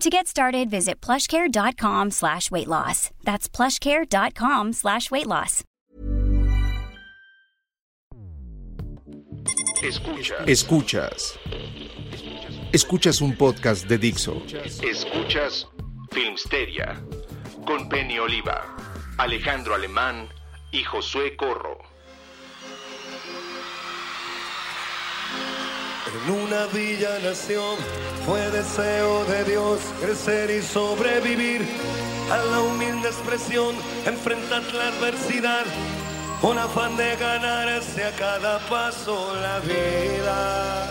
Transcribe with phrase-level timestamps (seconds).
[0.00, 3.10] To get started, visit plushcare.com slash weight loss.
[3.24, 5.62] That's plushcare.com slash weight loss.
[9.82, 10.48] Escuchas.
[10.48, 11.38] Escuchas.
[12.72, 14.42] Escuchas un podcast de Dixo.
[14.82, 15.66] Escuchas
[16.10, 17.00] Filmsteria
[17.66, 18.76] con Penny Oliva,
[19.18, 20.28] Alejandro Alemán
[20.72, 21.78] y Josué Corro.
[26.06, 27.76] En una villa nación
[28.26, 31.66] fue deseo de Dios crecer y sobrevivir
[32.30, 33.74] a la humilde expresión,
[34.04, 35.64] enfrentar la adversidad,
[36.42, 40.90] con afán de ganarse a cada paso la vida.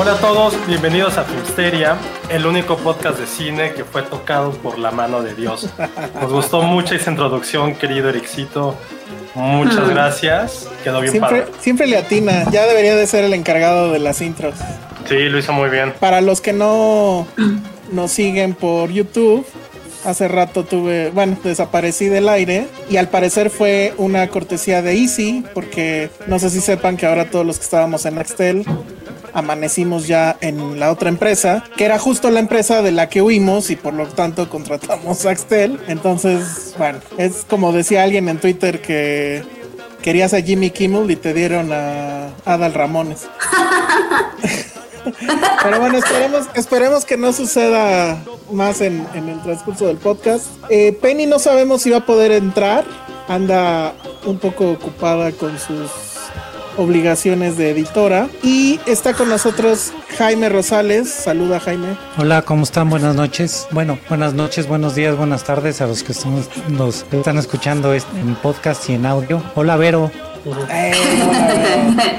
[0.00, 1.96] Hola a todos, bienvenidos a Filmsteria,
[2.28, 5.68] el único podcast de cine que fue tocado por la mano de Dios.
[6.22, 8.76] Nos gustó mucho esa introducción, querido Ericito.
[9.34, 10.68] Muchas gracias.
[10.84, 11.52] Quedó bien Siempre, padre.
[11.58, 14.54] siempre le atina, ya debería de ser el encargado de las intros.
[15.08, 15.92] Sí, lo hizo muy bien.
[15.98, 17.26] Para los que no
[17.90, 19.44] nos siguen por YouTube,
[20.04, 25.44] hace rato tuve, bueno, desaparecí del aire y al parecer fue una cortesía de Easy,
[25.54, 28.64] porque no sé si sepan que ahora todos los que estábamos en Axtel
[29.32, 33.70] amanecimos ya en la otra empresa, que era justo la empresa de la que huimos
[33.70, 35.80] y por lo tanto contratamos a Axtel.
[35.88, 39.42] Entonces, bueno, es como decía alguien en Twitter que
[40.02, 43.28] querías a Jimmy Kimmel y te dieron a Adal Ramones.
[45.62, 48.22] Pero bueno, esperemos, esperemos que no suceda
[48.52, 50.46] más en, en el transcurso del podcast.
[50.68, 52.84] Eh, Penny no sabemos si va a poder entrar.
[53.28, 55.90] Anda un poco ocupada con sus
[56.78, 58.28] obligaciones de editora.
[58.42, 61.10] Y está con nosotros Jaime Rosales.
[61.10, 61.88] Saluda Jaime.
[62.16, 62.88] Hola, ¿cómo están?
[62.88, 63.66] Buenas noches.
[63.70, 68.18] Bueno, buenas noches, buenos días, buenas tardes a los que estamos, nos están escuchando este-
[68.18, 69.42] en podcast y en audio.
[69.54, 70.10] Hola, Vero.
[70.70, 70.92] Eh,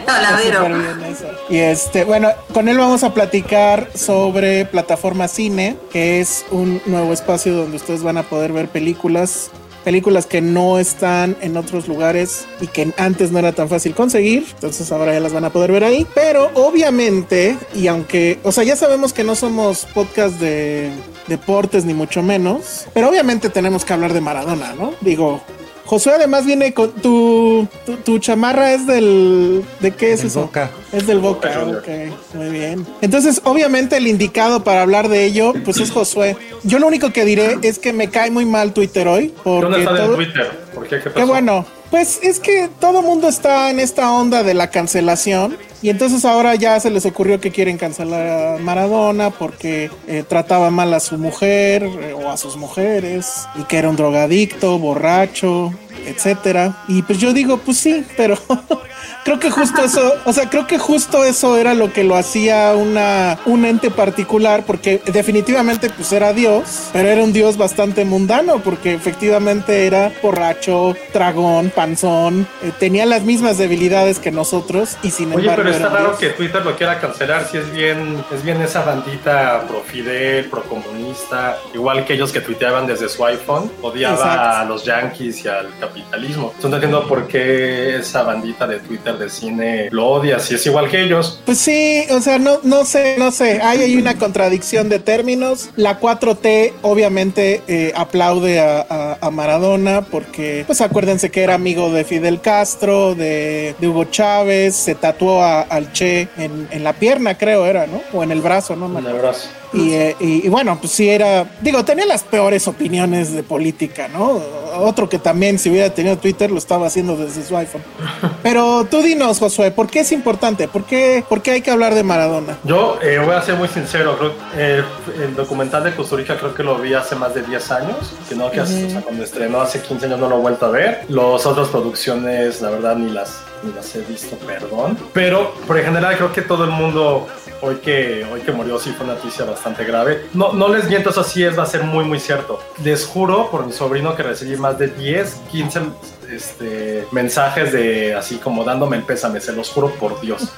[0.08, 0.66] hola, Vero.
[0.68, 1.26] Bien eso.
[1.50, 7.14] Y este, bueno, con él vamos a platicar sobre Plataforma Cine, que es un nuevo
[7.14, 9.50] espacio donde ustedes van a poder ver películas.
[9.84, 14.46] Películas que no están en otros lugares y que antes no era tan fácil conseguir.
[14.56, 16.06] Entonces ahora ya las van a poder ver ahí.
[16.14, 20.92] Pero obviamente, y aunque, o sea, ya sabemos que no somos podcast de
[21.28, 22.88] deportes ni mucho menos.
[22.94, 24.94] Pero obviamente tenemos que hablar de Maradona, ¿no?
[25.02, 25.42] Digo,
[25.90, 29.66] Josué además viene con tu, tu, tu chamarra es del...
[29.80, 30.42] ¿De qué es Del eso?
[30.42, 30.70] Boca.
[30.92, 32.86] Es del Boca, ok, muy bien.
[33.02, 36.38] Entonces, obviamente el indicado para hablar de ello, pues es Josué.
[36.62, 39.80] Yo lo único que diré es que me cae muy mal Twitter hoy, ¿Dónde porque
[39.80, 40.16] está en todo...
[40.16, 40.52] Twitter?
[40.76, 41.00] ¿Por qué?
[41.16, 41.66] ¿Qué bueno.
[41.90, 46.54] Pues es que todo mundo está en esta onda de la cancelación y entonces ahora
[46.56, 51.18] ya se les ocurrió que quieren cancelar a Maradona porque eh, trataba mal a su
[51.18, 55.74] mujer eh, o a sus mujeres y que era un drogadicto, borracho,
[56.06, 56.76] etcétera.
[56.88, 58.38] Y pues yo digo, pues sí, pero
[59.26, 62.74] creo que justo eso, o sea, creo que justo eso era lo que lo hacía
[62.76, 68.60] una un ente particular porque definitivamente pues era Dios, pero era un Dios bastante mundano
[68.64, 75.34] porque efectivamente era borracho, dragón, panzón, eh, tenía las mismas debilidades que nosotros y sin
[75.34, 76.20] Oye, embargo pero está raro Dios.
[76.20, 80.64] que Twitter lo quiera cancelar, si es bien, es bien esa bandita pro Fidel, pro
[80.64, 84.58] comunista, igual que ellos que tuiteaban desde su iPhone, odiaba Exacto.
[84.58, 86.52] a los Yankees y al capitalismo.
[86.56, 90.66] Entonces no entiendo por qué esa bandita de Twitter de cine lo odia, si es
[90.66, 91.42] igual que ellos.
[91.46, 93.60] Pues sí, o sea, no, no sé, no sé.
[93.62, 95.70] Hay, hay una contradicción de términos.
[95.76, 101.92] La 4T obviamente eh, aplaude a, a- a Maradona porque, pues acuérdense que era amigo
[101.92, 106.94] de Fidel Castro, de, de Hugo Chávez, se tatuó a- al Che en, en la
[106.94, 108.02] pierna, creo era, ¿no?
[108.14, 108.88] O en el brazo, ¿no?
[108.88, 109.50] me Un abrazo.
[109.74, 114.08] Y, eh, y- y bueno, pues sí era, digo, tenía las peores opiniones de política,
[114.08, 114.42] ¿no?
[114.80, 117.84] Otro que también si hubiera tenido Twitter lo estaba haciendo desde su iPhone.
[118.44, 120.68] Pero tú dinos, Josué, ¿por qué es importante?
[120.68, 122.58] ¿Por qué, por qué hay que hablar de Maradona?
[122.64, 124.84] Yo eh, voy a ser muy sincero, creo, eh,
[125.24, 128.36] el documental de Costa Rica creo que lo vi hace más de 10 años, que
[128.36, 130.70] no, que hace- o sea, cuando estrenó hace 15 años no lo he vuelto a
[130.70, 131.02] ver.
[131.10, 134.98] Las otras producciones, la verdad, ni las, ni las he visto, perdón.
[135.14, 137.28] Pero por en general creo que todo el mundo,
[137.62, 140.26] hoy que, hoy que murió, sí fue una noticia bastante grave.
[140.34, 142.60] No, no les miento, eso sí es, va a ser muy, muy cierto.
[142.84, 145.82] Les juro por mi sobrino que recibí más de 10, 15
[146.32, 150.54] este, mensajes de así como dándome el pésame, se los juro por Dios.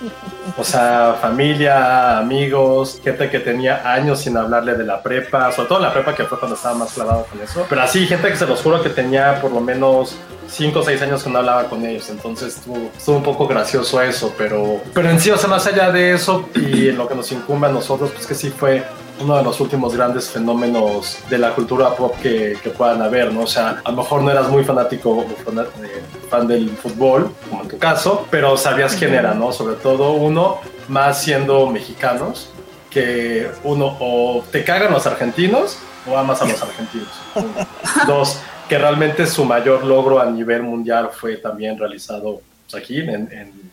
[0.57, 5.79] O sea, familia, amigos, gente que tenía años sin hablarle de la prepa, sobre todo
[5.79, 7.65] la prepa que fue cuando estaba más clavado con eso.
[7.69, 10.17] Pero así, gente que se los juro que tenía por lo menos
[10.49, 12.09] 5 o 6 años que no hablaba con ellos.
[12.09, 16.13] Entonces estuvo, un poco gracioso eso, pero, pero en sí, o sea, más allá de
[16.13, 18.83] eso y lo que nos incumbe a nosotros, pues que sí fue
[19.21, 23.41] uno de los últimos grandes fenómenos de la cultura pop que, que puedan haber, ¿no?
[23.41, 27.63] O sea, a lo mejor no eras muy fanático o eh, fan del fútbol, como
[27.63, 29.51] en tu caso, pero sabías quién era, ¿no?
[29.51, 30.57] Sobre todo uno,
[30.87, 32.49] más siendo mexicanos,
[32.89, 35.77] que uno o te cagan los argentinos
[36.09, 37.07] o amas a los argentinos.
[38.07, 43.09] Dos, que realmente su mayor logro a nivel mundial fue también realizado pues, aquí en,
[43.31, 43.71] en-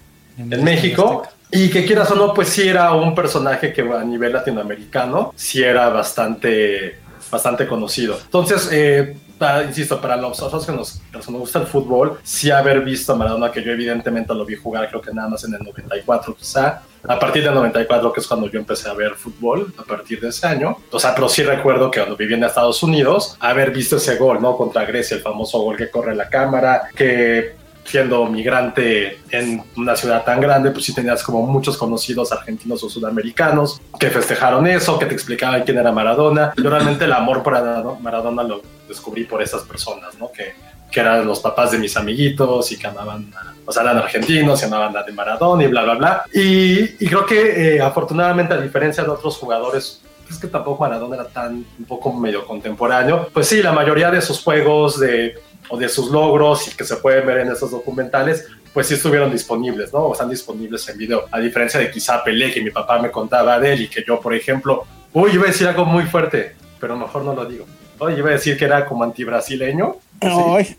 [0.53, 1.25] en México.
[1.51, 5.63] Y que quieras o no, pues sí era un personaje que a nivel latinoamericano sí
[5.63, 6.99] era bastante,
[7.31, 8.19] bastante conocido.
[8.23, 12.81] Entonces, eh, para- insisto, para los nosotros que nos, nos gusta el fútbol, sí haber
[12.83, 15.63] visto a Maradona, que yo evidentemente lo vi jugar, creo que nada más en el
[15.63, 16.83] 94 quizá.
[17.07, 20.29] A partir del 94, que es cuando yo empecé a ver fútbol, a partir de
[20.29, 20.77] ese año.
[20.91, 24.43] O sea, pero sí recuerdo que cuando viví en Estados Unidos, haber visto ese gol,
[24.43, 24.57] ¿no?
[24.57, 27.55] Contra Grecia, el famoso gol que corre la cámara, que
[27.89, 32.91] siendo migrante en una ciudad tan grande, pues sí tenías como muchos conocidos argentinos o
[32.91, 36.53] sudamericanos que festejaron eso, que te explicaban quién era Maradona.
[36.57, 37.55] Yo realmente el amor por
[38.01, 40.31] Maradona- lo descubrí por esas personas, ¿no?
[40.31, 40.55] Que,
[40.91, 43.31] que eran los papás de mis amiguitos y que amaban,
[43.65, 46.23] o sea, eran argentinos y amaban la de Maradona y bla, bla, bla.
[46.33, 51.25] Y, creo que eh, afortunadamente, a diferencia de otros jugadores es que tampoco Maradona era
[51.27, 53.29] tan un poco medio contemporáneo.
[53.33, 55.35] Pues sí, la mayoría de sus juegos de,
[55.69, 59.31] o de sus logros y que se pueden ver en esos documentales, pues sí estuvieron
[59.31, 60.01] disponibles, ¿no?
[60.01, 61.25] O están disponibles en video.
[61.31, 64.21] A diferencia de quizá Pelé, que mi papá me contaba de él y que yo,
[64.21, 67.67] por ejemplo, uy, iba a decir algo muy fuerte, pero mejor no lo digo.
[67.99, 69.97] Oye, iba a decir que era como antibrasileño.
[70.21, 70.77] que sí,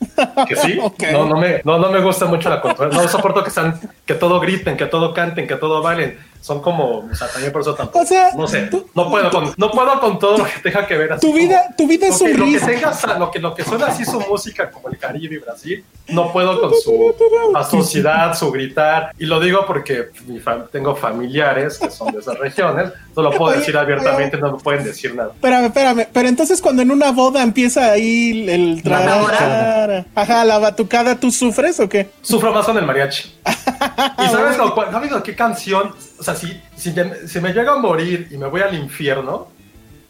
[0.48, 0.80] que sí.
[0.82, 1.04] Ok.
[1.12, 3.02] No, no me, no, no me gusta mucho la controversia.
[3.02, 6.18] No soporto que están, que todo griten, que todo canten, que todo bailen.
[6.42, 8.00] Son como, o sea, también por eso tampoco.
[8.00, 10.88] O sea, no sé, tú- no puedo con, no puedo con todo lo que tenga
[10.88, 11.22] que ver así.
[11.22, 13.54] Tu como- vida, tu vida es lo un que, lo que tenga, lo que, lo
[13.56, 17.14] que suena así su música como el Caribe y Brasil, no puedo con su
[17.56, 19.12] atrocidad, su gritar.
[19.20, 23.32] Y lo digo porque mi fam- tengo familiares que son de esas regiones, no lo
[23.32, 25.32] puedo Oye, decir abiertamente, no me pueden decir nada.
[25.34, 26.08] Espérame, espérame.
[26.12, 31.32] Pero entonces cuando en una boda empieza ahí el La tra- Ajá, la batucada, ¿tú
[31.32, 32.10] sufres o qué?
[32.22, 33.30] Sufro más con el mariachi.
[33.46, 35.94] ¿Y sabes, cuál- ¿sabes con qué canción?
[36.20, 36.94] O sea, si, si,
[37.28, 39.48] si me llega a morir y me voy al infierno,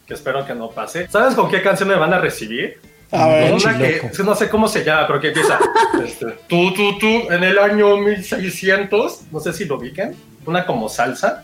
[0.07, 2.79] que espero que no pase, ¿sabes con qué canción me van a recibir?
[3.11, 3.51] A ver.
[3.51, 5.59] Con una que que no sé cómo se llama, pero que empieza
[6.05, 10.89] este, tú, tú, tú, en el año 1600, no sé si lo ubiquen, una como
[10.89, 11.43] salsa.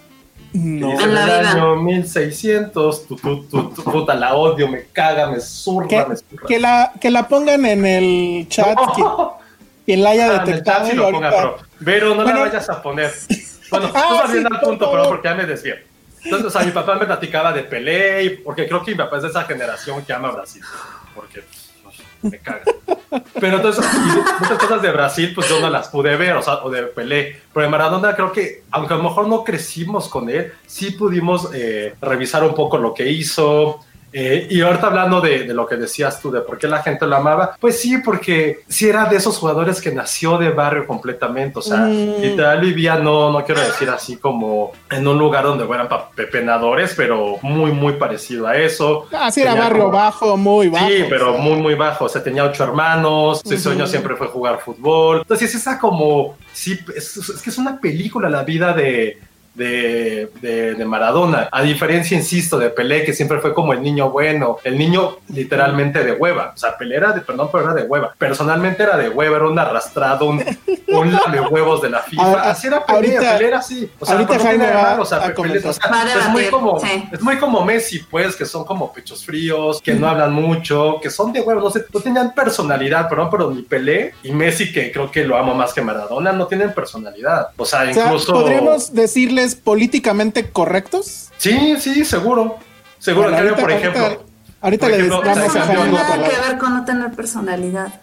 [0.51, 0.91] que No.
[0.91, 1.51] dice, En el vida.
[1.51, 6.15] año 1600, tú, tú, tú, tú, puta, la odio, me caga, me zurra, Que, me
[6.17, 6.47] zurra.
[6.47, 8.75] que la, que la pongan en el chat.
[8.75, 9.37] No.
[9.85, 10.77] Quien la haya Ah, en el detectado.
[10.79, 12.39] chat sí y lo ponga, pero, pero no Bueno.
[12.39, 13.11] la vayas a poner.
[13.69, 15.85] Bueno, Ah, tú vas sí, viendo al punto, pero porque ya me desvié.
[16.23, 19.23] Entonces, o sea, mi papá me platicaba de Pelé, porque creo que mi papá es
[19.23, 20.63] de esa generación que ama Brasil,
[21.13, 21.43] porque
[21.83, 22.63] pues, me caga.
[23.39, 23.85] Pero entonces,
[24.39, 27.41] muchas cosas de Brasil, pues yo no las pude ver, o sea, o de Pelé.
[27.53, 31.49] Pero de Maradona creo que, aunque a lo mejor no crecimos con él, sí pudimos
[31.53, 33.79] eh, revisar un poco lo que hizo.
[34.17, 37.05] Eh, y ahorita hablando de, de lo que decías tú, de por qué la gente
[37.05, 41.59] lo amaba, pues sí, porque sí era de esos jugadores que nació de barrio completamente,
[41.59, 42.21] o sea, Mm.
[42.21, 47.37] literal vivía, no, no quiero decir así como en un lugar donde fueran pepenadores, pero
[47.41, 49.05] muy, muy parecido a eso.
[49.11, 50.87] Ah, sí, era barrio como- bajo, muy bajo.
[50.87, 52.05] Sí, pero muy, muy bajo.
[52.05, 53.41] O sea, tenía ocho hermanos.
[53.43, 55.19] Su sueño siempre fue jugar fútbol.
[55.23, 56.37] Entonces, es esa como.
[56.53, 59.17] Sí, es, es que es una película la vida de,
[59.55, 61.49] de, de, de, Maradona.
[61.51, 66.03] A diferencia, insisto, de Pelé, que siempre fue como el niño bueno, el niño literalmente
[66.03, 66.51] de hueva.
[66.53, 68.13] O sea, Pelé era de, perdón, pero era de hueva.
[68.17, 70.43] Personalmente era de hueva, era un arrastrado, un,
[70.89, 72.49] un lame huevos de la FIFA.
[72.49, 73.89] así era Pelé, Pelé era así.
[73.99, 77.09] O sea, ahorita Jaime va o sea, Pelé, o sea es, muy como, sí.
[77.11, 81.09] es muy como Messi, pues, que son como pechos fríos, que no hablan mucho, que
[81.09, 84.91] son de huevos, no sé, no tenían personalidad, perdón, pero ni Pelé y Messi, que
[84.91, 87.49] creo que lo amo más que Maradona, no tienen personalidad.
[87.55, 88.33] O sea, incluso...
[88.33, 88.93] ¿Podríamos
[89.53, 91.29] políticamente correctos?
[91.37, 92.57] Sí, sí, seguro.
[92.97, 94.25] Seguro, bueno, ahorita, por ejemplo...
[94.61, 98.01] Ahorita, le damos a No tiene nada que ver con no tener personalidad.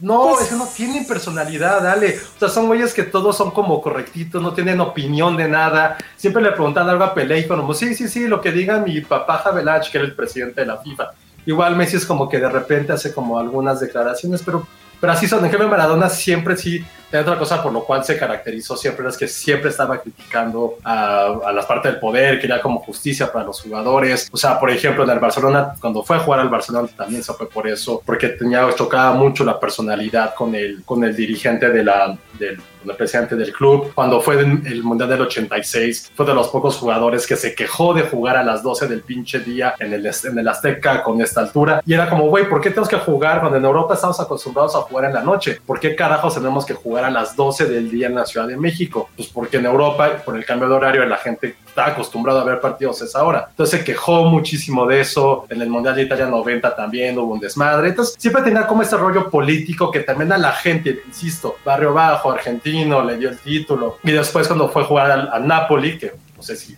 [0.00, 2.18] No, pues, eso no tiene personalidad, dale.
[2.36, 5.98] O sea, son güeyes que todos son como correctitos, no tienen opinión de nada.
[6.16, 9.00] Siempre le preguntan algo a Pelé y como, sí, sí, sí, lo que diga mi
[9.02, 11.10] papá Javelach, que era el presidente de la FIFA.
[11.46, 14.66] Igual Messi es como que de repente hace como algunas declaraciones, pero
[15.00, 15.44] pero así son.
[15.44, 19.16] En cambio, Maradona siempre sí, hay otra cosa por lo cual se caracterizó siempre, es
[19.16, 23.60] que siempre estaba criticando a, a las partes del poder, quería como justicia para los
[23.60, 24.28] jugadores.
[24.32, 27.32] O sea, por ejemplo, en el Barcelona, cuando fue a jugar al Barcelona también se
[27.32, 31.84] fue por eso, porque tenía, chocaba mucho la personalidad con el, con el dirigente de
[31.84, 33.92] la, del el presidente del club.
[33.94, 38.02] Cuando fue el Mundial del 86, fue de los pocos jugadores que se quejó de
[38.02, 41.82] jugar a las 12 del pinche día en el, en el Azteca con esta altura.
[41.84, 44.80] Y era como, güey, ¿por qué tenemos que jugar cuando en Europa estamos acostumbrados a
[44.80, 45.58] jugar en la noche?
[45.66, 48.56] ¿Por qué carajos tenemos que jugar a las 12 del día en la Ciudad de
[48.56, 49.10] México?
[49.16, 52.60] Pues porque en Europa, por el cambio de horario, la gente está acostumbrada a ver
[52.60, 53.46] partidos a esa hora.
[53.50, 55.46] Entonces se quejó muchísimo de eso.
[55.48, 57.88] En el Mundial de Italia 90 también hubo un desmadre.
[57.88, 62.30] Entonces siempre tenía como este rollo político que también a la gente, insisto, barrio bajo,
[62.30, 63.98] argentino, le dio el título.
[64.02, 66.76] Y después cuando fue a jugar al, al Napoli, que no sé si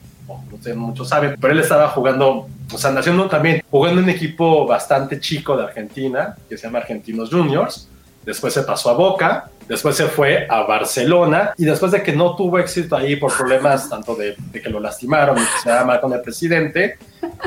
[0.75, 5.21] muchos saben, pero él estaba jugando, o sea, naciendo también, jugando en un equipo bastante
[5.21, 7.89] chico de Argentina, que se llama Argentinos Juniors,
[8.25, 12.37] después se pasó a Boca, después se fue a Barcelona y después de que no
[12.37, 16.13] tuvo éxito ahí por problemas tanto de, que lo lastimaron y que se mal con
[16.13, 16.99] el presidente,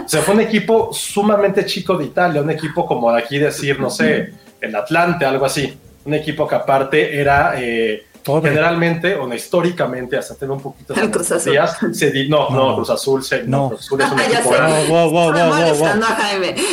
[0.06, 4.34] se fue un equipo sumamente chico de Italia, un equipo como aquí decir, no sé,
[4.60, 7.54] el Atlante, algo así, un equipo que aparte era...
[7.58, 8.50] Eh, Pobre.
[8.50, 11.52] Generalmente, o no, históricamente, hasta tener un poquito de Cruz Azul.
[11.52, 12.76] días, se di, no, no, No.
[12.78, 13.70] Cruz Azul, se, No.
[13.70, 14.88] Cruz Azul es un equipo grande.
[14.88, 16.02] Wow, wow, wow.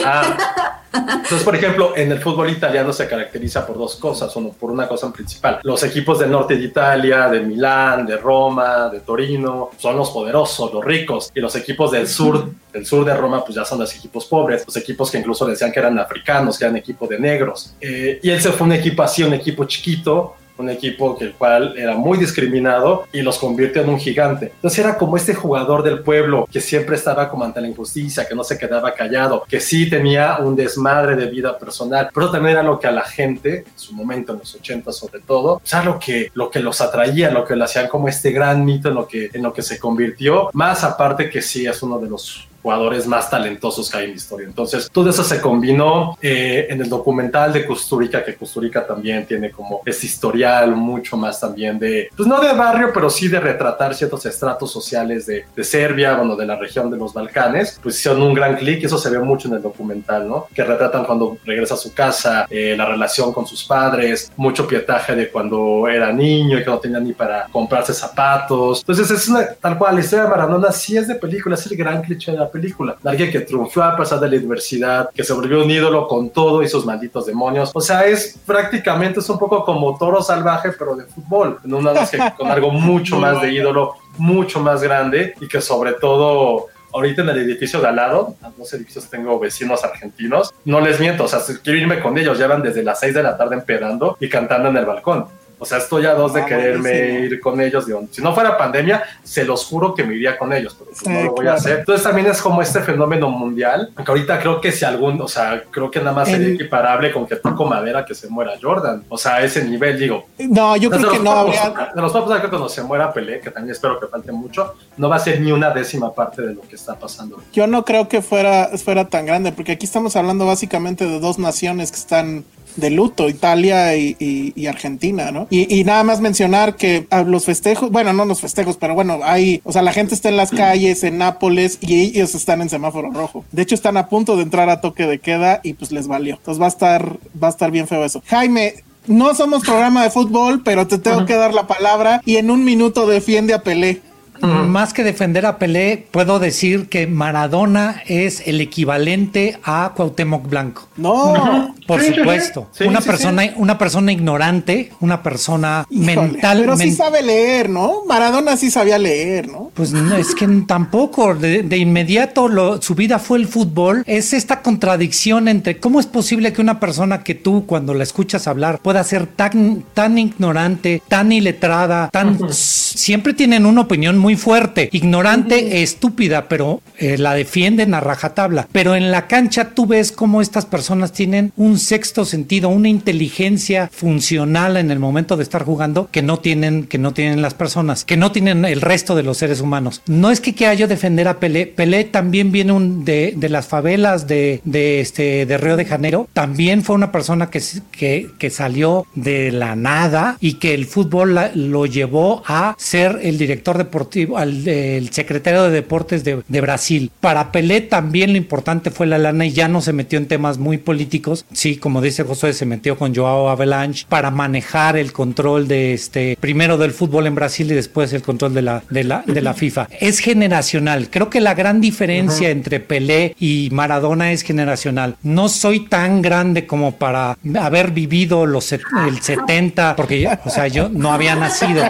[0.05, 0.79] Ah.
[0.95, 4.87] Entonces, por ejemplo, en el fútbol italiano se caracteriza por dos cosas, uno por una
[4.87, 5.61] cosa en principal.
[5.63, 10.73] Los equipos del norte de Italia, de Milán, de Roma, de Torino, son los poderosos,
[10.73, 13.95] los ricos, y los equipos del sur, del sur de Roma, pues ya son los
[13.95, 17.75] equipos pobres, los equipos que incluso decían que eran africanos, que eran equipo de negros.
[17.81, 21.33] Eh, y él se fue un equipo así, un equipo chiquito, un equipo que el
[21.33, 24.53] cual era muy discriminado y los convirtió en un gigante.
[24.55, 28.35] Entonces era como este jugador del pueblo que siempre estaba como ante la injusticia, que
[28.35, 32.63] no se quedaba callado, que sí tenía un desmadre de vida personal, pero también era
[32.63, 35.83] lo que a la gente, en su momento, en los 80 sobre todo, o sea,
[35.83, 38.95] lo que, lo que los atraía, lo que lo hacían como este gran mito en
[38.95, 42.49] lo que, en lo que se convirtió, más aparte que sí es uno de los
[42.63, 44.47] jugadores más talentosos que hay en la historia.
[44.47, 49.51] Entonces, todo eso se combinó eh, en el documental de Kusturica, que Kusturica también tiene
[49.51, 53.95] como ese historial mucho más también de, pues no de barrio, pero sí de retratar
[53.95, 58.23] ciertos estratos sociales de, de Serbia, bueno, de la región de los Balcanes, pues hicieron
[58.23, 60.47] un gran clic y eso se ve mucho en el documental, ¿no?
[60.55, 65.15] Que retratan cuando regresa a su casa, eh, la relación con sus padres, mucho pietaje
[65.15, 68.81] de cuando era niño y que no tenía ni para comprarse zapatos.
[68.81, 71.77] Entonces, es una, tal cual, la historia de Maradona sí es de película, es el
[71.77, 72.97] gran cliché de la película.
[73.05, 76.63] Alguien que triunfó a pesar de la adversidad, que se volvió un ídolo con todo
[76.63, 77.71] y sus malditos demonios.
[77.75, 81.59] O sea, es prácticamente, es un poco como toro salvaje, pero de fútbol.
[81.65, 85.61] En una vez que con algo mucho más de ídolo, mucho más grande y que
[85.61, 90.53] sobre todo ahorita en el edificio de al lado, en dos edificios tengo vecinos argentinos,
[90.65, 93.37] no les miento, o sea, quiero irme con ellos, llevan desde las 6 de la
[93.37, 95.27] tarde empedando y cantando en el balcón.
[95.63, 97.25] O sea, estoy a dos de Ah, quererme buenísimo.
[97.27, 97.87] ir con ellos.
[97.87, 100.99] Digo, si no fuera pandemia, se los juro que me iría con ellos, pero pues
[100.99, 101.51] Sí, no lo voy claro.
[101.53, 101.79] a hacer.
[101.79, 105.63] Entonces también es como este fenómeno mundial, aunque ahorita creo que si algún, o sea,
[105.71, 109.05] creo que nada más sería El- equiparable con que toco madera que se muera Jordan.
[109.09, 111.73] O sea, a ese nivel, digo, No, yo creo que no habría.
[111.95, 115.09] De los papos, que cuando se muera Pelé, que también espero que falte mucho, no
[115.09, 117.41] va a ser ni una décima parte de lo que está pasando.
[117.53, 121.39] Yo no creo que fuera, fuera tan grande, porque aquí estamos hablando básicamente de dos
[121.39, 122.45] naciones que están
[122.77, 125.47] de luto, Italia y, y- y Argentina, ¿no?
[125.51, 129.21] Y, y nada más mencionar que a los festejos, bueno, no los festejos, pero bueno,
[129.23, 132.69] hay, o sea, la gente está en las calles, en Nápoles, y ellos están en
[132.71, 133.45] semáforo rojo.
[133.53, 136.37] De hecho, están a punto de entrar a toque de queda y pues les valió.
[136.37, 138.23] Entonces va a estar, va a estar bien feo eso.
[138.27, 138.75] Jaime,
[139.07, 142.65] no somos programa de fútbol, pero te tengo que dar la palabra y en un
[142.65, 144.01] minuto defiende a Pelé.
[144.43, 150.89] Más que defender a Pelé, puedo decir que Maradona es el equivalente a Cuauhtémoc Blanco.
[150.97, 151.75] No.
[151.87, 152.69] Por Sí, supuesto.
[152.73, 157.71] Sí, una sí, persona, una persona ignorante, una persona Híjole, mental, Pero sí sabe leer,
[157.71, 158.05] ¿no?
[158.07, 159.71] Maradona sí sabía leer, ¿no?
[159.75, 161.35] Pues no, es que tampoco.
[161.35, 164.03] De, de inmediato lo, su vida fue el fútbol.
[164.07, 168.47] Es esta contradicción entre cómo es posible que una persona que tú, cuando la escuchas
[168.49, 172.39] hablar, pueda ser tan, tan ignorante, tan iletrada, tan.
[172.53, 174.89] Siempre tienen una opinión muy fuerte.
[174.93, 178.69] Ignorante, estúpida, pero eh, la defienden a rajatabla.
[178.73, 183.91] Pero en la cancha tú ves cómo estas personas tienen un sexto sentido, una inteligencia
[183.93, 188.05] funcional en el momento de estar jugando que no tienen, que no tienen las personas,
[188.05, 190.03] que no tienen el resto de los seres humanos.
[190.07, 193.67] No es que quiera yo defender a Pelé, Pelé también viene un, de, de las
[193.67, 198.51] favelas de, de, este, de Río de Janeiro, también fue una persona que, que, que
[198.51, 203.79] salió de la nada y que el fútbol la, lo llevó a ser el director
[203.79, 207.11] deportivo, al, el secretario de deportes de, de Brasil.
[207.21, 210.59] Para Pelé también lo importante fue la lana y ya no se metió en temas
[210.59, 211.45] muy políticos.
[211.53, 216.37] Sí, como dice José, se metió con Joao Avalanche para manejar el control de este,
[216.41, 219.55] primero del fútbol en Brasil y después el control de la, de la, de la
[219.55, 219.89] FIFA.
[220.01, 221.09] Es generacional.
[221.11, 222.53] Creo que la gran diferencia uh -huh.
[222.53, 225.17] entre Pelé y Maradona es generacional.
[225.23, 228.81] No soy tan grande como para haber vivido los el
[229.21, 231.83] 70, porque o sea, yo no había nacido.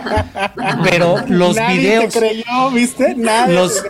[0.85, 2.12] Pero los Nadie videos.
[2.13, 3.15] Creyó, ¿viste?
[3.15, 3.83] Nadie los,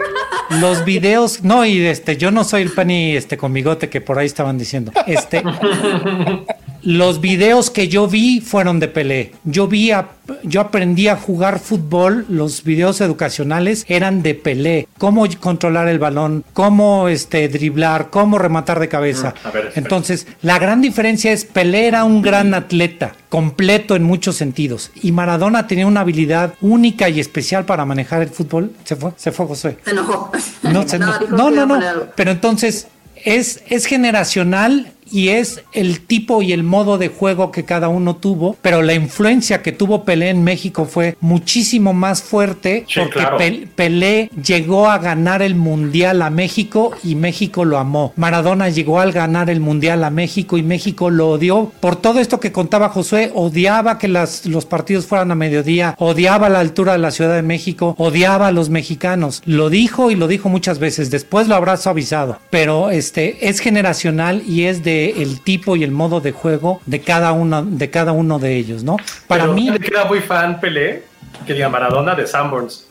[0.61, 4.19] los videos, no, y este, yo no soy el pani este con bigote que por
[4.19, 4.93] ahí estaban diciendo.
[5.07, 5.43] Este,
[6.83, 9.33] los videos que yo vi fueron de Pelé.
[9.45, 10.09] Yo vi a,
[10.43, 14.89] yo aprendí a jugar fútbol, los videos educacionales eran de Pelé.
[14.99, 19.35] Cómo controlar el balón, cómo este driblar, cómo rematar de cabeza.
[19.45, 24.37] Mm, ver, Entonces, la gran diferencia es Pelé era un gran atleta, completo en muchos
[24.37, 24.91] sentidos.
[25.03, 28.73] Y Maradona tenía una habilidad única y especial para manejar el fútbol.
[28.85, 29.77] Se fue, se fue José.
[29.85, 30.31] Se enojó.
[30.63, 31.37] No, se No, enojó.
[31.37, 31.81] no, no, no.
[32.17, 32.89] Pero entonces
[33.25, 38.17] es, es generacional y es el tipo y el modo de juego que cada uno
[38.17, 43.19] tuvo, pero la influencia que tuvo Pelé en México fue muchísimo más fuerte Sí, porque
[43.19, 43.39] claro.
[43.75, 48.13] Pelé llegó a ganar el mundial a México y México lo amó.
[48.17, 52.41] Maradona llegó al ganar el mundial a México y México lo odió por todo esto
[52.41, 56.99] que contaba Josué, odiaba que las, los partidos fueran a mediodía, odiaba la altura de
[56.99, 59.43] la Ciudad de México, odiaba a los mexicanos.
[59.45, 64.43] Lo dijo y lo dijo muchas veces, después lo habrá suavizado, pero este es generacional
[64.47, 68.13] y es de el tipo y el modo de juego de cada uno de cada
[68.13, 68.97] uno de ellos, ¿no?
[69.27, 71.05] Para Pero mí le queda muy fan Pelé,
[71.47, 72.87] que diga Maradona de Sanborns.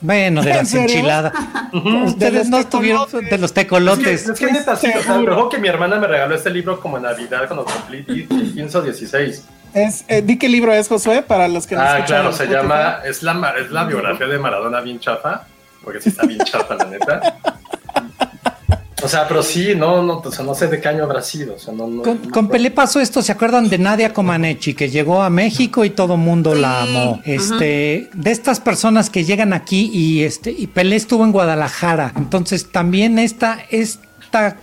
[0.00, 0.86] Bueno, de ¿En las serio?
[0.96, 1.32] enchiladas.
[1.72, 3.30] De Ustedes no estuvieron tecolotes.
[3.30, 4.28] de los Es que, tecolotes.
[4.28, 6.96] es que neta, sí, o sea, acuerdo que mi hermana me regaló este libro como
[6.96, 9.44] en Navidad cuando cumplí 15 o 16.
[9.74, 12.98] Es, eh, di qué libro es, Josué, para los que no Ah, claro, se llama,
[13.04, 15.46] es la, es la biografía de Maradona bien chafa,
[15.84, 17.36] porque sí está bien chafa, la neta.
[19.02, 21.54] O sea, pero sí, no, no, o sea, no sé de qué año habrá sido.
[21.54, 24.74] O sea, no, no, Con, no- con Pelé pasó esto, ¿se acuerdan de Nadia Comaneci
[24.74, 27.20] que llegó a México y todo mundo la amó?
[27.24, 32.70] Este, de estas personas que llegan aquí y este y Pelé estuvo en Guadalajara, entonces
[32.70, 34.06] también esta esta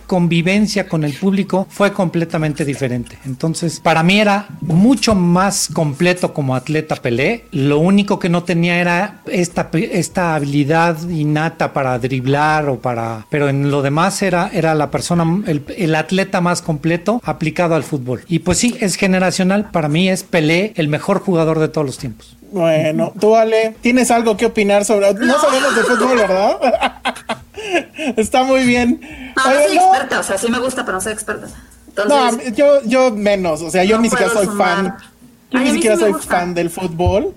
[0.06, 3.18] convivencia con el público fue completamente diferente.
[3.24, 7.44] Entonces, para mí era mucho más completo como atleta Pelé.
[7.52, 13.26] Lo único que no tenía era esta, esta habilidad innata para driblar o para...
[13.30, 17.84] Pero en lo demás era, era la persona, el, el atleta más completo aplicado al
[17.84, 18.22] fútbol.
[18.28, 19.70] Y pues sí, es generacional.
[19.70, 22.36] Para mí es Pelé el mejor jugador de todos los tiempos.
[22.52, 25.14] Bueno, tú, Ale, ¿tienes algo que opinar sobre.?
[25.14, 26.58] No sabemos de fútbol, ¿verdad?
[28.16, 29.00] Está muy bien.
[29.36, 31.48] No, no Oye, soy no, experta, o sea, sí me gusta, pero no soy experta.
[32.08, 33.62] no, yo, yo menos.
[33.62, 34.76] O sea, yo No ni siquiera soy sumar.
[34.76, 34.96] fan.
[35.50, 36.36] Yo Ay, ni siquiera sí soy gusta.
[36.38, 37.34] fan del fútbol.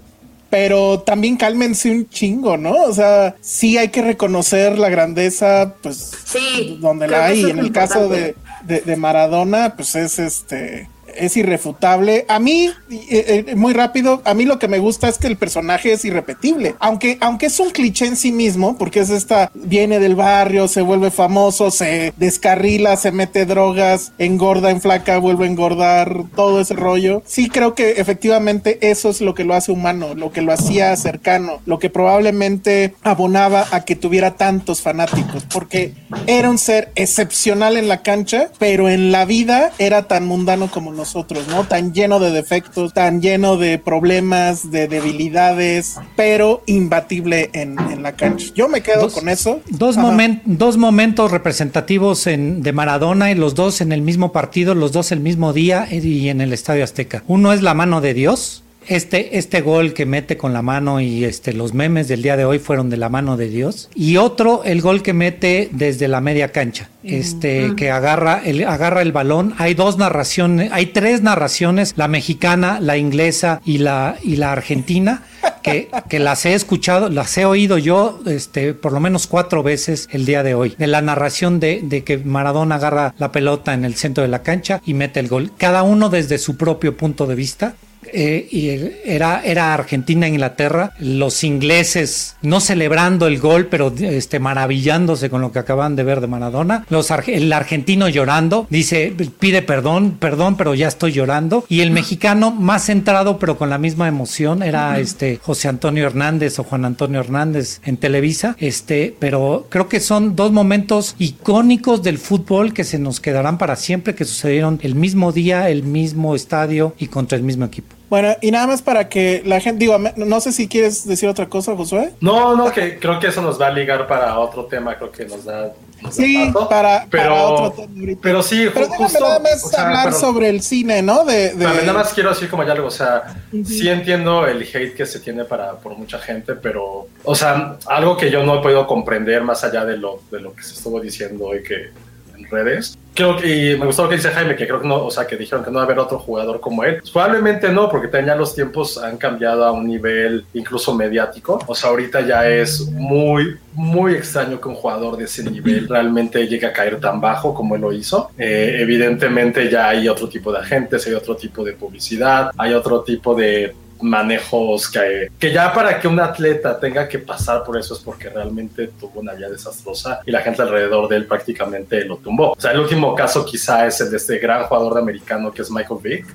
[0.50, 2.74] Pero también cálmense un chingo, ¿no?
[2.74, 6.78] O sea, sí hay que reconocer la grandeza, pues, sí.
[6.80, 7.50] donde la hay.
[7.50, 10.88] En el caso de, de Maradona, pues es este.
[11.16, 12.26] Es irrefutable.
[12.28, 15.38] A mí, eh, eh, muy rápido, a mí lo que me gusta es que el
[15.38, 16.76] personaje es irrepetible.
[16.80, 20.82] Aunque, aunque es un cliché en sí mismo, porque es esta, viene del barrio, se
[20.82, 26.74] vuelve famoso, se descarrila, se mete drogas, engorda, en flaca, vuelve a engordar, todo ese
[26.74, 27.22] rollo.
[27.26, 30.96] Sí creo que efectivamente eso es lo que lo hace humano, lo que lo hacía
[30.96, 35.94] cercano, lo que probablemente abonaba a que tuviera tantos fanáticos, porque
[36.28, 40.92] era un ser excepcional en la cancha, pero en la vida era tan mundano como
[41.04, 41.66] nosotros, ¿no?
[41.66, 48.14] Tan lleno de defectos, tan lleno de problemas, de debilidades, pero imbatible en, en la
[48.14, 48.48] cancha.
[48.56, 49.60] Yo me quedo Dos- con eso.
[49.70, 50.08] Dos, Ajá.
[50.08, 54.92] momen- dos momentos representativos en- de Maradona y los dos en el mismo partido, los
[54.92, 57.24] dos el mismo día y en el Estadio Azteca.
[57.28, 58.63] Uno es la mano de Dios.
[58.88, 62.46] Este, este gol que mete con la mano y este, los memes del día de
[62.46, 63.90] hoy fueron de la mano de Dios.
[63.96, 66.90] Y otro, el gol que mete desde la media cancha.
[67.04, 69.54] Este, que agarra el, agarra el balón.
[69.58, 75.24] Hay dos narraciones, hay tres narraciones, la mexicana, la inglesa y la, y la argentina
[75.64, 80.08] que, que las he escuchado, las he oído yo este, por lo menos cuatro veces
[80.12, 80.76] el día de hoy.
[80.78, 84.44] De la narración de, de que Maradona agarra la pelota en el centro de la
[84.44, 85.52] cancha y mete el gol.
[85.58, 87.76] Cada uno desde su propio punto de vista.
[88.14, 88.70] Eh, y
[89.10, 95.52] era, era Argentina Inglaterra, los ingleses no celebrando el gol, pero este, maravillándose con lo
[95.52, 100.76] que acaban de ver de Maradona, los, el argentino llorando, dice, pide perdón, perdón, pero
[100.76, 105.38] ya estoy llorando, y el mexicano más centrado, pero con la misma emoción, era este
[105.38, 110.52] José Antonio Hernández o Juan Antonio Hernández en Televisa, este, pero creo que son dos
[110.52, 115.70] momentos icónicos del fútbol que se nos quedarán para siempre, que sucedieron el mismo día,
[115.70, 117.96] el mismo estadio y contra el mismo equipo.
[118.14, 121.50] Bueno, y nada más para que la gente, digo, no sé si quieres decir otra
[121.50, 122.12] cosa, Josué.
[122.22, 125.26] No, no, que creo que eso nos va a ligar para otro tema, creo que
[125.26, 125.74] nos da.
[126.12, 129.20] sí, para, pero, otro tema Pero sí, pero justo.
[129.20, 131.26] nada más hablar sobre el cine, ¿no?
[131.26, 135.08] De, nada más quiero decir como ya algo, o sea, sí entiendo el hate que
[135.08, 138.86] se tiene para por mucha gente, pero, o sea, algo que yo no he podido
[138.86, 141.90] comprender más allá de lo, de lo que se estuvo diciendo hoy que
[142.38, 145.06] en redes, creo que, y me gustó lo que dice Jaime, que creo que no,
[145.06, 147.02] o sea, que dijeron que no va a haber otro jugador como él.
[147.12, 151.60] Probablemente no, porque ya los tiempos han cambiado a un nivel incluso mediático.
[151.68, 156.48] O sea, ahorita ya es muy, muy extraño que un jugador de ese nivel realmente
[156.48, 158.32] llegue a caer tan bajo como él lo hizo.
[158.38, 163.02] Eh, evidentemente ya hay otro tipo de agentes, hay otro tipo de publicidad, hay otro
[163.02, 167.94] tipo de manejos que, que ya para que un atleta tenga que pasar por eso
[167.94, 172.18] es porque realmente tuvo una vida desastrosa y la gente alrededor de él prácticamente lo
[172.18, 172.52] tumbó.
[172.52, 175.62] O sea, el último caso quizá es el de este gran jugador de americano que
[175.62, 176.26] es Michael Vick,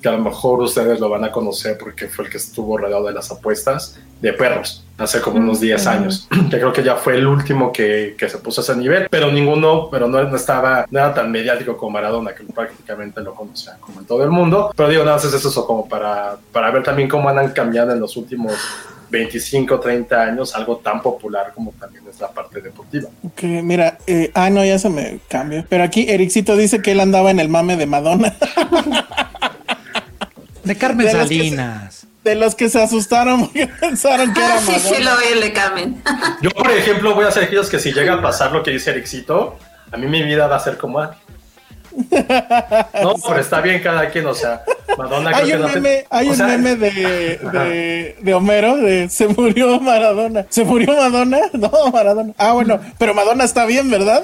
[0.00, 3.06] que a lo mejor ustedes lo van a conocer porque fue el que estuvo rodeado
[3.06, 7.16] de las apuestas de perros hace como unos 10 años, que creo que ya fue
[7.16, 11.14] el último que, que se puso a ese nivel, pero ninguno, pero no, estaba nada
[11.14, 15.04] tan mediático como Maradona, que prácticamente lo conocía como en todo el mundo, pero digo,
[15.04, 18.54] nada más es eso como para, para ver también cómo han cambiado en los últimos
[19.10, 23.08] 25, 30 años, algo tan popular como también es la parte deportiva.
[23.22, 25.64] Ok, mira, eh, ah, no, ya se me cambia.
[25.68, 28.34] Pero aquí Ericito dice que él andaba en el mame de Madonna.
[30.66, 32.06] de Carmen Salinas.
[32.24, 34.78] de los que se asustaron porque pensaron que era Madonna.
[34.78, 36.02] Sí, sí, lo vi, le Carmen.
[36.42, 38.90] Yo, por ejemplo, voy a ser aquellos que si llega a pasar lo que dice
[38.90, 39.58] Ericito,
[39.92, 41.00] a mí mi vida va a ser como
[41.96, 44.62] no, pero está bien cada quien, o sea,
[44.98, 50.46] Madonna hay un meme, hay un meme de, de, Homero de se murió Maradona.
[50.48, 51.38] ¿Se murió Madonna?
[51.56, 52.32] No, Maradona.
[52.36, 54.22] Ah, bueno, pero Madonna está bien, ¿verdad?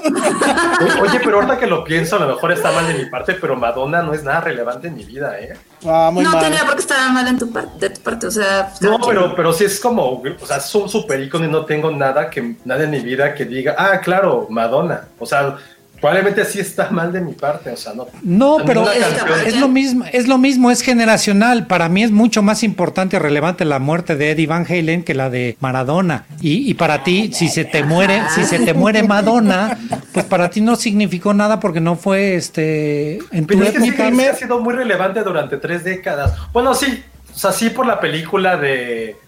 [1.00, 3.56] Oye, pero ahorita que lo pienso, a lo mejor está mal de mi parte, pero
[3.56, 5.54] Madonna no es nada relevante en mi vida, ¿eh?
[5.86, 8.30] Ah, muy no tenía por qué estar mal en tu parte, de tu parte, o
[8.30, 8.72] sea.
[8.80, 11.90] No, pero, pero sí es como, o sea, es un super icono y no tengo
[11.90, 15.08] nada que, nada en mi vida que diga, ah, claro, Madonna.
[15.18, 15.56] O sea,
[16.02, 18.08] Probablemente sí está mal de mi parte, o sea, no.
[18.24, 21.68] No, pero es, lo mismo, es lo mismo, es generacional.
[21.68, 25.14] Para mí es mucho más importante y relevante la muerte de Eddie Van Halen que
[25.14, 26.26] la de Maradona.
[26.40, 29.78] Y, para ti, si se te muere, si se te muere Madonna,
[30.12, 34.08] pues para ti no significó nada porque no fue este en tu época.
[34.28, 36.32] ha sido muy relevante durante tres décadas.
[36.52, 37.00] Bueno, sí,
[37.32, 39.18] o sea, sí por la película de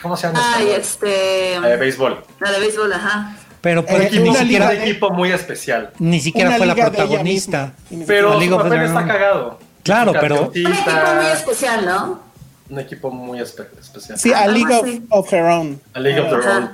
[0.00, 0.40] ¿Cómo se llama?
[0.54, 1.58] Ay, este.
[1.60, 2.22] La de béisbol.
[2.40, 3.36] La de béisbol, ajá.
[3.64, 5.90] Pero pues, ni siquiera un equipo muy especial.
[5.98, 7.72] Ni siquiera fue la protagonista.
[8.06, 9.58] Pero su papel está cagado.
[9.82, 10.50] Claro, pero.
[10.54, 12.34] Un equipo muy especial, ¿no?
[12.70, 14.18] un equipo muy especial.
[14.18, 15.80] Sí, a League of, Her Own.
[15.92, 16.70] A League of Her Own.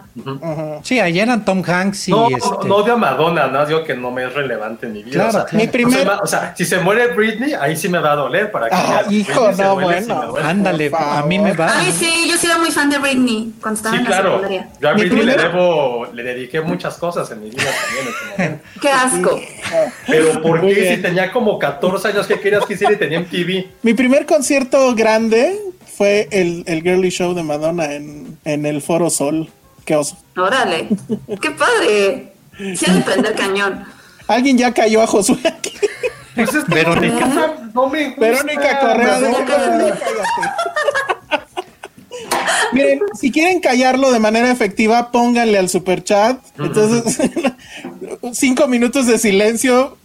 [0.83, 2.11] Sí, ayer eran Tom Hanks y.
[2.11, 2.69] No, este...
[2.69, 5.15] no odio a Madonna, no digo que no me es relevante en mi vida.
[5.15, 6.09] Claro, o sea, mi primer...
[6.23, 8.75] o, sea, si se muere Britney, ahí sí me va a doler para que.
[8.75, 10.35] Ah, hijo, no, bueno.
[10.43, 11.79] Ándale, a mí me va.
[11.79, 14.31] Ay, sí, yo sí era muy fan de Britney cuando estaba sí, en la claro.
[14.31, 14.69] secundaria.
[14.81, 18.31] Yo a Britney le debo, le dediqué muchas cosas en mi vida también en ese
[18.31, 18.65] momento.
[18.81, 19.41] Qué asco.
[20.07, 23.67] Pero ¿por qué si tenía como 14 años que querías que hiciera y tenía MTV?
[23.83, 25.59] Mi primer concierto grande
[25.97, 29.51] fue el, el girly show de Madonna en, en el Foro Sol.
[29.85, 30.17] Qué oso.
[30.37, 30.89] Órale,
[31.41, 32.33] qué padre.
[32.77, 33.85] Se ha de prender cañón.
[34.29, 35.73] Alguien ya cayó a Josué aquí.
[36.37, 37.27] Es Verónica.
[37.75, 38.21] No me gusta.
[38.21, 39.21] Verónica Correa.
[39.21, 39.95] De
[42.73, 46.39] Miren, si quieren callarlo de manera efectiva, pónganle al super chat.
[46.59, 47.19] Entonces,
[48.33, 49.97] cinco minutos de silencio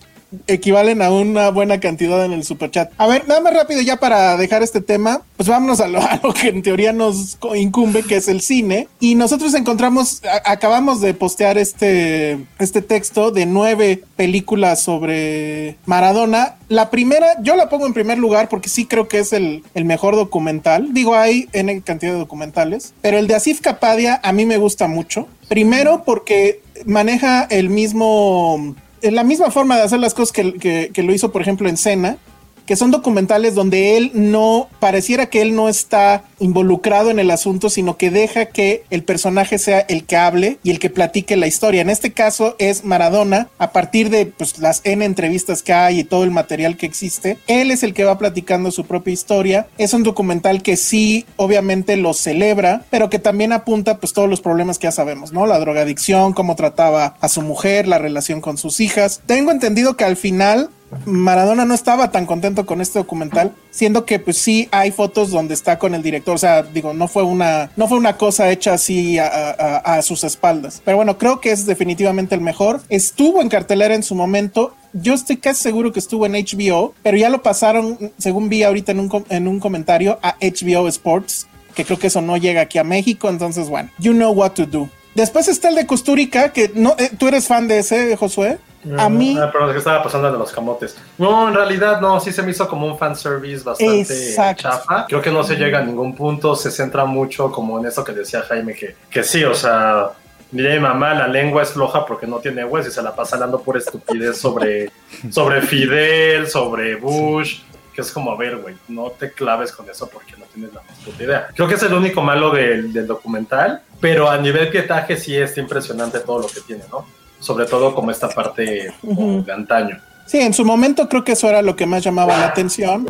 [0.47, 2.91] equivalen a una buena cantidad en el super chat.
[2.97, 6.01] A ver, nada más rápido ya para dejar este tema, pues vámonos a lo,
[6.39, 8.87] que en teoría nos incumbe, que es el cine.
[8.99, 16.55] Y nosotros encontramos, acabamos de postear este, este texto de nueve películas sobre Maradona.
[16.67, 19.85] La primera, yo la pongo en primer lugar porque sí creo que es el, el
[19.85, 20.93] mejor documental.
[20.93, 24.87] Digo, hay en cantidad de documentales, pero el de Asif Kapadia a mí me gusta
[24.87, 25.27] mucho.
[25.47, 28.75] Primero porque maneja el mismo
[29.11, 32.17] la misma forma de hacer las cosas que, lo hizo, por ejemplo, en Cena,
[32.65, 37.69] que son documentales donde él no, pareciera que él no está involucrado en el asunto,
[37.69, 41.47] sino que deja que el personaje sea el que hable y el que platique la
[41.47, 41.81] historia.
[41.81, 46.03] En este caso es Maradona, a partir de pues, las N entrevistas que hay y
[46.03, 49.67] todo el material que existe, él es el que va platicando su propia historia.
[49.77, 54.41] Es un documental que sí, obviamente lo celebra, pero que también apunta pues todos los
[54.41, 55.45] problemas que ya sabemos, ¿no?
[55.45, 59.21] La drogadicción, cómo trataba a su mujer, la relación con sus hijas.
[59.25, 60.69] Tengo entendido que al final
[61.05, 65.53] Maradona no estaba tan contento con este documental, siendo que pues sí hay fotos donde
[65.53, 68.73] está con el director, o sea, digo, no fue una, no fue una cosa hecha
[68.73, 70.81] así a, sus espaldas.
[70.83, 72.81] Pero bueno, creo que es definitivamente el mejor.
[72.89, 74.75] Estuvo en cartelera en su momento.
[74.93, 78.91] Yo estoy casi seguro que estuvo en HBO, pero ya lo pasaron, según vi ahorita
[78.91, 82.77] en un, en un comentario, a HBO Sports, que creo que eso no llega aquí
[82.77, 84.89] a México, entonces bueno, you know what to do.
[85.15, 88.59] Después está el de Costurica, que no, eh, tú eres fan de ese, Josué
[88.97, 89.37] a mí.
[89.39, 90.97] Ah, pero es que estaba pasando de los camotes.
[91.17, 95.05] No, en realidad no, sí se me hizo como un fanservice bastante chafa.
[95.07, 98.13] Creo que no se llega a ningún punto, se centra mucho como en eso que
[98.13, 100.11] decía Jaime, que, que sí, o sea,
[100.51, 103.61] mi mamá, la lengua es floja porque no tiene huesos y se la pasa hablando
[103.61, 104.91] por estupidez sobre,
[105.31, 107.61] sobre Fidel, sobre Bush.
[107.93, 110.81] Que es como, a ver, güey, no te claves con eso porque no tienes la
[110.81, 111.47] más puta idea.
[111.55, 115.57] Creo que es el único malo del, del documental, pero a nivel pietaje sí es
[115.57, 117.05] impresionante todo lo que tiene, ¿no?
[117.39, 119.99] Sobre todo como esta parte de antaño.
[120.25, 123.05] Sí, en su momento creo que eso era lo que más llamaba la atención,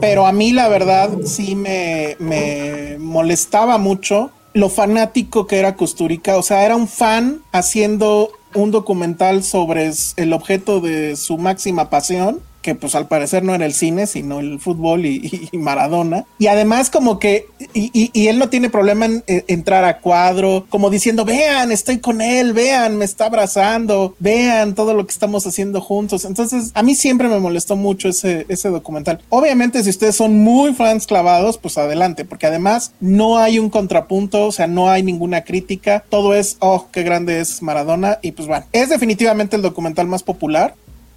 [0.00, 6.36] pero a mí la verdad sí me, me molestaba mucho lo fanático que era Costurica,
[6.36, 12.40] o sea, era un fan haciendo un documental sobre el objeto de su máxima pasión
[12.62, 16.24] que pues al parecer no era el cine, sino el fútbol y, Maradona.
[16.38, 21.24] Y además como que, y, él no tiene problema en, entrar a cuadro, como diciendo,
[21.24, 26.24] vean, estoy con él, vean, me está abrazando, vean todo lo que estamos haciendo juntos.
[26.24, 29.20] Entonces, a mí siempre me molestó mucho ese, ese documental.
[29.28, 34.46] Obviamente, si ustedes son muy fans clavados, pues adelante, porque además no hay un contrapunto,
[34.46, 38.46] o sea, no hay ninguna crítica, todo es, oh, qué grande es Maradona, y pues
[38.46, 40.74] bueno, es definitivamente el documental más popular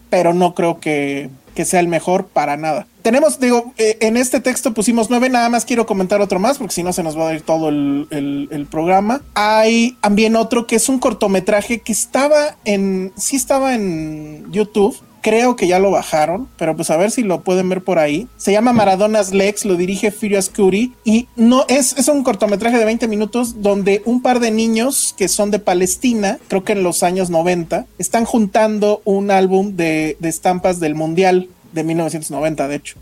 [0.09, 1.29] pero no creo que,
[1.63, 2.85] sea el mejor para nada.
[3.01, 6.73] Tenemos, digo, eh, en este texto pusimos nueve, nada más quiero comentar otro más, porque
[6.73, 9.21] si no se nos va a ir todo el, el, programa.
[9.35, 15.55] Hay también otro que es un cortometraje que estaba en, sí estaba en YouTube, Creo
[15.55, 18.27] que ya lo bajaron, pero pues a ver si lo pueden ver por ahí.
[18.37, 22.85] Se llama Maradona's Legs, lo dirige Furious Curie y no es, es un cortometraje de
[22.85, 27.01] 20 minutos donde un par de niños que son de Palestina, creo que en los
[27.01, 32.97] años 90, están juntando un álbum de, de estampas del Mundial de 1990, de hecho.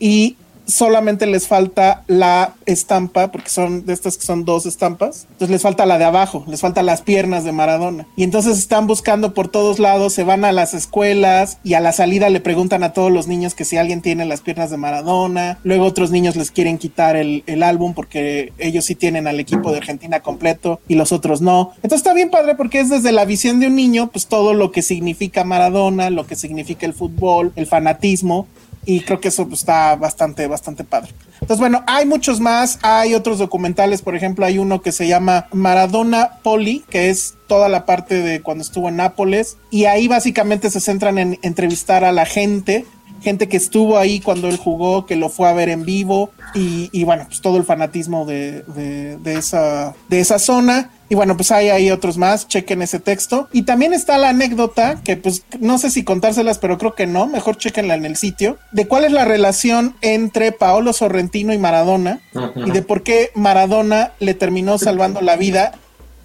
[0.00, 0.34] Y
[0.68, 5.62] solamente les falta la estampa, porque son de estas que son dos estampas, entonces les
[5.62, 8.06] falta la de abajo, les falta las piernas de Maradona.
[8.16, 11.92] Y entonces están buscando por todos lados, se van a las escuelas y a la
[11.92, 15.58] salida le preguntan a todos los niños que si alguien tiene las piernas de Maradona,
[15.64, 19.72] luego otros niños les quieren quitar el, el álbum porque ellos sí tienen al equipo
[19.72, 21.72] de Argentina completo y los otros no.
[21.76, 24.70] Entonces está bien padre porque es desde la visión de un niño, pues todo lo
[24.70, 28.46] que significa Maradona, lo que significa el fútbol, el fanatismo,
[28.84, 31.12] y creo que eso pues, está bastante, bastante padre.
[31.40, 35.46] Entonces, bueno, hay muchos más, hay otros documentales, por ejemplo, hay uno que se llama
[35.52, 40.70] Maradona Poli, que es toda la parte de cuando estuvo en Nápoles, y ahí básicamente
[40.70, 42.86] se centran en entrevistar a la gente
[43.20, 47.04] gente que estuvo ahí cuando él jugó, que lo fue a ver en vivo y,
[47.04, 50.90] bueno, pues todo el fanatismo de, de, esa, de esa zona.
[51.10, 53.48] Y bueno, pues hay ahí otros más, chequen ese texto.
[53.52, 57.26] Y también está la anécdota, que pues no sé si contárselas, pero creo que no,
[57.26, 62.20] mejor chequenla en el sitio, de cuál es la relación entre Paolo Sorrentino y Maradona
[62.54, 65.72] y de por qué Maradona le terminó salvando la vida,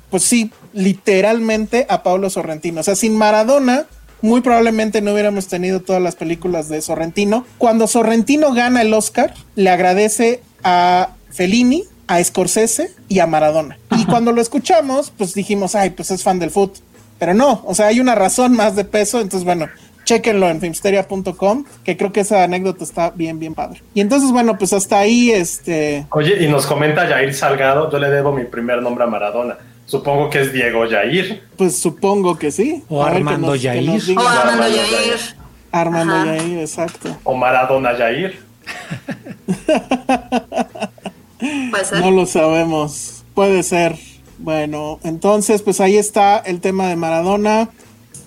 [0.09, 2.81] pues sí, literalmente a Paolo Sorrentino.
[2.81, 3.85] O sea, sin Maradona,
[4.23, 7.45] muy probablemente no hubiéramos tenido todas las películas de Sorrentino.
[7.57, 13.77] Cuando Sorrentino gana el Oscar, le agradece a Fellini, a Scorsese y a Maradona.
[13.91, 16.77] Y cuando lo escuchamos, pues dijimos, ay, pues es fan del foot.
[17.19, 19.67] Pero no, o sea, hay una razón más de peso, entonces bueno,
[20.05, 23.83] chequenlo en filmsteria.com, que creo que esa anécdota está bien, bien padre.
[23.93, 26.05] Y entonces, bueno, pues hasta ahí, este...
[26.11, 29.57] Oye, y nos comenta Jair Salgado, yo le debo mi primer nombre a Maradona.
[29.85, 31.43] Supongo que es Diego Yair.
[31.57, 32.83] Pues supongo que sí.
[32.89, 34.17] O Armando Yair.
[34.17, 35.35] O Armando Yair.
[35.71, 37.17] Armando Yair, exacto.
[37.23, 38.39] O Maradona Yair.
[41.71, 41.99] Puede ser.
[41.99, 43.23] No lo sabemos.
[43.33, 43.97] Puede ser.
[44.37, 47.69] Bueno, entonces, pues ahí está el tema de Maradona.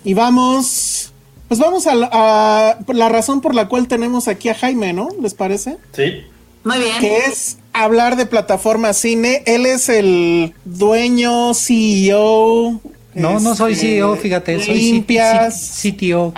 [0.03, 1.13] Y vamos.
[1.47, 5.09] Pues vamos a a la razón por la cual tenemos aquí a Jaime, ¿no?
[5.21, 5.77] ¿Les parece?
[5.93, 6.25] Sí.
[6.63, 6.99] Muy bien.
[6.99, 9.43] Que es hablar de plataforma cine.
[9.45, 12.81] Él es el dueño, CEO.
[13.13, 15.81] No, no soy este, CEO, fíjate, soy limpias.
[15.81, 16.33] CTO.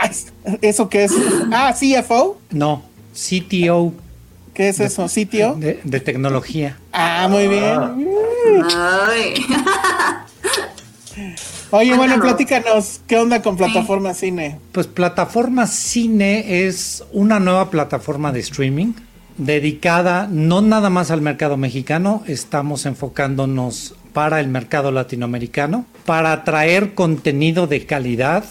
[0.62, 1.13] ¿Eso qué es?
[1.52, 2.39] Ah, CFO.
[2.52, 3.93] No, CTO.
[4.54, 5.08] ¿Qué es eso?
[5.08, 5.56] ¿Sitio?
[5.56, 6.78] De, de tecnología.
[6.91, 7.80] Ah, muy bien.
[8.75, 9.36] Ay.
[11.71, 14.60] Oye, bueno, platícanos, ¿qué onda con plataforma cine?
[14.71, 18.93] Pues plataforma cine es una nueva plataforma de streaming
[19.39, 26.93] dedicada no nada más al mercado mexicano, estamos enfocándonos para el mercado latinoamericano, para traer
[26.93, 28.43] contenido de calidad,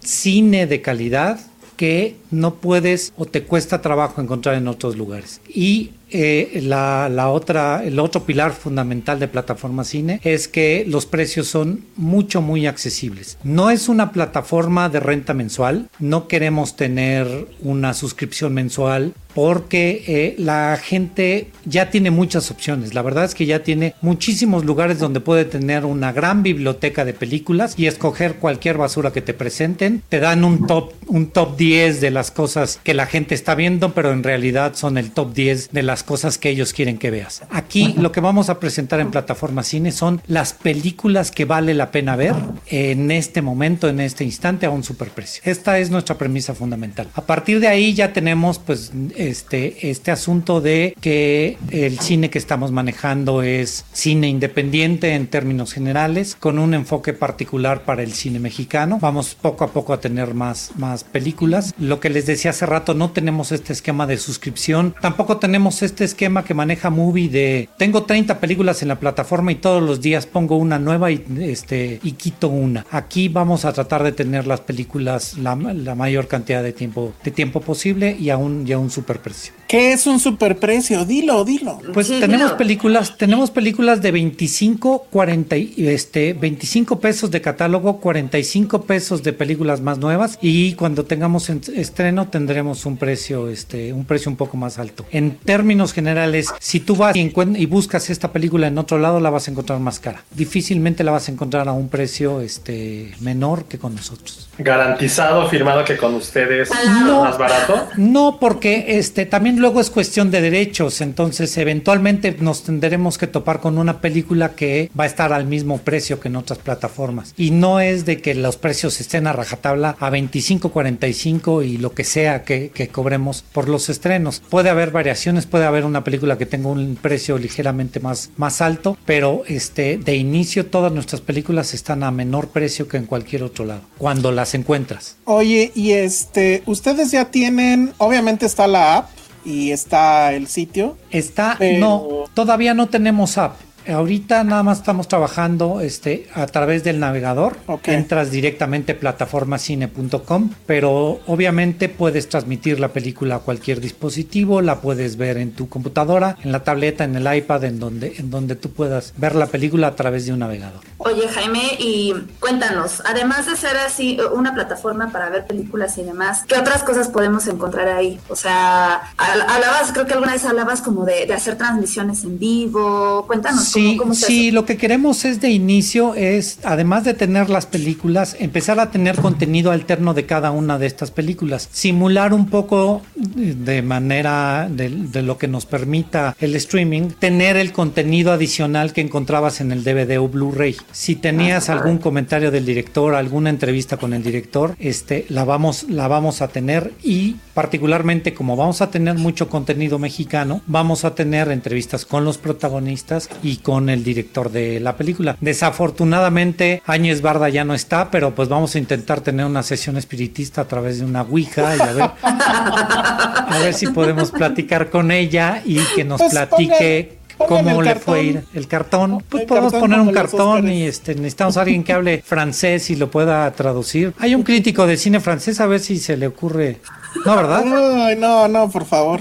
[0.00, 1.38] cine de calidad
[1.76, 5.40] que no puedes o te cuesta trabajo encontrar en otros lugares.
[5.48, 11.46] Y eh, la, otra, el otro pilar fundamental de plataforma cine es que los precios
[11.46, 13.38] son mucho, muy accesibles.
[13.44, 20.34] No es una plataforma de renta mensual, no queremos tener una suscripción mensual porque eh,
[20.38, 22.92] la gente ya tiene muchas opciones.
[22.92, 27.14] La verdad es que ya tiene muchísimos lugares donde puede tener una gran biblioteca de
[27.14, 30.02] películas y escoger cualquier basura que te presenten.
[30.10, 33.94] Te dan un top, un top 10 de las cosas que la gente está viendo,
[33.94, 37.42] pero en realidad son el top 10 de las cosas que ellos quieren que veas.
[37.50, 41.90] Aquí lo que vamos a presentar en plataforma cine son las películas que vale la
[41.90, 42.34] pena ver
[42.66, 45.42] en este momento, en este instante, a un superprecio.
[45.44, 47.08] Esta es nuestra premisa fundamental.
[47.14, 52.38] A partir de ahí ya tenemos pues este, este asunto de que el cine que
[52.38, 58.38] estamos manejando es cine independiente en términos generales, con un enfoque particular para el cine
[58.38, 58.98] mexicano.
[59.00, 61.74] Vamos poco a poco a tener más, más películas.
[61.78, 66.04] Lo que les decía hace rato, no tenemos este esquema de suscripción, tampoco tenemos este
[66.04, 70.26] esquema que maneja Movie de tengo 30 películas en la plataforma y todos los días
[70.26, 72.86] pongo una nueva y, este, y quito una.
[72.90, 77.60] Aquí vamos a tratar de tener las películas la, mayor cantidad de tiempo, de tiempo
[77.60, 79.61] posible y a un, y a un superprecio.
[79.72, 81.06] ¿Qué es un superprecio?
[81.06, 81.78] Dilo, dilo.
[81.94, 87.98] Pues Sí, tenemos películas, tenemos películas de 25, 40, y, este, 25 pesos de catálogo,
[87.98, 93.94] 45 pesos de películas más nuevas y cuando tengamos en- estreno tendremos un precio, este,
[93.94, 95.06] un precio un poco más alto.
[95.10, 99.30] En términos generales, si tú vas y, y buscas esta película en otro lado, la
[99.30, 100.22] vas a encontrar más cara.
[100.36, 104.50] Difícilmente la vas a encontrar a un precio, este, menor que con nosotros.
[104.58, 106.68] Garantizado, firmado que con ustedes
[107.06, 107.24] No.
[107.24, 107.88] más barato.
[107.96, 113.60] No, porque este también luego es cuestión de derechos, entonces eventualmente nos tendremos que topar
[113.60, 117.32] con una película que va a estar al mismo precio que en otras plataformas.
[117.36, 121.92] Y no es de que los precios estén a rajatabla a 25, 45 y lo
[121.92, 124.42] que sea que, que cobremos por los estrenos.
[124.50, 128.98] Puede haber variaciones, puede haber una película que tenga un precio ligeramente más, más alto,
[129.06, 133.64] pero este de inicio todas nuestras películas están a menor precio que en cualquier otro
[133.64, 135.18] lado, cuando las encuentras.
[135.24, 140.96] Oye, y este, ustedes ya tienen, obviamente está la app y está el sitio.
[141.10, 143.56] Está, Pero- no, todavía no tenemos app.
[143.88, 147.56] Ahorita nada más estamos trabajando este, a través del navegador.
[147.84, 155.16] Entras directamente a plataformacine.com, pero obviamente puedes transmitir la película a cualquier dispositivo, la puedes
[155.16, 158.70] ver en tu computadora, en la tableta, en el iPad, en donde, en donde tú
[158.70, 160.80] puedas ver la película a través de un navegador.
[160.98, 166.44] Oye, Jaime, y cuéntanos, además de ser así una plataforma para ver películas y demás,
[166.46, 168.20] ¿qué otras cosas podemos encontrar ahí?
[168.28, 173.24] O sea, hablabas, creo que alguna vez hablabas como de, de hacer transmisiones en vivo.
[173.26, 174.54] Cuéntanos Sí, cómo, cómo es sí, eso?
[174.54, 179.16] lo que queremos es de inicio es, además de tener las películas, empezar a tener
[179.16, 181.68] contenido alterno de cada una de estas películas.
[181.72, 183.02] Simular un poco
[183.38, 188.92] eh, de manera de, de lo que nos permita el streaming, tener el contenido adicional
[188.92, 190.76] que encontrabas en el DVD o Blu-ray.
[190.92, 196.08] Si tenías algún comentario del director, alguna entrevista con el director, este, la vamos, la
[196.08, 201.50] vamos a tener y particularmente como vamos a tener mucho contenido mexicano, vamos a tener
[201.50, 205.36] entrevistas con los protagonistas y con el director de la película.
[205.40, 210.62] Desafortunadamente, Áñez Barda ya no está, pero pues vamos a intentar tener una sesión espiritista
[210.62, 215.62] a través de una Ouija y a ver, a ver si podemos platicar con ella
[215.64, 218.26] y que nos Pues platique cómo el le fue cartón.
[218.26, 219.24] ir el cartón.
[219.28, 222.90] Pues El podemos cartón poner un cartón y este necesitamos a alguien que hable francés
[222.90, 224.12] y lo pueda traducir.
[224.18, 226.78] Hay un crítico de cine francés a ver si se le ocurre.
[227.24, 227.64] No, ¿verdad?
[228.06, 229.20] Ay, no, no, por favor.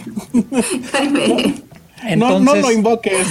[0.92, 1.56] Jaime.
[2.18, 3.28] no, no lo invoques.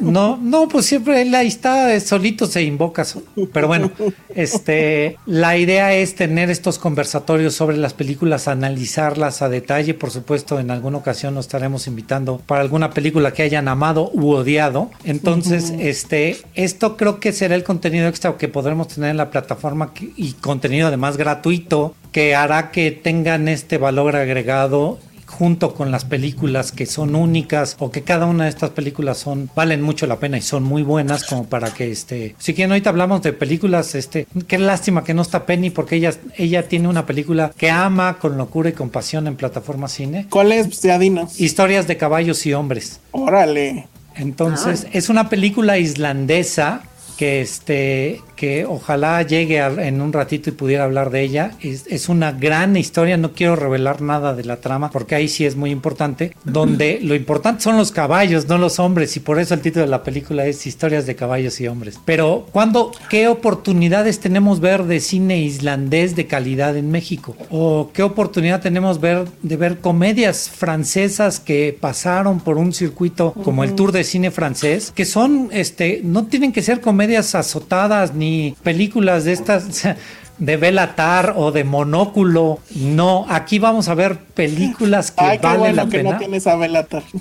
[0.00, 3.04] No, no, pues siempre él ahí está, solito se invoca.
[3.52, 3.90] Pero bueno,
[4.34, 9.94] este, la idea es tener estos conversatorios sobre las películas, analizarlas a detalle.
[9.94, 14.30] Por supuesto, en alguna ocasión nos estaremos invitando para alguna película que hayan amado u
[14.30, 14.90] odiado.
[15.04, 19.92] Entonces, este, esto creo que será el contenido extra que podremos tener en la plataforma
[20.16, 24.98] y contenido además gratuito que hará que tengan este valor agregado
[25.38, 29.50] junto con las películas que son únicas o que cada una de estas películas son
[29.54, 32.90] valen mucho la pena y son muy buenas como para que este si quieren ahorita
[32.90, 37.04] hablamos de películas este qué lástima que no está Penny porque ella ella tiene una
[37.04, 40.80] película que ama con locura y compasión en plataforma cine ¿Cuál es?
[40.80, 41.38] Ya dinos.
[41.40, 43.88] historias de caballos y hombres Órale.
[44.16, 46.82] entonces es una película islandesa
[47.16, 51.52] que este que ojalá llegue a- en un ratito y pudiera hablar de ella.
[51.62, 55.46] Es, es una gran historia, no quiero revelar nada de la trama porque ahí sí
[55.46, 59.54] es muy importante, donde lo importante son los caballos, no los hombres y por eso
[59.54, 61.98] el título de la película es Historias de caballos y hombres.
[62.04, 68.02] Pero cuando qué oportunidades tenemos ver de cine islandés de calidad en México o qué
[68.02, 73.92] oportunidad tenemos ver de ver comedias francesas que pasaron por un circuito como el Tour
[73.92, 79.32] de Cine francés, que son este no tienen que ser comedias azotadas ni películas de
[79.32, 79.82] estas
[80.38, 82.58] de Belatar o de Monóculo.
[82.74, 86.12] No, aquí vamos a ver películas que Ay, qué valen bueno la que pena.
[86.12, 87.02] no tienes a Belatar.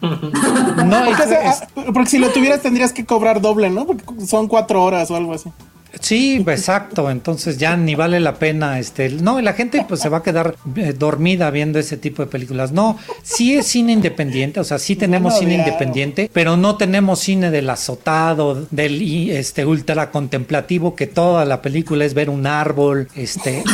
[0.00, 3.86] No, Porque, es- ah, porque si lo tuvieras tendrías que cobrar doble, ¿no?
[3.86, 5.50] Porque son cuatro horas o algo así.
[5.98, 7.10] Sí, exacto.
[7.10, 8.78] Entonces ya ni vale la pena.
[8.78, 12.22] Este, no, y la gente pues se va a quedar eh, dormida viendo ese tipo
[12.22, 12.72] de películas.
[12.72, 15.68] No, sí es cine independiente, o sea, sí tenemos No, cine claro.
[15.70, 22.04] independiente, pero no tenemos cine del azotado, del este ultra contemplativo que toda la película
[22.04, 23.64] es ver un árbol, este,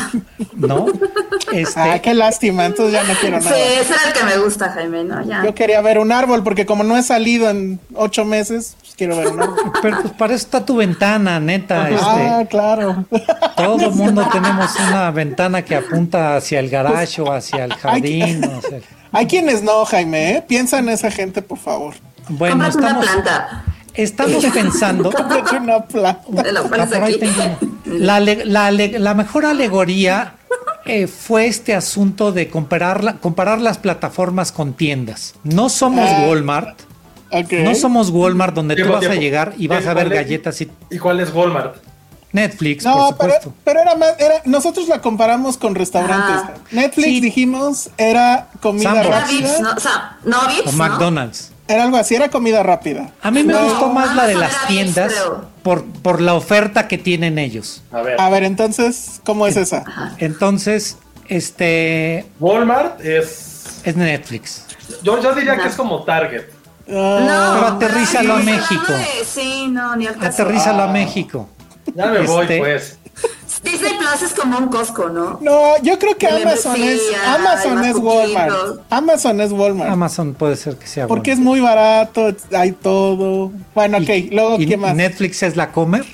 [0.55, 0.87] ¿no?
[1.53, 3.59] Este, Ah, qué lástima, entonces ya no quiero Sí, nada.
[3.59, 5.25] ese era el que me gusta, Jaime, ¿no?
[5.25, 5.45] Ya.
[5.45, 9.29] Yo quería ver un árbol porque como no he salido en ocho meses, quiero ver
[9.29, 9.73] un árbol.
[9.83, 11.89] pero pues para eso está tu ventana, neta.
[11.91, 13.05] Este, Ah, claro.
[13.57, 18.45] todo el mundo tenemos una ventana que apunta hacia el garage o hacia el jardín.
[18.45, 18.79] o sea,
[19.13, 20.45] Hay quienes no, Jaime, ¿eh?
[20.47, 21.95] Piensa en esa gente, por favor.
[22.29, 23.65] Bueno, una estamos, planta.
[23.95, 25.11] estamos pensando.
[25.63, 26.25] Una planta.
[26.89, 27.21] Te Ah, aquí.
[27.87, 28.21] una.
[28.99, 30.35] La mejor alegoría
[30.85, 35.35] eh, fue este asunto de comparar, la- comparar las plataformas con tiendas.
[35.45, 36.27] No somos Ah.
[36.29, 36.79] Walmart.
[37.63, 40.61] No somos Walmart donde tú Tiempo, vas a llegar y vas a ¿Cuál ver galletas
[40.61, 41.77] y ¿Y cuál es Walmart?
[42.33, 43.55] Netflix, No, por pero, supuesto.
[43.65, 46.43] pero era más, era, nosotros la comparamos con restaurantes.
[46.45, 46.55] Ah.
[46.71, 47.21] Netflix Sí.
[47.21, 49.07] dijimos era comida Sambors.
[49.09, 49.49] Era rápida.
[49.49, 49.73] Vips, ¿no?
[49.73, 50.79] O sea, no Vips, O ¿no?
[50.79, 51.53] McDonald's.
[51.69, 53.11] Era algo así, era comida rápida.
[53.23, 55.13] A mí me gustó más la de las tiendas
[55.63, 57.83] por, por la oferta que tienen ellos.
[57.91, 58.21] A ver.
[58.21, 59.85] A ver, entonces, ¿cómo es esa?
[60.19, 63.81] Entonces, este Walmart es.
[63.85, 64.65] es Netflix.
[65.03, 66.45] Yo, yo diría que es como Target.
[66.89, 68.83] Ah, Pero aterrízalo a México.
[68.89, 70.43] madre, Sí, no, ni al caso.
[70.43, 71.49] Aterrízalo a México.
[71.95, 72.99] Ya me voy, Este- pues.
[73.63, 75.39] Disney Plus es como un Costco, ¿no?
[75.41, 78.53] No, yo creo que Amazon es Amazon es Walmart.
[78.91, 79.91] Amazon es Walmart.
[79.91, 83.51] Amazon puede ser que sea Porque es muy barato, hay todo.
[83.75, 84.95] Bueno, ok, Y- luego, y ¿qué más?
[84.95, 86.05] Netflix es la Comer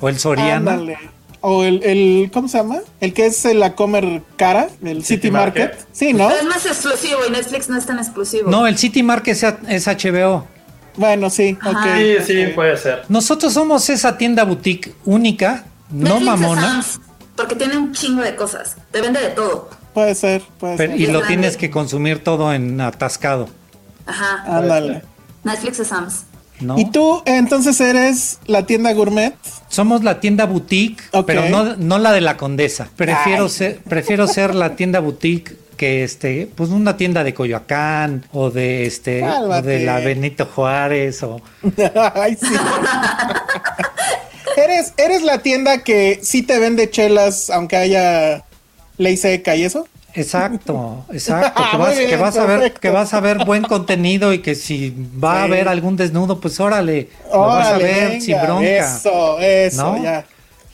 [0.00, 0.72] o el Soriana.
[0.72, 0.98] Ándale.
[1.44, 2.78] O el, el, ¿cómo se llama?
[3.00, 5.70] El que es la comer cara, el City, City Market.
[5.72, 5.86] Market.
[5.92, 6.28] Sí, ¿no?
[6.28, 8.48] Pero es más exclusivo y Netflix no es tan exclusivo.
[8.50, 10.46] No, el City Market es, es HBO.
[10.96, 11.70] Bueno, sí, Ajá.
[11.70, 11.86] ok.
[11.96, 13.02] Sí, sí, puede ser.
[13.08, 17.00] Nosotros somos esa tienda boutique única, no Netflix es mamona, Sam's,
[17.34, 18.76] porque tiene un chingo de cosas.
[18.92, 19.68] Te vende de todo.
[19.94, 21.00] Puede ser, puede pero- ser.
[21.00, 21.34] y Es lo grande.
[21.36, 23.48] tienes que consumir todo en atascado,
[24.06, 24.44] Ajá.
[24.46, 25.02] Ándale.
[25.44, 26.24] Netflix es Sam's.
[26.62, 26.78] ¿No?
[26.78, 29.34] ¿Y tú entonces eres la tienda gourmet?
[29.68, 32.88] Somos la tienda boutique, pero no, no la de la Condesa.
[32.96, 33.50] Prefiero Ay.
[33.50, 38.86] ser, prefiero ser la tienda boutique que este, pues una tienda de Coyoacán o de
[38.86, 41.40] este, o de la Benito Juárez o
[42.14, 42.54] Ay, sí.
[44.56, 48.44] ¿Eres, ¿Eres la tienda que sí te vende chelas aunque haya
[48.98, 49.88] ley seca y eso?
[50.14, 51.62] Exacto, exacto.
[51.70, 54.94] Que vas, que vas a ver, que vas a ver buen contenido y que si
[55.22, 55.52] va a Sí.
[55.52, 58.64] haber algún desnudo, pues órale, lo vas a Órale, ver venga, sin bronca.
[58.96, 60.02] Eso, eso, ¿no?
[60.02, 60.24] ya.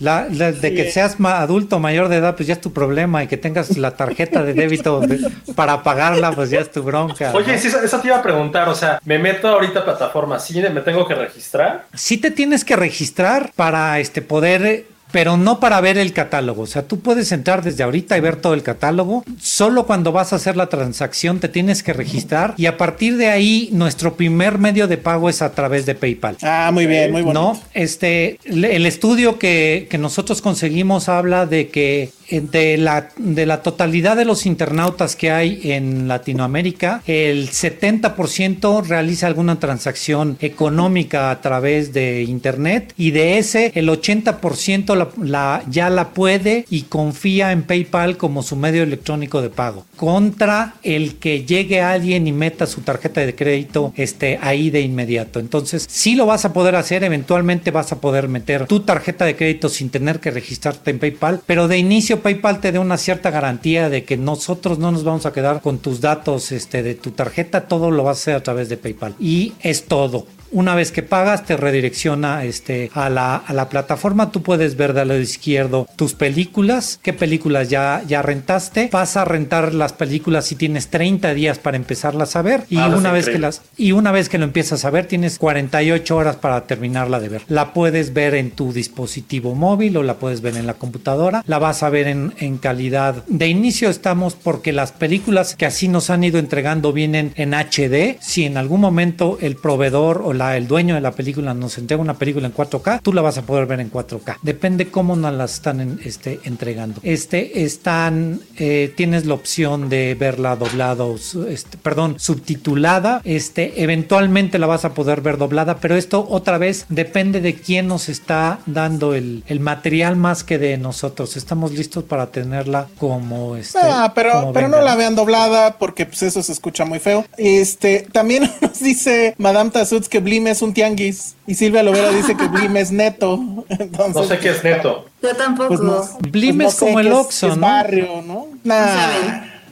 [0.01, 0.93] La, la- de que Sí.
[0.93, 3.97] seas ma- adulto mayor de edad, pues ya es tu problema y que tengas la
[3.97, 5.19] tarjeta de débito de-
[5.57, 7.33] para pagarla, pues ya es tu bronca.
[7.35, 7.59] Oye, ¿no?
[7.59, 8.69] sí, eso, eso te iba a preguntar.
[8.69, 11.87] O sea, me meto ahorita a plataforma cine, me tengo que registrar.
[11.95, 16.63] sí te tienes que registrar para este poder eh, pero no para ver el catálogo.
[16.63, 19.25] O sea, tú puedes entrar desde ahorita y ver todo el catálogo.
[19.41, 23.29] Solo cuando vas a hacer la transacción te tienes que registrar y a partir de
[23.29, 26.37] ahí nuestro primer medio de pago es a través de PayPal.
[26.43, 27.41] Ah, muy bien, muy bonito.
[27.41, 33.63] No, este, el estudio que, que nosotros conseguimos habla de que de la, de la
[33.63, 41.41] totalidad de los internautas que hay en Latinoamérica, el 70% realiza alguna transacción económica a
[41.41, 47.53] través de Internet y de ese el 80% la, la- ya la puede y confía
[47.53, 49.87] en PayPal como su medio electrónico de pago.
[49.97, 55.41] Contra el que llegue alguien y meta su tarjeta de crédito este, ahí de inmediato.
[55.41, 59.37] Entonces, sí lo vas a poder hacer, eventualmente vas a poder meter tu tarjeta de
[59.37, 63.31] crédito sin tener que registrarte en PayPal, pero de inicio PayPal te dé una cierta
[63.31, 67.13] garantía de que nosotros no nos vamos a quedar con tus datos este, de tu
[67.13, 69.15] tarjeta, todo lo vas a hacer a través de PayPal.
[69.19, 70.27] Y es todo.
[70.51, 74.31] Una vez que pagas, te redirecciona este, a, la, a la plataforma.
[74.31, 78.89] Tú puedes ver del lado izquierdo tus películas, qué películas ya, ya rentaste.
[78.93, 82.65] Vas a rentar las películas si tienes 30 días para empezarlas a ver.
[82.69, 85.39] Y, Ah, una vez que las, y una vez que lo empiezas a ver, tienes
[85.39, 87.43] 48 horas para terminarla de ver.
[87.49, 91.43] La puedes ver en tu dispositivo móvil o la puedes ver en la computadora.
[91.47, 93.25] La vas a ver en, en calidad.
[93.27, 98.17] De inicio estamos porque las películas que así nos han ido entregando vienen en HD.
[98.21, 102.01] Si en algún momento el proveedor o la, el dueño de la película nos entrega
[102.03, 104.39] una película en 4K, tú la vas a poder ver en 4K.
[104.43, 107.01] Depende cómo nos la están en- este, entregando.
[107.03, 113.21] Este están, eh, tienes la opción de verla doblado, su- este, perdón, subtitulada.
[113.25, 117.87] Este, eventualmente la vas a poder ver doblada, pero esto otra vez depende de quién
[117.89, 121.37] nos está dando el, el material más que de nosotros.
[121.37, 123.79] Estamos listos para tenerla como este.
[123.83, 124.79] Ah, pero, como pero venga.
[124.79, 127.25] no la vean doblada porque pues eso se escucha muy feo.
[127.37, 132.37] Este, también nos dice Madame Tazuts que Blim es un tianguis y Silvia Lovera dice
[132.37, 133.41] que Blim es neto.
[133.71, 135.07] Entonces, No sé qué es neto.
[135.23, 135.69] Yo tampoco.
[135.69, 137.57] pues no, Blim pues no es como el Oxxo, ¿no?
[137.57, 138.49] barrio, ¿no?
[138.63, 138.77] Nah.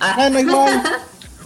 [0.01, 0.15] Ah.
[0.17, 0.83] Bueno, igual.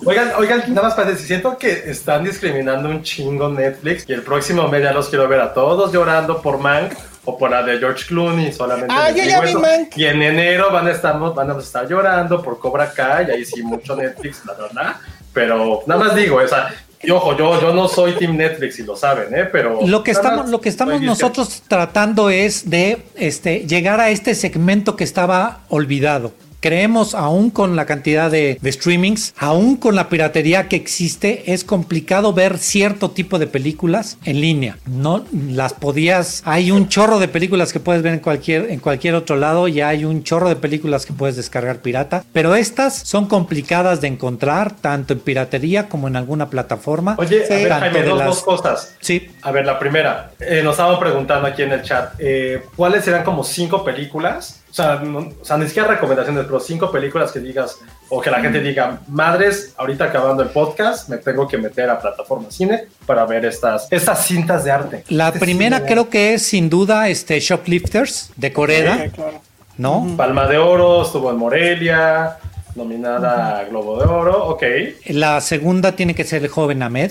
[0.06, 4.22] Oigan, oigan, nada más para decir, siento que están discriminando un chingo Netflix y el
[4.22, 6.94] próximo mes ya los quiero ver a todos llorando por Mank
[7.26, 8.94] o por la de George Clooney solamente.
[8.96, 9.54] Ah, yo ya vi.
[9.54, 9.98] Mank.
[9.98, 13.44] Y en enero van a estar, van a estar llorando por Cobra Kai y ahí
[13.44, 14.96] sí mucho Netflix, la verdad.
[15.34, 18.82] Pero nada más digo, o sea, y ojo, yo, yo no soy Team Netflix y
[18.82, 19.46] lo saben, ¿eh?
[19.50, 24.34] Pero Lo que estamos, lo que estamos nosotros tratando es de este, llegar a este
[24.34, 26.32] segmento que estaba olvidado.
[26.60, 31.64] Creemos, aún con la cantidad de, de streamings, aún con la piratería que existe, es
[31.64, 34.76] complicado ver cierto tipo de películas en línea.
[34.86, 36.42] No las podías.
[36.44, 39.80] Hay un chorro de películas que puedes ver en cualquier, en cualquier otro lado y
[39.80, 42.24] hay un chorro de películas que puedes descargar pirata.
[42.32, 47.14] Pero estas son complicadas de encontrar, tanto en piratería como en alguna plataforma.
[47.18, 47.52] Oye, Sí.
[47.54, 48.94] a ver, Jaime, dos, las- dos cosas.
[49.00, 53.04] Sí, A ver, la primera, eh, nos estaban preguntando aquí en el chat, eh, ¿cuáles
[53.04, 54.59] serán como cinco películas?
[54.70, 58.30] O sea, no- o sea, ni siquiera recomendaciones, pero cinco películas que digas, o que
[58.30, 62.84] la gente diga, madres, ahorita acabando el podcast, me tengo que meter a plataforma cine
[63.04, 65.04] para ver estas, estas cintas de arte.
[65.08, 69.40] La Este primera cine creo que es sin duda este Shoplifters de Coreda, Sí, claro.
[69.76, 70.14] ¿no?
[70.16, 72.36] Palma de Oro, estuvo en Morelia,
[72.76, 74.62] nominada a Globo de Oro, ok,
[75.08, 77.10] La segunda tiene que ser el joven Ahmed.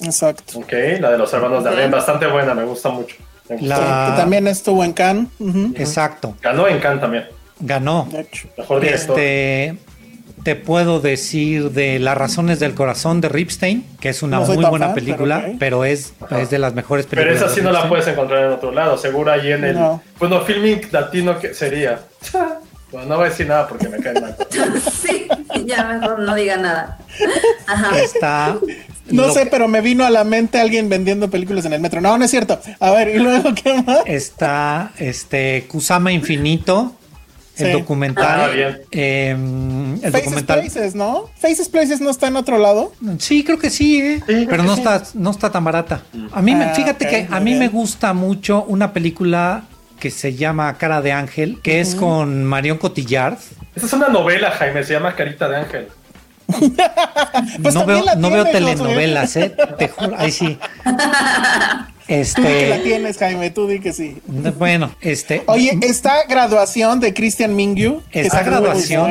[0.00, 0.58] Exacto.
[0.60, 3.16] ok, la de los hermanos de Arden, bastante buena, me gusta mucho.
[3.60, 5.28] La- Que también estuvo en Cannes.
[5.76, 7.24] Exacto, Ganó en Cannes también,
[7.60, 8.06] ganó.
[8.10, 8.48] de hecho.
[8.56, 9.18] mejor director.
[9.18, 9.78] Este
[10.44, 14.64] te puedo decir de Las razones del corazón de Ripstein, que es una No muy
[14.64, 17.50] buena fan, película, pero pero es, es de las mejores Pero películas.
[17.50, 19.74] esa sí no la puedes encontrar en otro lado, seguro ahí en el...
[19.74, 20.00] No.
[20.18, 22.00] Bueno, filming latino que sería...
[22.90, 24.34] Bueno, no voy a decir nada porque me cae mal.
[25.02, 25.28] sí,
[25.66, 26.98] ya mejor no diga nada.
[27.66, 27.98] Ajá.
[27.98, 28.56] Está
[29.10, 32.00] No sé, que- pero me vino a la mente alguien vendiendo películas en el metro.
[32.00, 32.60] No, no es cierto.
[32.80, 34.00] A ver, ¿y luego qué más?
[34.06, 36.94] Está este Kusama Infinito,
[37.56, 37.72] el Sí.
[37.72, 38.40] documental.
[38.40, 38.80] Ah, bien.
[38.92, 39.30] eh,
[40.02, 40.60] el Faces documental.
[40.60, 41.28] Places, ¿no?
[41.38, 42.92] Faces Places no está en otro lado.
[43.18, 44.22] Sí, creo que sí, ¿eh?
[44.26, 44.80] Sí, pero no sí.
[44.82, 46.02] está, no está tan barata.
[46.32, 47.58] A mí, me, Ah, fíjate que a mí bien.
[47.58, 49.64] me gusta mucho una película
[49.98, 53.38] que se llama Cara de Ángel, que es con Marion Cotillard.
[53.74, 55.88] Esta es una novela, Jaime, se llama Carita de Ángel.
[57.62, 59.54] Pues no veo, no veo telenovelas, ¿eh?
[59.78, 60.58] Te juro, ahí sí.
[62.08, 64.16] Tú di que la Este, tienes, Jaime, tú di que sí.
[64.58, 65.42] bueno, este.
[65.46, 68.00] Oye, esta graduación de Christian Mingyu.
[68.12, 69.10] Esa muy graduación.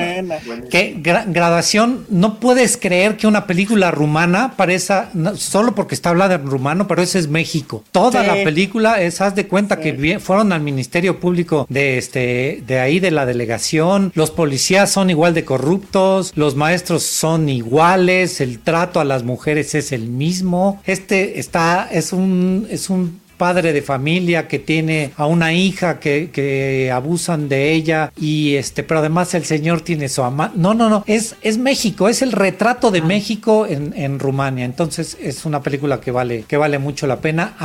[0.72, 6.10] que gra- graduación, no puedes creer que una película rumana parezca, no, solo porque está
[6.10, 7.84] hablada en rumano, pero ese es México.
[7.92, 8.28] Toda Sí.
[8.28, 13.00] la película es, haz de cuenta que fueron al Ministerio Público de este, de ahí
[13.00, 19.00] de la delegación, los policías son igual de corruptos, los maestros son iguales, el trato
[19.00, 20.82] a las mujeres es el mismo.
[20.86, 26.32] Este está, es un, es un padre de familia que tiene a una hija que,
[26.32, 30.90] que abusan de ella y este pero además el señor tiene su ama no no
[30.90, 34.66] no es es México es el retrato de México en, en Rumania.
[34.66, 37.56] Entonces es una película que vale que vale mucho la pena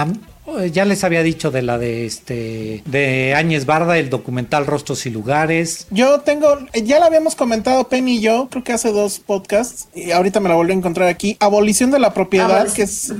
[0.73, 5.11] ya les había dicho de la de este de Áñez Barda el documental Rostros y
[5.11, 9.89] Lugares Yo tengo, ya la habíamos comentado Penny y yo, creo que hace dos podcasts,
[9.95, 11.37] y ahorita me la volví a encontrar aquí.
[11.41, 12.75] Abolición de la propiedad, Abolición.
[12.75, 13.13] que es,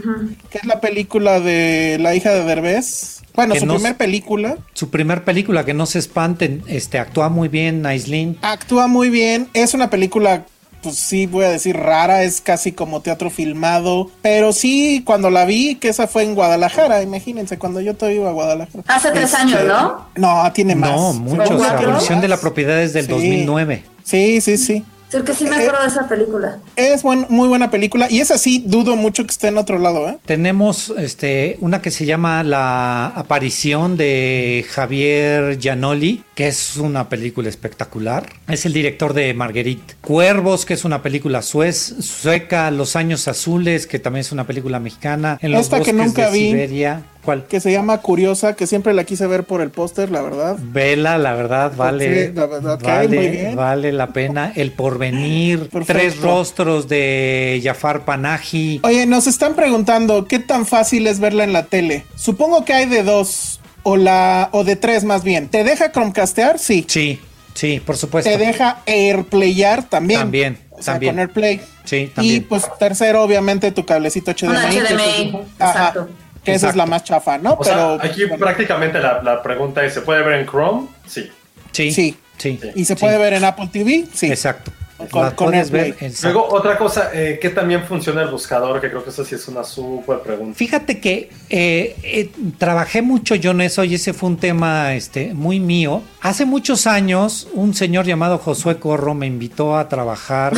[0.51, 3.23] que es la película de la hija de Derbez.
[3.35, 4.59] Bueno, su no primer película.
[4.75, 9.49] su primer película que no se espanten este actúa muy bien Aislinn Actúa muy bien.
[9.55, 10.45] Es una película
[10.83, 15.45] pues sí voy a decir rara, es casi como teatro filmado, pero sí cuando la
[15.45, 18.85] vi, que esa fue en Guadalajara, imagínense, cuando yo todavía iba a Guadalajara.
[18.89, 20.07] Hace tres Este, años, ¿no?
[20.17, 20.91] No, tiene más.
[20.91, 21.49] No, muchos.
[21.49, 23.13] ¿Fue La abolición de la propiedad es del Sí.
[23.13, 23.85] 2009.
[24.05, 24.85] Sí, sí, sí.
[25.25, 26.59] Que sí me acuerdo de esa película.
[26.77, 30.09] Es buen- muy buena película y es así, dudo mucho que esté en otro lado,
[30.09, 30.17] ¿eh?
[30.25, 37.49] Tenemos este una que se llama La aparición de Javier Giannoli, que es una película
[37.49, 38.27] espectacular.
[38.49, 39.95] Es el director de Marguerite.
[40.01, 44.81] Cuervos, que es una película suez, sueca, Los años azules, que también es una película
[44.81, 45.39] mexicana.
[45.43, 46.47] En los Esta que bosques nunca de vi.
[46.51, 47.03] Siberia.
[47.25, 47.45] ¿Cuál?
[47.47, 50.57] Que se llama Curiosa, que siempre la quise ver por el póster, la verdad.
[50.61, 53.55] Vela, la verdad, vale, Sí, la verdad, vale, bien.
[53.57, 54.53] vale la pena.
[54.57, 55.93] El porvenir, Perfecto.
[55.93, 58.81] tres rostros de Jafar Panahi.
[58.83, 62.05] Oye, nos están preguntando qué tan fácil es verla en la tele.
[62.17, 65.49] Supongo que hay de dos o la o de tres más bien.
[65.49, 66.59] ¿Te deja Chromecastear?
[66.59, 66.85] Sí.
[66.89, 67.21] Sí,
[67.55, 68.29] sí, por supuesto.
[68.31, 70.21] ¿Te deja Airplayar también?
[70.21, 71.13] También, O sea, también.
[71.15, 71.61] con AirPlay.
[71.85, 72.47] Sí, Y también.
[72.49, 74.55] pues tercero, obviamente, tu cablecito HDMI.
[74.57, 76.45] Esa HDMI, es- exacto.
[76.45, 77.55] que esa es la más chafa, ¿no?
[77.55, 80.89] O sea, Pero aquí bueno, prácticamente la, la pregunta es, ¿se puede ver en Chrome?
[81.07, 81.31] Sí.
[81.73, 82.17] Sí, Sí.
[82.39, 82.59] sí.
[82.75, 83.01] y se sí.
[83.01, 84.27] puede ver en Apple TV, sí.
[84.27, 84.73] Exacto.
[85.11, 85.85] Con- La con puedes ver.
[85.87, 86.09] AirPlay.
[86.11, 86.33] exacto.
[86.39, 88.81] Luego, otra cosa, eh, ¿qué también funciona el buscador?
[88.81, 90.57] Que creo que eso sí es una súper pregunta.
[90.57, 95.35] Fíjate que eh, eh, trabajé mucho yo en eso y ese fue un tema este,
[95.35, 96.03] muy mío.
[96.21, 100.55] Hace muchos años un señor llamado Josué Corro me invitó a trabajar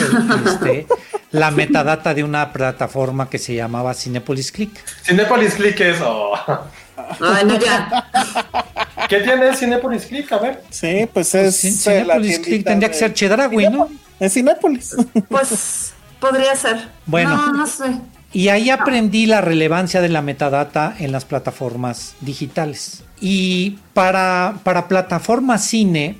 [0.46, 0.86] este,
[1.30, 4.70] la metadata de una plataforma que se llamaba Cinepolis Click.
[5.04, 5.96] Cinepolis Click es...
[6.02, 6.32] oh.
[7.20, 8.08] Ay, no, ya.
[9.08, 10.30] ¿Qué tiene Cinepolis Click?
[10.32, 10.62] A ver.
[10.70, 11.64] Sí, pues es.
[11.86, 13.88] Eh, la Cinépolis Click tendría que ser Chedraui, ¿no?
[14.20, 14.96] Es Cinépolis.
[15.28, 16.88] Pues podría ser.
[17.06, 17.36] Bueno.
[17.36, 18.00] No, no sé.
[18.32, 23.04] Y ahí aprendí la relevancia de la metadata en las plataformas digitales.
[23.20, 26.18] Y para, para plataformas cine,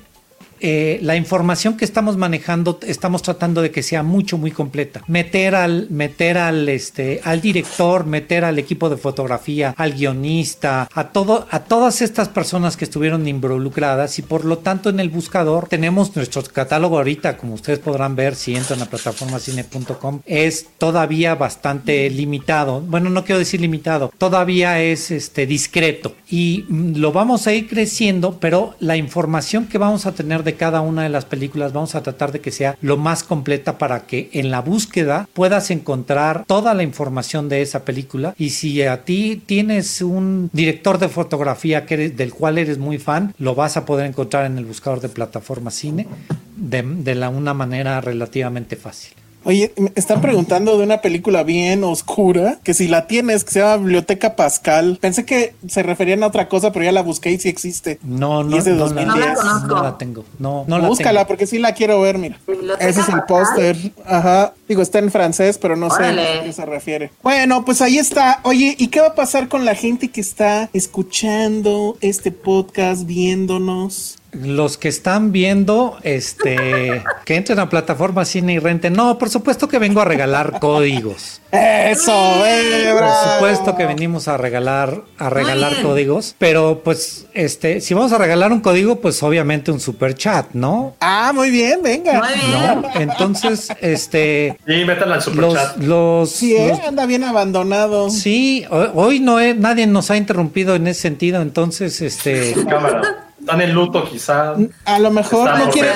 [0.59, 5.03] eh, la información que estamos manejando, estamos tratando de que sea mucho, muy completa.
[5.07, 11.09] Meter al, meter al, este, al director, meter al equipo de fotografía, al guionista, a
[11.09, 15.67] todo, a todas estas personas que estuvieron involucradas y por lo tanto en el buscador
[15.67, 22.09] tenemos nuestro catálogo ahorita, como ustedes podrán ver si entran a plataformacine.com, es todavía bastante
[22.09, 22.81] limitado.
[22.81, 27.67] Bueno, no quiero decir limitado, todavía es este discreto y mm, lo vamos a ir
[27.67, 31.95] creciendo, pero la información que vamos a tener de cada una de las películas vamos
[31.95, 36.45] a tratar de que sea lo más completa para que en la búsqueda puedas encontrar
[36.47, 41.85] toda la información de esa película y si a ti tienes un director de fotografía
[41.85, 45.09] que del cual eres muy fan, lo vas a poder encontrar en el buscador de
[45.09, 46.07] plataforma cine
[46.55, 49.13] de, de la, una manera relativamente fácil.
[49.45, 53.59] Oye, me están preguntando de una película bien oscura, que si la tienes, que se
[53.59, 54.97] llama Biblioteca Pascal.
[54.99, 57.99] Pensé que se referían a otra cosa, pero ya la busqué y sí existe.
[58.03, 59.07] No, Y no, es de no, la, 2010.
[59.07, 59.67] No la conozco.
[59.67, 60.25] no la tengo.
[60.39, 61.27] No, no la Búscala, tengo.
[61.27, 62.39] porque sí la quiero ver, mira.
[62.47, 63.77] Biblioteca Ese es el póster.
[64.05, 64.53] Ajá.
[64.67, 67.11] Digo, está en francés, pero no sé a qué se refiere.
[67.21, 68.39] Bueno, pues ahí está.
[68.43, 74.17] Oye, ¿y qué va a pasar con la gente que está escuchando este podcast, viéndonos?
[74.43, 78.93] Los que están viendo, este, que entren a plataforma cine y renten.
[78.93, 81.41] No, por supuesto que vengo a regalar códigos.
[81.51, 82.11] Eso,
[82.45, 86.35] eh, Por supuesto que venimos a regalar, a regalar códigos.
[86.37, 90.95] Pero pues, este, si vamos a regalar un código, pues obviamente un super chat, ¿no?
[90.99, 92.19] Ah, muy bien, venga.
[92.19, 92.81] Muy bien.
[92.81, 92.89] ¿No?
[92.99, 95.77] Entonces, este, Y métanla al los, superchat.
[95.77, 98.09] los, Sí, eh, los- anda bien abandonado.
[98.09, 101.41] sí, ho- hoy no he- nadie nos ha interrumpido en ese sentido.
[101.41, 103.24] Entonces, este, Cámara.
[103.45, 104.55] Están en luto quizá.
[104.85, 105.93] A lo mejor Están no quieren,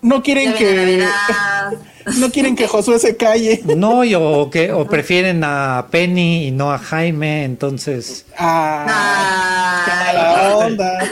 [0.00, 1.04] no quieren que
[2.18, 3.60] no quieren que Josué se calle.
[3.76, 7.44] no, y o que, o prefieren a Penny y no a Jaime.
[7.44, 10.98] Entonces, Ah, qué mala onda.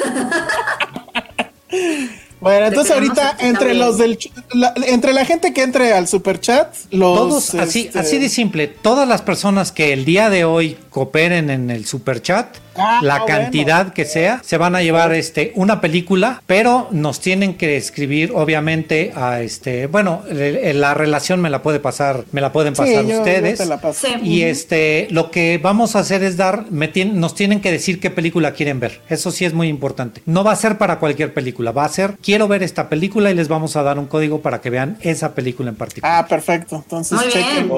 [2.41, 4.19] Bueno, entonces ahorita entre los del
[4.53, 8.29] la- entre la gente que entre al super chat, los todos, así, este, así de
[8.29, 13.01] simple, todas las personas que el día de hoy cooperen en el super chat, Ah,
[13.03, 13.27] la bueno.
[13.27, 18.33] cantidad que sea, se van a llevar este una película, pero nos tienen que escribir,
[18.35, 23.03] obviamente, a este, bueno, la relación me la puede pasar, me la pueden Sí, pasar
[23.05, 23.59] yo- yo ustedes.
[23.59, 24.07] te la paso.
[24.07, 24.15] Sí.
[24.23, 28.01] Y este, lo que vamos a hacer es dar, me tien- nos tienen que decir
[28.01, 29.01] qué película quieren ver.
[29.09, 30.23] Eso sí es muy importante.
[30.27, 33.35] No va a ser para cualquier película, va a ser, quiero ver esta película y
[33.35, 36.25] les vamos a dar un código para que vean esa película en particular.
[36.25, 36.77] Ah, perfecto.
[36.77, 37.71] Entonces chequen.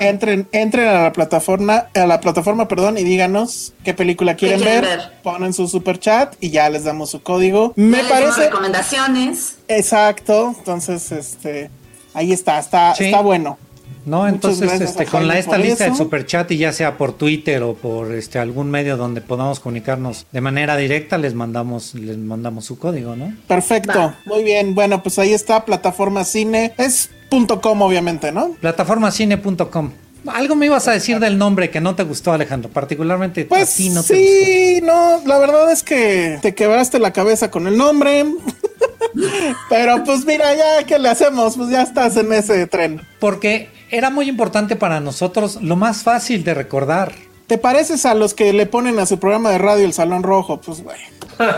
[0.00, 4.80] Entren, entren a la plataforma, a la plataforma, perdón, y díganos qué película quieren, quieren
[4.82, 5.12] ver, ver?
[5.22, 7.72] Ponen su super chat y ya les damos su código.
[7.76, 9.56] Me Ya parece recomendaciones.
[9.68, 10.54] exacto.
[10.58, 11.70] Entonces, este,
[12.14, 13.04] ahí está, está, Sí.
[13.06, 13.58] está bueno.
[14.06, 14.26] ¿no?
[14.26, 18.12] Entonces, este, con la, esta lista del superchat y ya sea por Twitter o por
[18.14, 23.14] este algún medio donde podamos comunicarnos de manera directa, les mandamos, les mandamos su código,
[23.14, 23.34] ¿no?
[23.46, 24.18] Perfecto, Va.
[24.24, 24.74] muy bien.
[24.74, 26.72] Bueno, pues ahí está, plataforma cine.
[26.78, 28.52] Es punto .com, obviamente, ¿no?
[28.60, 29.90] Plataformacine.com.
[30.26, 33.76] Algo me ibas a decir del nombre que no te gustó, Alejandro, particularmente Pues a
[33.76, 34.14] ti no te gustó.
[34.14, 38.26] sí, no, la verdad es que te quebraste la cabeza con el nombre.
[39.68, 41.56] Pero pues mira, ya, ¿qué le hacemos?
[41.56, 43.00] Pues ya estás en ese tren.
[43.18, 47.12] Porque era muy importante para nosotros lo más fácil de recordar.
[47.46, 50.60] ¿Te pareces a los que le ponen a su programa de radio el Salón Rojo?
[50.60, 50.98] Pues güey.
[51.40, 51.48] por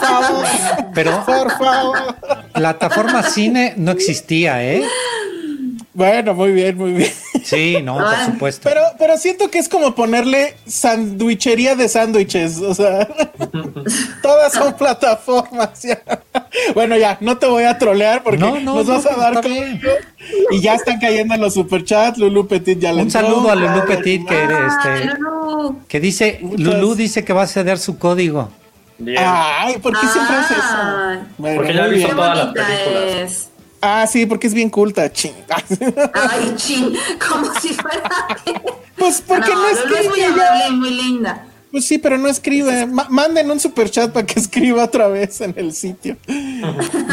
[0.00, 0.44] favor,
[0.94, 2.16] Pero por favor.
[2.54, 4.82] plataforma cine no existía, ¿eh?
[5.94, 7.12] Bueno, muy bien, muy bien.
[7.44, 8.26] Sí, no, por Ay.
[8.26, 8.62] supuesto.
[8.68, 12.58] Pero, pero siento que es como ponerle sandwichería de sándwiches.
[12.58, 13.06] O sea,
[14.22, 15.82] todas son plataformas.
[15.82, 16.00] ya.
[16.74, 19.44] Bueno, ya, no te voy a trolear porque No, no, nos vas no, a dar.
[20.50, 22.16] Y ya están cayendo en los superchats.
[22.18, 25.14] Lulu Petit ya le Un saludo a Lulú Petit que, Ah, este,
[25.88, 28.48] que dice, Muchas- Lulú dice que va a ceder su código.
[28.98, 29.18] Bien.
[29.20, 31.26] Ay, ¿por qué siempre hace eso?
[31.38, 32.10] Bueno, Porque ya hizo bien.
[32.16, 33.14] todas las películas.
[33.32, 33.48] es.
[33.82, 35.34] Ah, sí, porque es bien culta, ching.
[36.14, 36.94] Ay, chin,
[37.28, 38.02] como si fuera.
[38.96, 41.46] Pues porque no, Lulú es muy escribe amable y muy linda.
[41.72, 42.86] Pues sí, pero no escribe.
[42.86, 46.16] Ma- manden un superchat para que escriba otra vez en el sitio.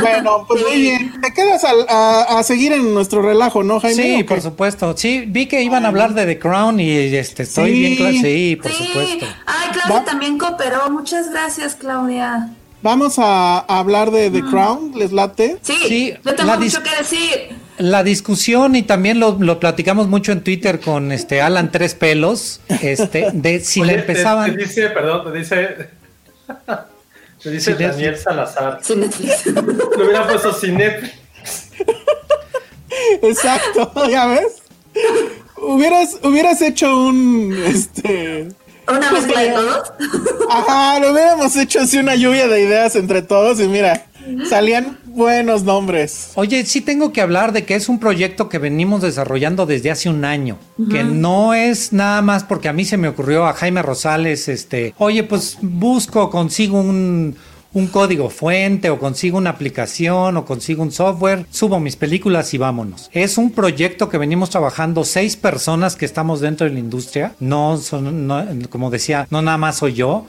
[0.01, 1.13] bueno, pues muy bien.
[1.21, 4.17] Te quedas al- a, a seguir en nuestro relajo, ¿no, Jaime?
[4.17, 4.95] Sí, por supuesto.
[4.97, 7.79] Sí, vi que iban a hablar de The Crown y este, estoy Sí.
[7.79, 8.17] bien claro.
[8.21, 8.85] Sí, por sí.
[8.85, 9.25] supuesto.
[9.45, 10.89] Ay, Claudia Va- también cooperó.
[10.91, 12.49] Muchas gracias, Claudia.
[12.81, 15.57] Vamos a, a hablar de The Crown, ¿les late?
[15.61, 17.57] Sí, Sí, yo tengo la mucho que decir.
[17.77, 22.61] La discusión y también lo, lo platicamos mucho en Twitter con este Alan Tres Pelos,
[22.81, 24.51] este, de si Oye, le empezaban.
[24.51, 25.89] Te, dice, perdón, te dice.
[27.41, 28.81] Te dice Daniel Salazar.
[28.89, 29.05] Le
[30.03, 31.13] hubiera puesto sin Netflix.
[33.21, 34.61] Exacto, ¿ya ves?
[35.55, 38.49] Hubieras, hubieras hecho un, este...
[38.89, 39.93] Una mezcla de todos.
[40.49, 44.05] Ajá, lo hubiéramos hecho así una lluvia de ideas entre todos y mira,
[44.49, 46.31] salían buenos nombres.
[46.35, 50.09] Oye, sí tengo que hablar de que es un proyecto que venimos desarrollando desde hace
[50.09, 50.57] un año,
[50.89, 54.93] que no es nada más porque a mí se me ocurrió a Jaime Rosales, este,
[54.97, 57.35] oye, pues busco, consigo un,
[57.73, 62.57] un código fuente o consigo una aplicación o consigo un software, subo mis películas y
[62.57, 63.09] vámonos.
[63.13, 67.77] Es un proyecto que venimos trabajando seis personas que estamos dentro de la industria, no
[67.77, 68.29] son,
[68.69, 70.25] como decía, no nada más soy yo,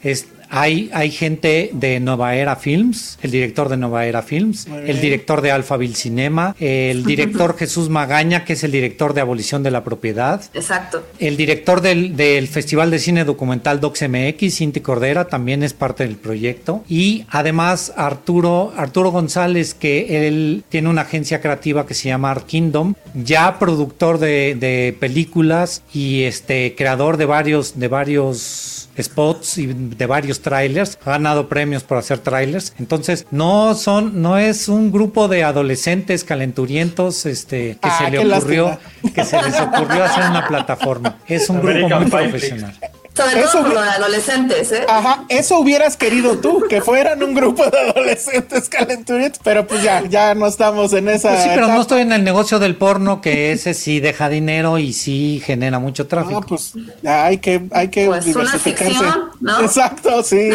[0.51, 5.41] hay, hay gente de Nueva Era Films, el director de Nueva Era Films, el director
[5.41, 9.85] de Alphaville Cinema, el director Jesús Magaña, que es el director de Abolición de la
[9.85, 11.05] Propiedad, Exacto.
[11.21, 16.17] el director del, del Festival de Cine Documental DocsMX, Cinti Cordera, también es parte del
[16.17, 16.85] proyecto.
[16.89, 22.47] Y además Arturo, Arturo González, que él tiene una agencia creativa que se llama Art
[22.47, 29.67] Kingdom, ya productor de, de películas y este creador de varios, de varios spots y
[29.67, 32.73] de varios trailers, ha ganado premios por hacer trailers.
[32.79, 38.19] Entonces, no son, no es un grupo de adolescentes calenturientos este, que Ah, se le
[38.37, 39.13] ocurrió, lástima.
[39.15, 41.19] que se les ocurrió hacer una plataforma.
[41.27, 42.75] Es un grupo muy Pie profesional.
[43.15, 44.85] Sobre Eso todo por de adolescentes, ¿eh?
[44.89, 50.05] Ajá, eso hubieras querido tú, que fueran un grupo de adolescentes calenturientos, pero pues ya,
[50.09, 51.31] ya no estamos en esa.
[51.31, 51.75] Pues sí, pero etapa.
[51.75, 55.79] no estoy en el negocio del porno, que ese sí deja dinero y sí genera
[55.81, 56.41] mucho tráfico.
[56.41, 58.93] No, pues ya hay que, hay que Pues una diversificarse.
[58.95, 59.61] ficción, ¿no?
[59.61, 60.51] Exacto, sí.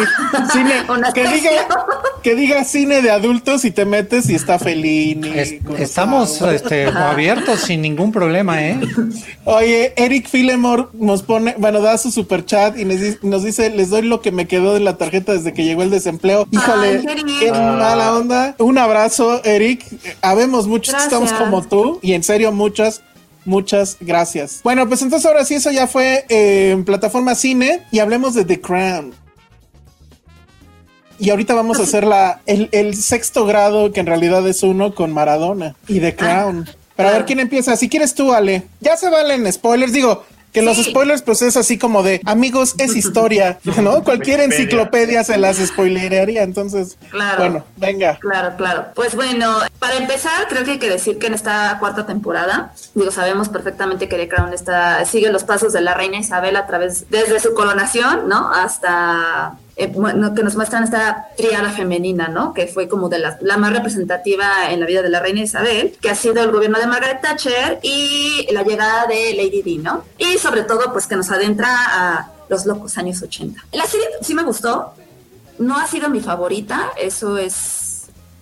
[0.52, 1.50] Cine, Una que diga,
[2.22, 5.28] que diga cine de adultos y te metes y está Fellini.
[5.38, 8.80] Es- estamos este, abiertos sin ningún problema, ¿eh?
[9.44, 14.02] Oye, Eric Filemore nos pone, bueno, da su super chat y nos dice, les doy
[14.02, 16.46] lo que me quedó de la tarjeta desde que llegó el desempleo.
[16.50, 18.54] Híjole, Ay, qué mala onda.
[18.58, 19.84] Un abrazo, Eric.
[20.22, 23.02] Habemos muchos que estamos como tú y en serio muchas.
[23.44, 24.60] Muchas gracias.
[24.64, 28.44] Bueno, pues entonces ahora sí, eso ya fue eh, en plataforma cine y hablemos de
[28.44, 29.14] The Crown.
[31.20, 34.96] Y ahorita vamos a hacer la, el, el sexto grado, que en realidad es uno,
[34.96, 36.68] con Maradona y The Crown.
[36.96, 37.76] Pero a ver quién empieza.
[37.76, 38.64] Si quieres tú, Ale.
[38.80, 39.92] Ya se valen spoilers.
[39.92, 40.24] Digo,
[40.56, 44.02] que los spoilers, pues es así como de amigos, es historia, ¿no?
[44.02, 46.42] Cualquier enciclopedia se las spoilerearía.
[46.44, 47.36] Entonces, Claro.
[47.38, 48.16] bueno, venga.
[48.20, 48.86] Claro, claro.
[48.94, 53.10] Pues bueno, para empezar, creo que hay que decir que en esta cuarta temporada, digo,
[53.10, 57.04] sabemos perfectamente que The Crown está, sigue los pasos de la reina Isabel a través,
[57.10, 58.50] desde su coronación, ¿no?
[58.50, 62.54] Hasta eh, que nos muestran esta triada femenina, ¿no?
[62.54, 65.96] Que fue como de la, la más representativa en la vida de la reina Isabel,
[66.00, 70.02] que ha sido el gobierno de Margaret Thatcher y la llegada de Lady Di, ¿no?
[70.16, 73.66] Y sobre todo, pues que nos adentra a los locos años 80.
[73.72, 74.94] La serie sí me gustó,
[75.58, 77.86] no ha sido mi favorita, eso es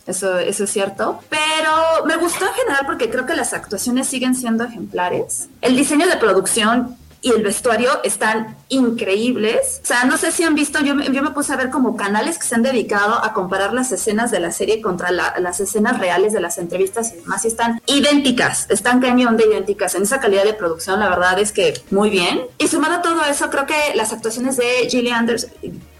[0.06, 1.20] eso, eso es cierto.
[1.30, 5.48] Pero me gustó en general porque creo que las actuaciones siguen siendo ejemplares.
[5.62, 9.80] El diseño de producción y el vestuario están increíbles.
[9.82, 12.38] O sea, no sé si han visto, yo, yo me puse a ver como canales
[12.38, 15.98] que se han dedicado a comparar las escenas de la serie contra la- las escenas
[15.98, 19.94] reales de las entrevistas y demás, y están idénticas, están cañón de idénticas.
[19.94, 22.42] En esa calidad de producción, la verdad es que muy bien.
[22.58, 25.50] Y sumado a todo eso, creo que las actuaciones de Gillian Anderson,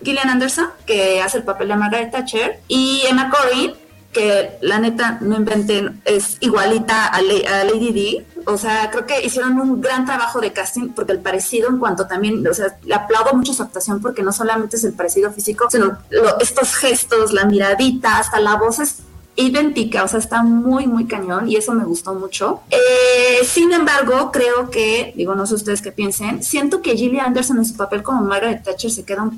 [0.03, 3.73] Gillian Anderson que hace el papel de Margaret Thatcher, y Emma Corrin,
[4.15, 8.27] que la neta, no inventen, es igualita a, La- a Lady D.
[8.47, 12.07] O sea, creo que hicieron un gran trabajo de casting porque el parecido en cuanto
[12.07, 15.67] también, o sea, le aplaudo mucho su actuación porque no solamente es el parecido físico,
[15.71, 15.99] sino
[16.41, 18.97] estos gestos, la miradita, hasta la voz es
[19.37, 22.61] idéntica, o sea, está muy, muy cañón y eso me gustó mucho.
[22.71, 27.57] Eh, sin embargo, creo que, digo, no sé ustedes qué piensen, siento que Gillian Anderson
[27.59, 29.35] en su papel como Margaret Thatcher se queda un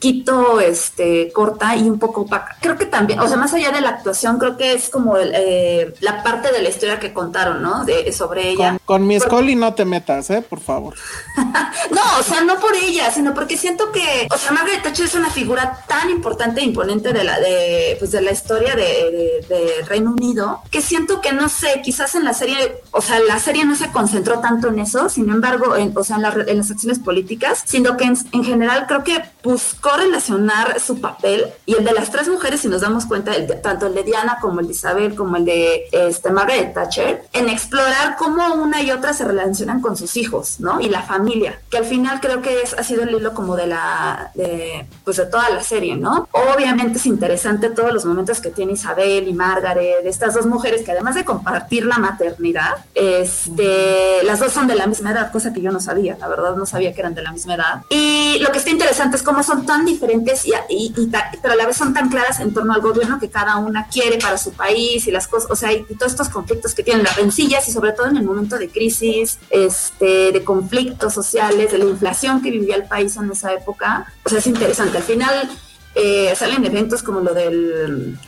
[0.00, 2.56] poquito este, corta y un poco opaca.
[2.62, 5.92] Creo que también, o sea, más allá de la actuación, creo que es como eh,
[6.00, 7.84] la parte de la historia que contaron, ¿no?
[7.84, 8.78] De, sobre ella.
[8.86, 10.40] Con, con mi Scully no te metas, ¿eh?
[10.42, 10.94] Por favor.
[11.90, 15.14] No, o sea, no por ella, sino porque siento que, o sea, Margaret Thatcher es
[15.14, 19.46] una figura tan importante e imponente de la, de, pues, de la historia de, de-
[19.48, 23.38] de Reino Unido, que siento que, no sé, quizás en la serie, o sea, la
[23.40, 26.58] serie no se concentró tanto en eso, sin embargo, en, o sea, en, la en
[26.58, 31.74] las acciones políticas, sino que en, en general creo que buscó relacionar su papel y
[31.74, 34.38] el de las tres mujeres, si nos damos cuenta, el de- tanto el de Diana
[34.40, 38.90] como el de Isabel, como el de este, Margaret Thatcher, en explorar cómo una y
[38.90, 40.80] otra se relacionan con sus hijos, ¿no?
[40.80, 43.66] Y la familia, que al final creo que es, ha sido el hilo como de
[43.66, 46.28] la, de, pues de toda la serie, ¿no?
[46.32, 50.92] Obviamente es interesante todos los momentos que tiene Isabel y Margaret, estas dos mujeres que
[50.92, 55.60] además de compartir la maternidad, este, las dos son de la misma edad, cosa que
[55.60, 57.82] yo no sabía, la verdad no sabía que eran de la misma edad.
[57.90, 60.94] Y lo que está interesante es cómo son tan diferentes, y,
[61.42, 64.18] pero a la vez son tan claras en torno al gobierno que cada una quiere
[64.18, 67.16] para su país y las cosas, o sea, y todos estos conflictos que tienen las
[67.16, 71.84] rencillas y sobre todo en el momento de crisis, este, de conflictos sociales, de la
[71.84, 74.12] inflación que vivía el país en esa época.
[74.24, 74.98] O sea, es interesante.
[74.98, 75.50] Al final
[75.94, 78.18] eh, salen eventos como lo del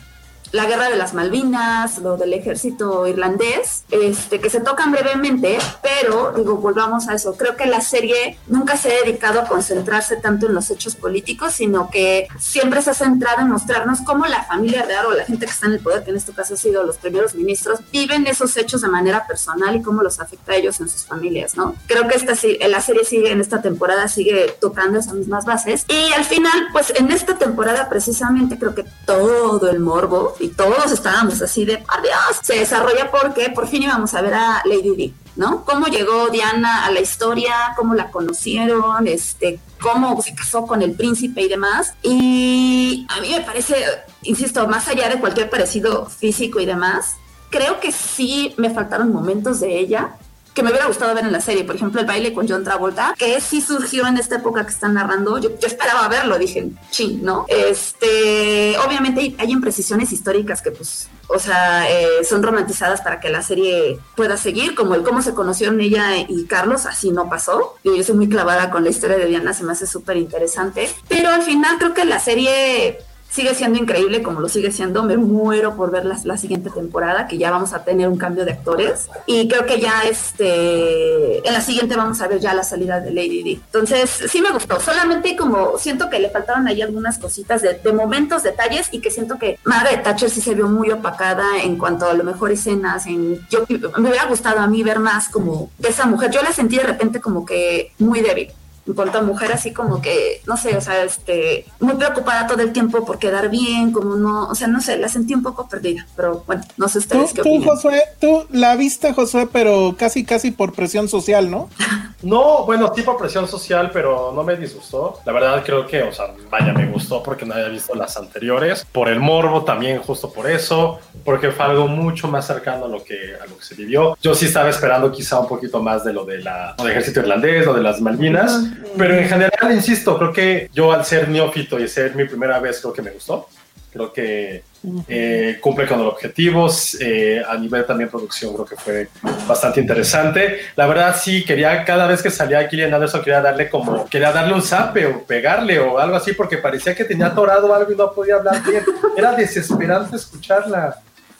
[0.53, 6.31] la guerra de las Malvinas, lo del ejército irlandés, este, que se tocan brevemente, pero
[6.31, 7.35] digo, volvamos a eso.
[7.35, 11.53] Creo que la serie nunca se ha dedicado a concentrarse tanto en los hechos políticos,
[11.53, 15.47] sino que siempre se ha centrado en mostrarnos cómo la familia real o la gente
[15.47, 18.27] que está en el poder, que en este caso ha sido los primeros ministros, viven
[18.27, 21.73] esos hechos de manera personal y cómo los afecta a ellos en sus familias, ¿no?
[21.87, 22.33] Creo que esta
[22.67, 26.93] la serie sigue en esta temporada sigue tocando esas mismas bases y al final, pues
[26.95, 32.39] en esta temporada precisamente creo que todo el morbo y todos estábamos así de adiós
[32.41, 35.13] se desarrolla porque por fin íbamos a ver a Lady Di.
[35.35, 35.65] ¿No?
[35.65, 37.55] ¿Cómo llegó Diana a la historia?
[37.75, 39.07] ¿Cómo la conocieron?
[39.07, 41.95] Este, ¿Cómo se casó con el príncipe y demás?
[42.03, 43.83] Y a mí me parece,
[44.21, 47.15] insisto, más allá de cualquier parecido físico y demás,
[47.49, 50.17] creo que sí me faltaron momentos de ella
[50.53, 51.63] que me hubiera gustado ver en la serie.
[51.63, 54.93] Por ejemplo, el baile con John Travolta, que sí surgió en esta época que están
[54.93, 55.37] narrando.
[55.39, 57.45] Yo, esperaba verlo, dije, ching, ¿no?
[57.47, 63.29] Este, obviamente hay, hay imprecisiones históricas que, pues, o sea, eh, son romantizadas para que
[63.29, 67.75] la serie pueda seguir, como el cómo se conocieron ella y Carlos, así no pasó.
[67.83, 70.89] Yo, yo soy muy clavada con la historia de Diana, se me hace súper interesante.
[71.07, 72.99] Pero al final creo que la serie
[73.33, 75.03] sigue siendo increíble como lo sigue siendo.
[75.03, 78.45] Me muero por ver la, la siguiente temporada, que ya vamos a tener un cambio
[78.45, 79.09] de actores.
[79.25, 83.11] Y creo que ya este en la siguiente vamos a ver ya la salida de
[83.11, 83.53] Lady Di.
[83.53, 84.79] Entonces, sí me gustó.
[84.79, 89.09] Solamente como siento que le faltaron ahí algunas cositas de, de momentos, detalles, y que
[89.09, 93.07] siento que Margaret Thatcher sí se vio muy opacada en cuanto a lo mejor escenas.
[93.07, 93.65] En, yo
[93.97, 96.29] me hubiera gustado a mí ver más como de esa mujer.
[96.29, 98.51] Yo la sentí de repente como que muy débil
[98.85, 102.61] en cuanto a mujer, así como que, no sé, o sea, este, muy preocupada todo
[102.61, 105.67] el tiempo por quedar bien, como no, o sea, no sé, la sentí un poco
[105.67, 107.69] perdida, pero bueno, no sé Tú, ustedes qué tú, opinan.
[107.69, 111.69] Josué, tú la viste, Josué, pero casi, casi por presión social, ¿no?
[112.23, 115.19] No, bueno, tipo presión social, pero no me disgustó.
[115.25, 118.87] La verdad creo que, o sea, vaya, me gustó porque no había visto las anteriores.
[118.91, 123.03] Por el morbo también, justo por eso, porque fue algo mucho más cercano a lo
[123.03, 124.17] que, a lo que se vivió.
[124.21, 127.19] Yo sí estaba esperando quizá un poquito más de lo de la, lo del ejército
[127.19, 128.57] irlandés, lo de las Malvinas,
[128.97, 132.79] pero en general, insisto, creo que yo al ser neófito y ser mi primera vez,
[132.81, 133.47] creo que me gustó.
[133.91, 134.63] Creo que
[135.07, 136.97] eh, cumple con los objetivos.
[136.99, 139.07] eh, a nivel también producción, creo que fue
[139.47, 140.61] bastante interesante.
[140.75, 144.55] La verdad, sí, quería cada vez que salía Killian Anderson, quería darle como, quería darle
[144.55, 148.11] un zape o pegarle o algo así, porque parecía que tenía atorado algo y no
[148.11, 148.83] podía hablar bien.
[149.15, 150.95] Era desesperante escucharla.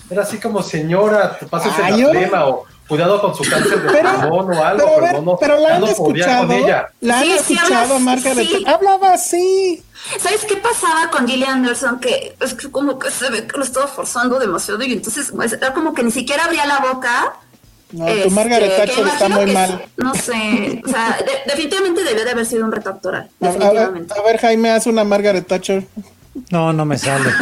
[0.09, 3.81] Era así como, señora, te pasas Ay, en la flema o cuidado con su cáncer
[3.81, 6.87] de Pero- pulmón o algo, Pero, ver, pero no, pero la han escuchado, con ella.
[7.01, 8.47] la han Sí, sí, escuchado, hablas- Margaret.
[8.47, 8.63] sí.
[8.67, 9.83] Hablaba así.
[10.19, 11.99] ¿Sabes qué pasaba con Gillian Anderson?
[11.99, 15.53] Que es que como que se ve que lo estaba forzando demasiado y entonces pues,
[15.53, 17.33] era como que ni siquiera abría la boca.
[17.93, 19.81] No, tu Margaret Este, Thatcher está muy mal.
[19.85, 23.29] es- No sé, o sea, de- definitivamente debió de haber sido un reto actoral.
[23.39, 25.85] A, a ver, Jaime, haz una Margaret Thatcher.
[26.51, 27.29] No, no me sale.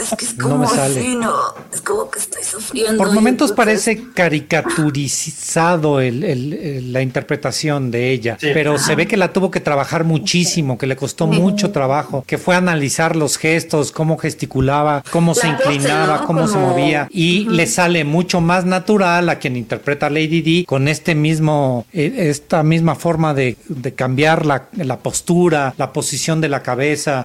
[0.00, 0.98] Es que es no como me sale.
[0.98, 1.30] así, no,
[1.72, 2.96] es como que estoy sufriendo.
[2.96, 8.48] Por momentos entonces- parece caricaturizado el- el- el- la interpretación de ella, Sí.
[8.54, 12.38] pero se ve que la tuvo que trabajar muchísimo, que le costó mucho trabajo, que
[12.38, 16.26] fue analizar los gestos, cómo gesticulaba, cómo se La inclinaba, ¿no?
[16.26, 20.64] cómo se movía, y le sale mucho más natural a quien interpreta a Lady D
[20.66, 26.40] con este mismo, eh, esta misma forma de, de cambiar la, la postura, la posición
[26.40, 26.79] de la cabeza,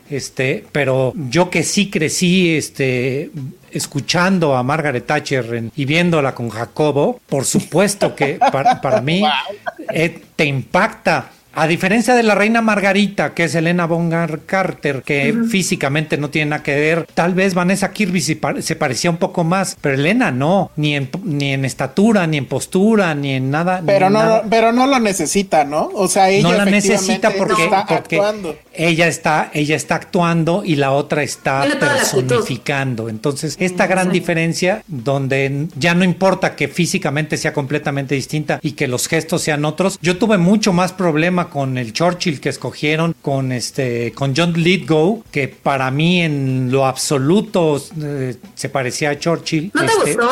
[0.09, 3.31] este, pero yo que sí crecí, este,
[3.71, 9.23] escuchando a Margaret Thatcher en- y viéndola con Jacobo, por supuesto que para, para mí
[9.93, 11.31] eh, te impacta.
[11.55, 16.51] A diferencia de la reina Margarita, que es Elena Bonham Carter, que físicamente no tiene
[16.51, 19.95] nada que ver, tal vez Vanessa Kirby se, pa- se parecía un poco más, pero
[19.95, 23.79] Elena no, ni en, ni en estatura, ni en postura, ni en nada.
[23.81, 24.43] ni Pero en no, nada.
[24.49, 25.89] pero no lo necesita, ¿no?
[25.93, 28.57] O sea, ella no la necesita porque, está porque actuando.
[28.73, 35.67] ella está ella está actuando y la otra está personificando entonces esta gran diferencia donde
[35.77, 40.17] ya no importa que físicamente sea completamente distinta y que los gestos sean otros yo
[40.17, 45.47] tuve mucho más problema con el Churchill que escogieron con este con John Lithgow que
[45.47, 50.29] para mí en lo absoluto eh, se parecía a Churchill ¿No te Este, gustó?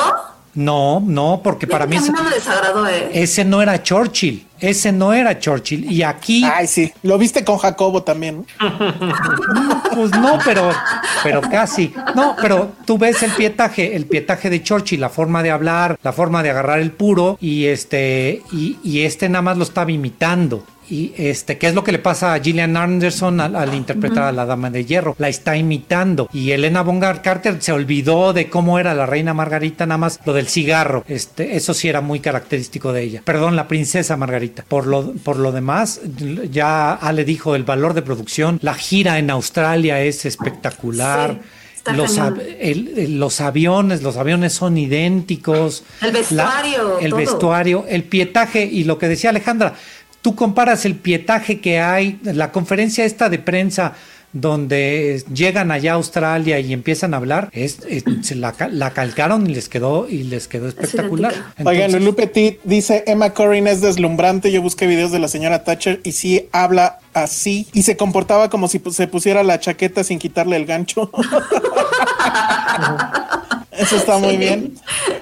[0.56, 3.10] no no porque para mí a mí ese- no me desagradó, eh.
[3.14, 6.94] ese no era Churchill ese no era Churchill y aquí Ay, sí.
[7.04, 8.46] Lo viste con Jacobo también.
[8.62, 9.84] ¿no?
[9.94, 10.72] Pues no, pero,
[11.22, 11.94] pero casi.
[12.16, 16.14] No, pero tú ves el pietaje, el pietaje de Churchill, la forma de hablar, la
[16.14, 20.64] forma de agarrar el puro, y este, y, y este nada más lo estaba imitando.
[20.94, 24.32] Y este, ¿qué es lo que le pasa a Gillian Anderson al, al interpretar a
[24.32, 25.16] la Dama de Hierro?
[25.18, 26.30] La está imitando.
[26.32, 30.34] Y Elena Bonham Carter se olvidó de cómo era la reina Margarita, nada más lo
[30.34, 31.04] del cigarro.
[31.08, 33.22] Este, eso sí era muy característico de ella.
[33.26, 34.64] Perdón, la princesa Margarita.
[34.68, 36.00] Por lo, por lo demás,
[36.52, 38.60] ya Ale dijo el valor de producción.
[38.62, 41.40] La gira en Australia es espectacular.
[41.86, 42.38] Sí, los, cañón.
[42.38, 45.84] av- el- el- los aviones, los aviones son idénticos.
[46.02, 47.18] El vestuario, el todo.
[47.20, 49.74] vestuario, el pietaje y lo que decía Alejandra,
[50.24, 53.94] tú comparas el pietaje que hay, la conferencia esta de prensa
[54.36, 58.90] donde llegan allá a Australia y empiezan a hablar, es, es- se la, ca- la
[58.90, 61.32] calcaron y les quedó y les quedó espectacular.
[61.34, 61.70] idéntica.
[61.70, 64.52] Oigan, Entonces, Lulu Petit dice, Emma Corrin es deslumbrante.
[64.52, 67.68] Yo busqué videos de la señora Thatcher y sí habla así.
[67.74, 71.12] Y se comportaba como si se pusiera la chaqueta sin quitarle el gancho.
[73.84, 74.38] Eso está muy Sí.
[74.38, 74.76] bien.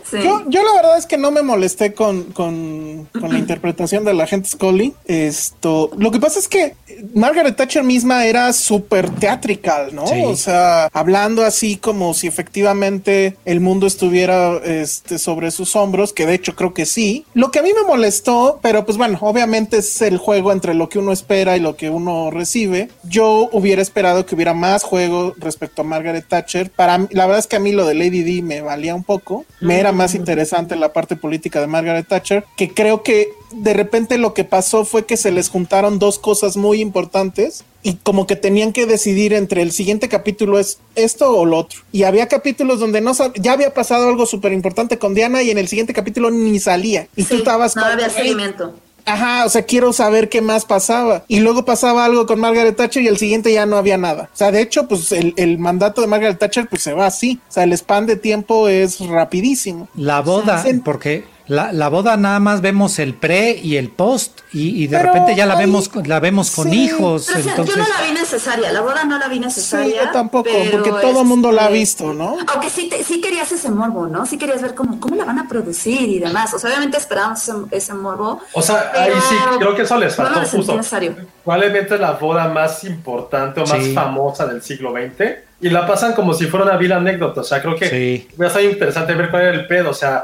[0.10, 0.18] Sí.
[0.24, 4.14] Yo, yo la verdad es que no me molesté con, con, con la interpretación de
[4.14, 4.94] la gente Scully.
[5.06, 6.76] Esto, lo que pasa es que
[7.16, 10.06] Margaret Thatcher misma era súper teatrical, ¿no?
[10.08, 10.22] Sí.
[10.26, 16.26] O sea, hablando así como si efectivamente el mundo estuviera este, sobre sus hombros, que
[16.26, 17.26] de hecho creo que sí.
[17.34, 20.90] Lo que a mí me molestó, pero pues bueno, obviamente es el juego entre lo
[20.90, 22.90] que uno espera y lo que uno recibe.
[23.04, 26.70] Yo hubiera esperado que hubiera más juego respecto a Margaret Thatcher.
[26.70, 29.04] Para mí- la verdad es que a mí lo de Lady D me valía un
[29.04, 29.46] poco.
[29.62, 34.18] Me era más interesante la parte política de Margaret Thatcher, que creo que de repente
[34.18, 38.36] lo que pasó fue que se les juntaron dos cosas muy importantes y como que
[38.36, 41.80] tenían que decidir entre el siguiente capítulo es esto o lo otro.
[41.92, 45.58] Y había capítulos donde no ya había pasado algo súper importante con Diana y en
[45.58, 47.08] el siguiente capítulo ni salía.
[47.16, 48.76] Y tú estabas no había "Ey, seguimiento.
[49.06, 51.24] Ajá, o sea, quiero saber qué más pasaba.
[51.28, 54.30] Y luego pasaba algo con Margaret Thatcher y el siguiente ya no había nada.
[54.34, 57.40] O sea, de hecho, pues el, el mandato de Margaret Thatcher pues se va así.
[57.50, 59.88] O sea, el span de tiempo es rapidísimo.
[59.96, 60.82] La boda, Sí.
[60.84, 64.98] porque la, la boda nada más vemos el pre y el post y, y de
[64.98, 66.84] Pero repente ya la vemos con- la vemos con Sí.
[66.86, 69.36] hijos, Pero, o sea, entonces yo no la vi necesaria, la boda no la vi
[69.36, 70.06] Sí, necesaria.
[70.06, 72.38] yo tampoco, porque todo el mundo la ha este, visto, ¿no?
[72.48, 74.26] Aunque sí, te- sí querías ese morbo, ¿no?
[74.26, 76.54] Sí querías ver cómo, cómo la van a producir y demás.
[76.54, 78.40] O sea, obviamente esperábamos ese, ese morbo.
[78.54, 80.78] O sea, ahí sí, creo que eso les no faltó sentí justo.
[80.78, 81.16] necesario.
[81.44, 83.94] Probablemente la boda más importante o más Sí.
[83.94, 85.50] famosa del siglo XX.
[85.60, 87.42] Y la pasan como si fuera una vil anécdota.
[87.42, 88.28] O sea, creo que Sí.
[88.42, 89.90] va a ser interesante ver cuál era el pedo.
[89.92, 90.24] O sea,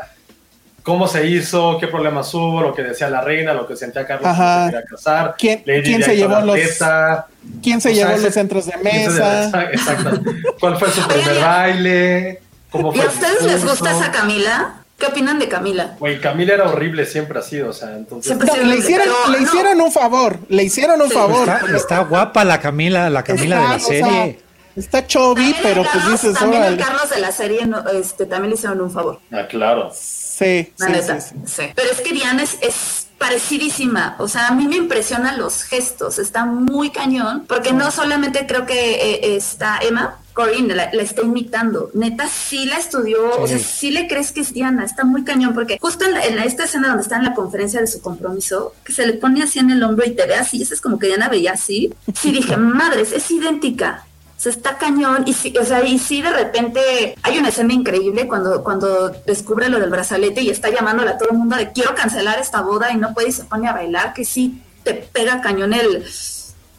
[0.87, 4.25] cómo se hizo, qué problemas hubo, lo que decía la reina, lo que sentía Carlos
[4.25, 4.59] Ajá.
[4.59, 5.35] que se quería casar.
[5.37, 7.27] ¿Quién- Lady quién se llevó los- teta.
[7.61, 9.49] ¿Quién se sea, llevó los centros de mesa?
[9.73, 10.21] Exacto.
[10.61, 12.39] ¿Cuál fue su primer baile?
[12.71, 14.75] ¿Cómo ¿Y a ustedes les gusta esa Camila?
[14.97, 15.95] ¿Qué opinan de Camila?
[15.99, 18.35] Güey, Camila era horrible, siempre ha sido, o sea, entonces...
[18.37, 19.45] No, le hicieron, pero le no.
[19.45, 21.13] hicieron un favor, le hicieron un Sí.
[21.15, 21.49] favor.
[21.49, 24.39] está, está guapa la Camila, la Camila de la Está, o sea, serie.
[24.77, 26.77] está También pero pues Carlos- dices, También el.
[26.77, 29.19] Carlos de la serie no, este, también le hicieron un favor.
[29.31, 29.91] Ah, claro.
[30.37, 31.63] Sí, La sí, neta, sí, sí.
[31.75, 34.15] Pero es que Diana es, es parecidísima.
[34.19, 36.19] O sea, a mí me impresionan los gestos.
[36.19, 37.45] Está muy cañón.
[37.47, 40.19] Porque no solamente creo que eh, está Emma.
[40.33, 41.89] Corinne la, la está imitando.
[41.95, 43.31] Neta, sí la estudió.
[43.39, 44.85] O sea, sí le crees que es Diana.
[44.85, 45.55] Está muy cañón.
[45.55, 48.75] Porque justo en, la- en esta escena donde está en la conferencia de su compromiso,
[48.83, 50.61] que se le pone así en el hombro y te ve así.
[50.61, 51.91] Esa es como que Diana veía así.
[52.13, 54.03] Sí dije, madres, es idéntica.
[54.37, 58.27] Se está cañón y sí, o sea, y sí de repente hay una escena increíble
[58.27, 61.95] cuando, cuando descubre lo del brazalete y está llamándole a todo el mundo de quiero
[61.95, 65.41] cancelar esta boda y no puede y se pone a bailar, que sí te pega
[65.41, 66.05] cañón el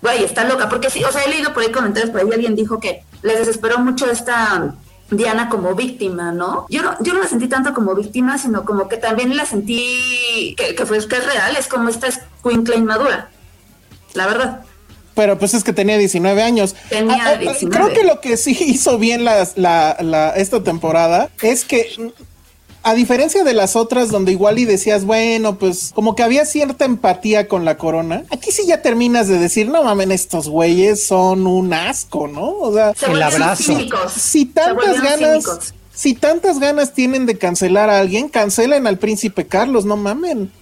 [0.01, 2.55] güey, está loca, porque sí, o sea, he leído por ahí comentarios, por ahí alguien
[2.55, 4.75] dijo que les desesperó mucho esta
[5.11, 6.67] Diana como víctima, ¿no?
[6.69, 10.55] Yo no, yo no la sentí tanto como víctima, sino como que también la sentí
[10.57, 13.31] que, que fue que es real, es como esta escuincla inmadura,
[14.15, 14.65] la verdad.
[15.19, 16.77] Pero pues es que tenía 19 años.
[16.89, 17.77] Tenía Ah, ah, 19.
[17.77, 21.89] Creo que lo que sí hizo bien las- la, la- esta temporada es que,
[22.85, 26.85] a diferencia de las otras donde igual y decías, bueno, pues como que había cierta
[26.85, 31.49] empatía con la corona, aquí sí ya terminas de decir, no mamen, estos güeyes son
[31.49, 32.51] un asco, ¿no?
[32.61, 33.65] O sea, Se El abrazo.
[33.65, 34.13] cínicos.
[34.13, 35.19] si tantas ganas...
[35.45, 35.75] cínicos.
[35.93, 40.53] Si tantas ganas tienen de cancelar a alguien, cancelen al príncipe Carlos, no mamen.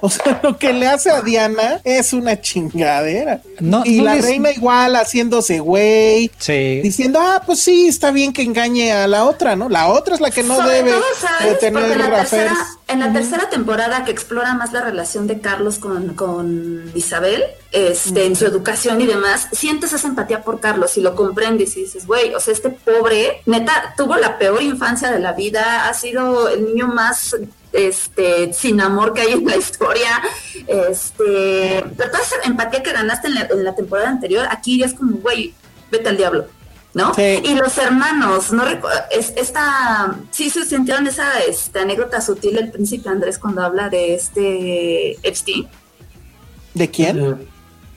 [0.00, 3.40] O sea, lo que le hace a Diana es una chingadera.
[3.60, 6.80] No, y no la les- reina igual haciéndose güey, Sí.
[6.82, 9.68] diciendo, ah, pues sí, está bien que engañe a la otra, ¿no?
[9.68, 11.58] La otra es la que no Sobre debe todo, de ¿sabes?
[11.60, 12.56] tener Porque en la, tercera,
[12.88, 18.26] en la tercera temporada que explora más la relación de Carlos con, con Isabel, este,
[18.26, 22.06] en su educación y demás, sientes esa empatía por Carlos y lo comprendes y dices,
[22.06, 26.48] güey, o sea, este pobre, neta, tuvo la peor infancia de la vida, ha sido
[26.48, 27.34] el niño más
[27.74, 30.22] este sin amor que hay en la historia
[30.66, 34.86] este pero toda esa empatía que ganaste en la, en la temporada anterior aquí ya
[34.86, 35.54] es como güey
[35.90, 36.46] vete al diablo
[36.94, 37.12] ¿no?
[37.12, 37.40] Sí.
[37.42, 38.64] Y los hermanos, no
[39.10, 44.14] es, esta, sí se sintieron esa este, anécdota sutil del príncipe Andrés cuando habla de
[44.14, 45.68] este Epstein,
[46.74, 47.48] ¿De quién?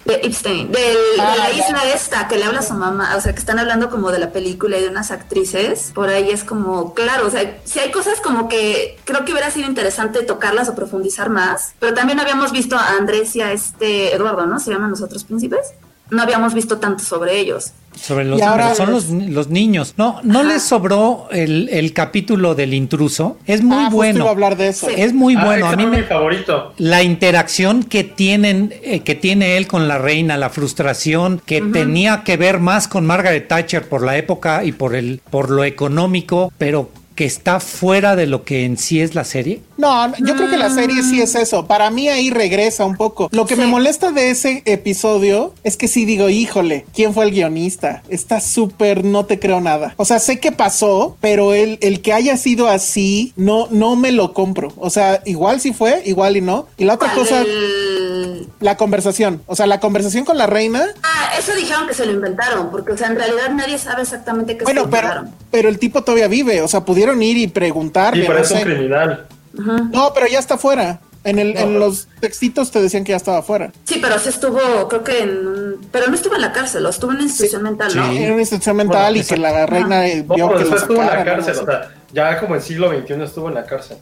[0.08, 1.66] De Epstein, de, de Ah, la ya.
[1.68, 4.20] isla esta que le habla a su mamá, o sea, que están hablando como de
[4.20, 7.91] la película y de unas actrices, por ahí es como, claro, o sea, si hay
[7.91, 12.51] cosas como que creo que hubiera sido interesante tocarlas o profundizar más, pero también habíamos
[12.51, 14.60] visto a Andrés y a este Eduardo, ¿no?
[14.60, 15.74] Se llaman los otros príncipes.
[16.10, 17.72] No habíamos visto tanto sobre ellos.
[17.99, 19.95] Sobre los, ahora- pero son los, los niños.
[19.97, 20.49] No, no Ajá.
[20.49, 23.38] les sobró el, el capítulo del intruso.
[23.47, 24.20] Es muy Ah, justo bueno.
[24.20, 24.88] iba a hablar de eso.
[24.88, 24.93] Sí.
[24.97, 25.66] Es muy Ah, bueno.
[25.68, 26.74] A mí me, mi favorito.
[26.78, 32.24] la interacción que tienen, eh, que tiene él con la reina, la frustración que tenía
[32.24, 36.53] que ver más con Margaret Thatcher por la época y por el, por lo económico,
[36.60, 39.59] pero que está fuera de lo que en sí es la serie.
[39.76, 41.65] No, yo creo que la serie sí es eso.
[41.65, 43.28] Para mí ahí regresa un poco.
[43.32, 47.32] Lo que me molesta de ese episodio es que sí digo, híjole, ¿quién fue el
[47.32, 48.03] guionista?
[48.07, 49.95] Está súper, no te creo nada.
[49.97, 54.11] O sea, sé que pasó, pero el, el que haya sido así, no, no me
[54.11, 54.72] lo compro.
[54.78, 56.68] O sea, igual sí fue, igual y no.
[56.78, 58.07] Y la otra cosa, El-
[58.60, 59.42] la conversación.
[59.48, 60.86] O sea, la conversación con la reina.
[61.04, 64.58] Ah, eso dijeron que se lo inventaron, porque, o sea, en realidad nadie sabe exactamente
[64.58, 65.36] qué Bueno, se pero, inventaron.
[65.52, 66.62] pero el tipo todavía vive.
[66.62, 68.24] O sea, pudieron ir y preguntarle.
[68.24, 69.28] Y por no un criminal.
[69.92, 71.00] No, pero ya está fuera.
[71.24, 73.72] En, el, No, en los textitos te decían que ya estaba fuera.
[73.84, 77.12] Sí, pero sí estuvo, creo que en Pero no estuvo en la cárcel, o estuvo
[77.12, 78.06] en una institución mental, ¿no?
[78.06, 80.82] En una institución mental Bueno, y que la reina No, vio pero que lo después
[80.84, 81.62] estuvo en la sacaran, cárcel, ¿no?
[81.64, 83.98] o sea, ya como en siglo XXI estuvo en la cárcel.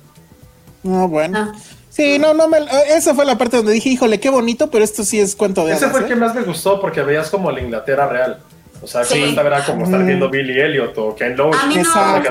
[0.84, 1.52] No, bueno.
[1.52, 1.60] Ah.
[1.96, 2.58] Sí, no, no me.
[2.90, 5.72] Esa fue la parte donde dije, híjole, qué bonito, pero esto sí es cuento de
[5.72, 6.10] Ese hadas, fue el ¿eh?
[6.10, 8.40] que más me gustó porque veías como la Inglaterra real.
[8.82, 9.14] O sea, Sí.
[9.20, 11.56] como esta era como estar viendo Billy Elliot o Ken Loach.
[11.76, 12.22] No.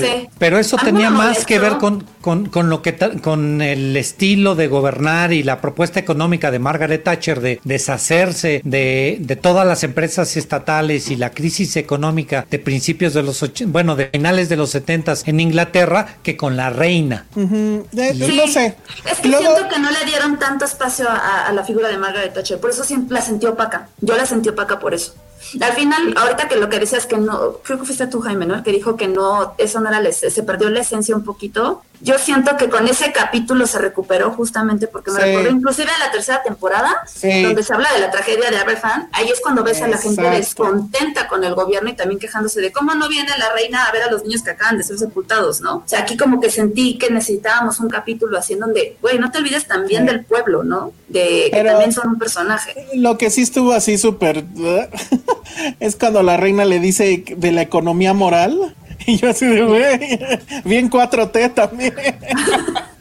[0.00, 0.28] Sí.
[0.38, 4.54] Pero eso A tenía más que ver con, con, con lo que con el estilo
[4.54, 9.84] de gobernar y la propuesta económica de Margaret Thatcher de deshacerse de, de todas las
[9.84, 14.56] empresas estatales y la crisis económica de principios de los och- bueno de finales de
[14.56, 17.26] los 70 en Inglaterra que con la reina.
[17.36, 17.82] Eh,
[18.12, 18.36] Sí.
[18.36, 18.76] No sé.
[19.10, 21.98] Es que Luego, siento que no le dieron tanto espacio a, a la figura de
[21.98, 23.88] Margaret Thatcher, por eso siempre la sentí opaca.
[24.00, 25.14] Yo la sentí opaca por eso.
[25.60, 28.54] Al final, ahorita que lo que decías que no, creo que fuiste tú, Jaime, ¿no?
[28.54, 31.82] El que dijo que no, eso no era, se perdió la esencia un poquito.
[32.04, 35.26] Yo siento que con ese capítulo se recuperó justamente porque me Sí.
[35.26, 37.44] recordó inclusive a la tercera temporada, Sí.
[37.44, 39.08] donde se habla de la tragedia de Aberfan.
[39.12, 42.72] Ahí es cuando ves a la gente descontenta con el gobierno y también quejándose de
[42.72, 45.60] cómo no viene la reina a ver a los niños que acaban de ser sepultados,
[45.60, 45.76] ¿no?
[45.76, 49.30] O sea, aquí como que sentí que necesitábamos un capítulo así en donde, güey, no
[49.30, 50.08] te olvides también Sí.
[50.08, 50.92] del pueblo, ¿no?
[51.08, 52.74] De que Pero- también son un personaje.
[52.94, 54.44] lo que sí estuvo así súper.
[55.80, 58.74] es cuando la reina le dice de la economía moral.
[59.06, 60.18] Y yo así de, güey,
[60.64, 61.94] bien 4T también.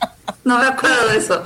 [0.43, 1.43] No me acuerdo de eso.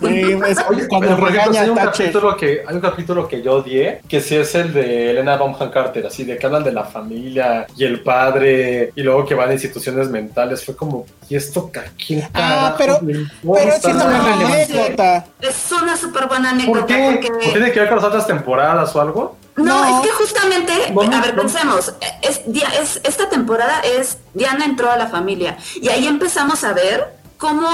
[0.00, 3.56] Sí, es Oye, cuando pero, regaña hay un, capítulo que, hay un capítulo que yo
[3.56, 6.84] odié, que sí es el de Elena Bonham Carter, así de que hablan de la
[6.84, 10.64] familia y el padre, y luego que van a instituciones mentales.
[10.64, 13.20] Fue como, ¿y esto a quién Ah, pero- Pero
[13.52, 14.44] es una relevante.
[14.54, 15.26] anécdota.
[15.42, 17.20] Es una súper buena anécdota ¿Por qué?
[17.28, 17.48] porque...
[17.48, 19.36] ¿O ¿Tiene que ver con las otras temporadas o algo?
[19.64, 20.02] No, No.
[20.02, 20.72] es que justamente,
[21.16, 25.88] a ver, pensemos, es, Dia- es- esta temporada es Diana entró a la familia y
[25.88, 27.68] ahí empezamos a ver cómo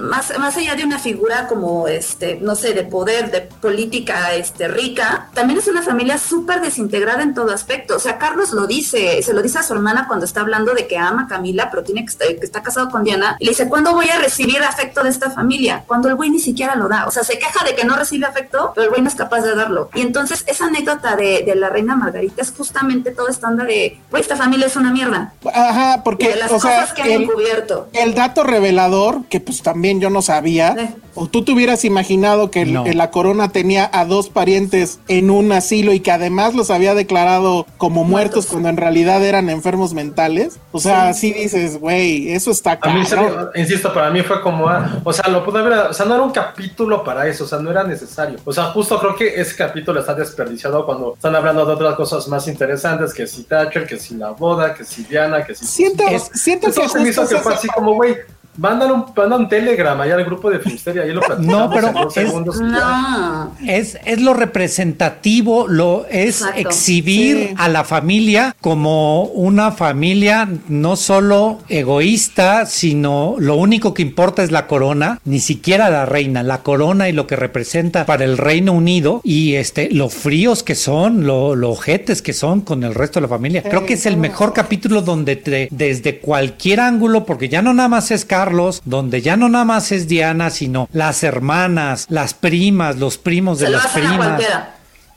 [0.00, 4.66] más, más allá de una figura como este, no sé, de poder, de política este
[4.66, 7.96] rica, también es una familia súper desintegrada en todo aspecto.
[7.96, 10.86] O sea, Carlos lo dice, se lo dice a su hermana cuando está hablando de
[10.86, 13.50] que ama a Camila, pero tiene que estar, que está casado con Diana, y le
[13.50, 15.84] dice, ¿cuándo voy a recibir afecto de esta familia?
[15.86, 17.06] Cuando el güey ni siquiera lo da.
[17.06, 19.42] O sea, se queja de que no recibe afecto, pero el güey no es capaz
[19.42, 19.90] de darlo.
[19.94, 24.00] Y entonces esa anécdota de, de la reina Margarita es justamente toda esta onda de,
[24.10, 25.34] güey, esta familia es una mierda.
[25.52, 27.88] Ajá, Y porque, de las o sea, cosas que han el, encubierto.
[27.92, 30.94] el dato revelador, que pues también yo no sabía, Eh.
[31.14, 32.84] o tú te hubieras imaginado que el- No.
[32.84, 36.94] que la corona tenía a dos parientes en un asilo y que además los había
[36.94, 38.46] declarado como muertos, Muertos.
[38.46, 40.58] cuando en realidad eran enfermos mentales.
[40.72, 43.50] O sea, sí, dices, güey, eso está A mí, cabrón.
[43.54, 46.14] se- insisto, para mí fue como, ah, o sea, lo pude haber, o sea, no
[46.14, 48.38] era un capítulo para eso, o sea, no era necesario.
[48.44, 52.28] O sea, justo creo que ese capítulo está desperdiciado cuando están hablando de otras cosas
[52.28, 55.64] más interesantes, que si Thatcher, que si la boda, que si Diana, que si...
[55.66, 58.16] Siento, Es- siento que que fue así como, güey,
[58.60, 61.88] mandan un, mandan un telegram allá al grupo de Filmsteria, ahí lo platicamos No, pero
[61.88, 62.66] en dos es- segundos ya.
[62.66, 63.52] No.
[63.66, 66.60] Es, es lo representativo, lo es Exacto.
[66.60, 67.54] exhibir Sí.
[67.56, 74.50] a la familia como una familia no solo egoísta, sino lo único que importa es
[74.50, 78.72] la corona, ni siquiera la reina, la corona y lo que representa para el Reino
[78.72, 83.20] Unido y este lo fríos que son, lo, lo ojetes que son con el resto
[83.20, 83.62] de la familia.
[83.62, 87.88] Creo que es el mejor capítulo donde te- desde cualquier ángulo, porque ya no nada
[87.88, 92.96] más es Carlos, donde ya no nada más es Diana, sino las hermanas, las primas,
[92.96, 94.42] los primos de Se las primas.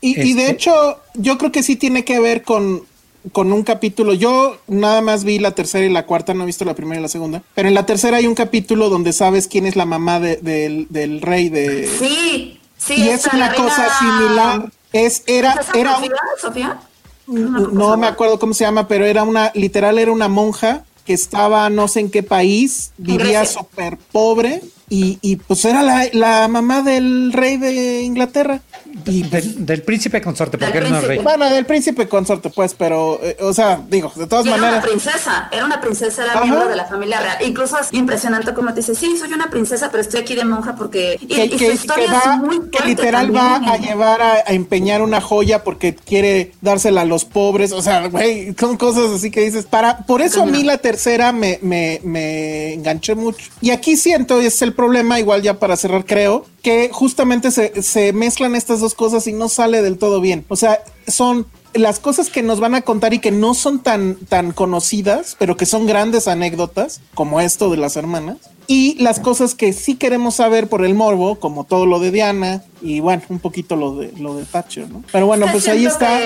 [0.01, 2.83] Y, y de Este- hecho, yo creo que sí tiene que ver con,
[3.31, 4.13] con un capítulo.
[4.13, 7.01] Yo nada más vi la tercera y la cuarta, no he visto la primera y
[7.01, 7.41] la segunda.
[7.55, 10.87] Pero en la tercera hay un capítulo donde sabes quién es la mamá de- del,
[10.89, 11.87] del rey de.
[11.87, 12.95] Sí, sí.
[12.97, 14.71] y es una cosa reina- similar.
[14.91, 16.11] Es, era, ¿Esa era, Sofía?
[16.39, 16.79] ¿Sofía?
[17.25, 21.69] no me acuerdo cómo se llama, pero era una, literal era una monja que estaba
[21.69, 26.81] no sé en qué país, vivía súper pobre y, y pues era la, la mamá
[26.81, 28.61] del rey de Inglaterra.
[29.05, 31.17] Y Del, del príncipe consorte, porque él no rey.
[31.19, 34.67] bueno, del príncipe consorte, pues, pero, eh, o sea, digo, de todas Y era una
[34.67, 34.85] maneras.
[34.85, 36.43] princesa, era una princesa, era Ajá.
[36.45, 37.37] miembro de la familia real.
[37.43, 40.75] Incluso es impresionante como te dice, sí, soy una princesa, pero estoy aquí de monja
[40.75, 41.17] porque...
[41.21, 44.21] Y, Que, y su que- historia que va- es muy que literal va a llevar
[44.21, 47.71] a, a empeñar una joya porque quiere dársela a los pobres.
[47.71, 49.65] O sea, güey, son cosas así que dices.
[49.65, 53.49] Para, por eso a mí la tercera me, me, me enganché mucho.
[53.59, 57.83] Y aquí siento, y es el problema, igual ya para cerrar, creo, que justamente se,
[57.83, 60.45] se mezclan estas dos cosas y no sale del todo bien.
[60.47, 64.15] O sea, son las cosas que nos van a contar y que no son tan,
[64.15, 68.37] tan conocidas, pero que son grandes anécdotas, como esto de las hermanas,
[68.67, 72.63] y las cosas que sí queremos saber por el morbo, como todo lo de Diana,
[72.81, 75.03] y bueno, un poquito lo de lo de Thatcher, ¿no?
[75.11, 76.17] Pero bueno, pues ahí está.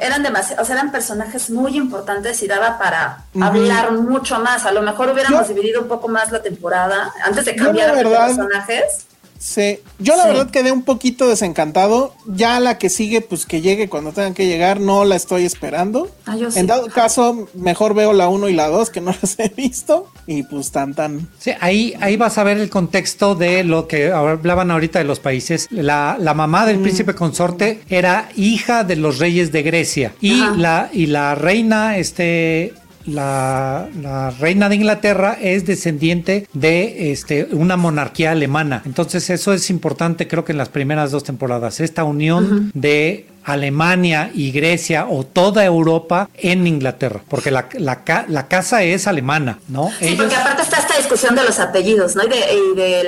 [0.00, 4.64] Eran demasiados, o sea, eran personajes muy importantes y daba para hablar mucho más.
[4.64, 8.02] A lo mejor hubiéramos Yo- dividido un poco más la temporada antes de cambiar a
[8.02, 9.05] los personajes.
[9.38, 10.28] Sí, yo la Sí.
[10.30, 12.14] verdad quedé un poquito desencantado.
[12.26, 16.10] Ya la que sigue, pues que llegue cuando tengan que llegar, no la estoy esperando.
[16.24, 16.58] Ah, yo sí.
[16.58, 20.08] En dado caso, mejor veo la 1 y la 2 que no las he visto.
[20.26, 21.28] Y pues tan tan.
[21.38, 25.20] Sí, ahí, ahí vas a ver el contexto de lo que hablaban ahorita de los
[25.20, 25.68] países.
[25.70, 26.66] La, la mamá Mm.
[26.66, 30.54] del príncipe consorte era hija de los reyes de Grecia y Ajá.
[30.56, 32.72] la, y la reina, este,
[33.06, 38.82] la, la reina de Inglaterra es descendiente de este, una monarquía alemana.
[38.84, 41.80] Entonces eso es importante creo que en las primeras dos temporadas.
[41.80, 48.48] Esta unión de Alemania y Grecia o toda Europa en Inglaterra, porque la, la, la
[48.48, 49.88] casa es alemana, ¿no?
[50.00, 52.24] Sí, Ellos- porque aparte está esta discusión de los apellidos, ¿no?
[52.24, 53.06] Y, de, y del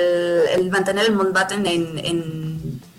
[0.55, 2.48] el mantener el Mountbatten en, en,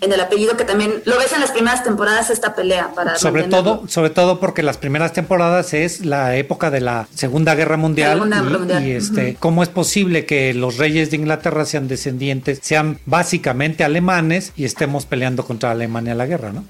[0.01, 3.43] en el apellido, que también lo ves en las primeras temporadas, esta pelea para Sobre
[3.43, 3.77] mantenerlo.
[3.77, 8.13] todo, sobre todo porque las primeras temporadas es la época de la Segunda Guerra Mundial,
[8.13, 11.87] Segunda y, Guerra Mundial, y, este, cómo es posible que los reyes de Inglaterra sean
[11.87, 16.65] descendientes, sean básicamente alemanes y estemos peleando contra Alemania en la guerra, ¿no?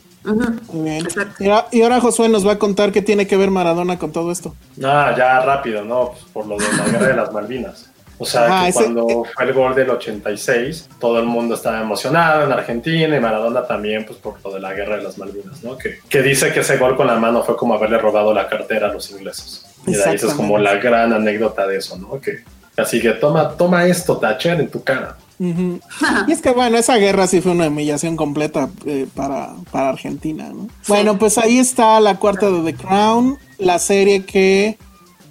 [0.73, 1.03] Bien.
[1.05, 1.43] Exacto.
[1.43, 4.11] Y ahora, y ahora Josué nos va a contar qué tiene que ver Maradona con
[4.11, 4.55] todo esto.
[4.83, 6.11] Ah, ya rápido, ¿no?
[6.11, 7.90] Pues por lo de la guerra de las Malvinas.
[8.17, 11.81] O sea, Ajá, que ese- cuando fue el gol del 86, todo el mundo estaba
[11.81, 15.63] emocionado en Argentina y Maradona también, pues por lo de la guerra de las Malvinas,
[15.63, 15.77] ¿no?
[15.77, 18.87] Que, que dice que ese gol con la mano fue como haberle robado la cartera
[18.87, 19.65] a los ingleses.
[19.87, 22.19] Y de ahí es como la gran anécdota de eso, ¿no?
[22.21, 22.43] Que
[22.77, 25.17] así que toma, toma esto, Thatcher, en tu cara.
[26.27, 30.49] y es que bueno, esa guerra sí fue una humillación completa eh, para, para Argentina,
[30.53, 30.67] ¿no?
[30.87, 34.77] Bueno, pues ahí está la cuarta de The Crown, la serie que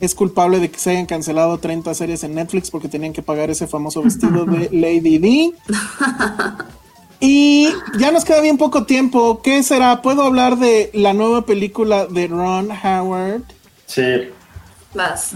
[0.01, 3.51] es culpable de que se hayan cancelado 30 series en Netflix porque tenían que pagar
[3.51, 5.53] ese famoso vestido de Lady D.
[7.21, 7.69] Y
[7.99, 9.43] ya nos queda bien poco tiempo.
[9.43, 10.01] ¿Qué será?
[10.01, 13.43] ¿Puedo hablar de la nueva película de Ron Howard?
[13.85, 14.31] Sí.
[14.95, 15.33] Vas.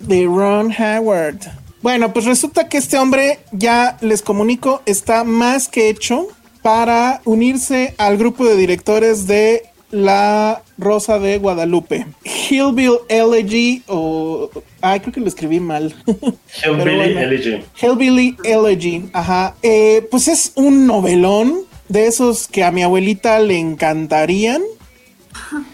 [0.00, 1.38] De Ron Howard.
[1.80, 6.26] Bueno, pues resulta que este hombre, ya les comunico, está más que hecho
[6.60, 12.06] para unirse al grupo de directores de La Rosa de Guadalupe.
[12.24, 14.50] Hillbill Elegy o...
[14.80, 15.94] Ay, creo que lo escribí mal.
[16.06, 17.20] Hillbilly bueno.
[17.20, 17.62] Elegy.
[17.80, 19.54] Hillbilly Elegy, ajá.
[19.62, 24.62] Eh, pues es un novelón de esos que a mi abuelita le encantarían.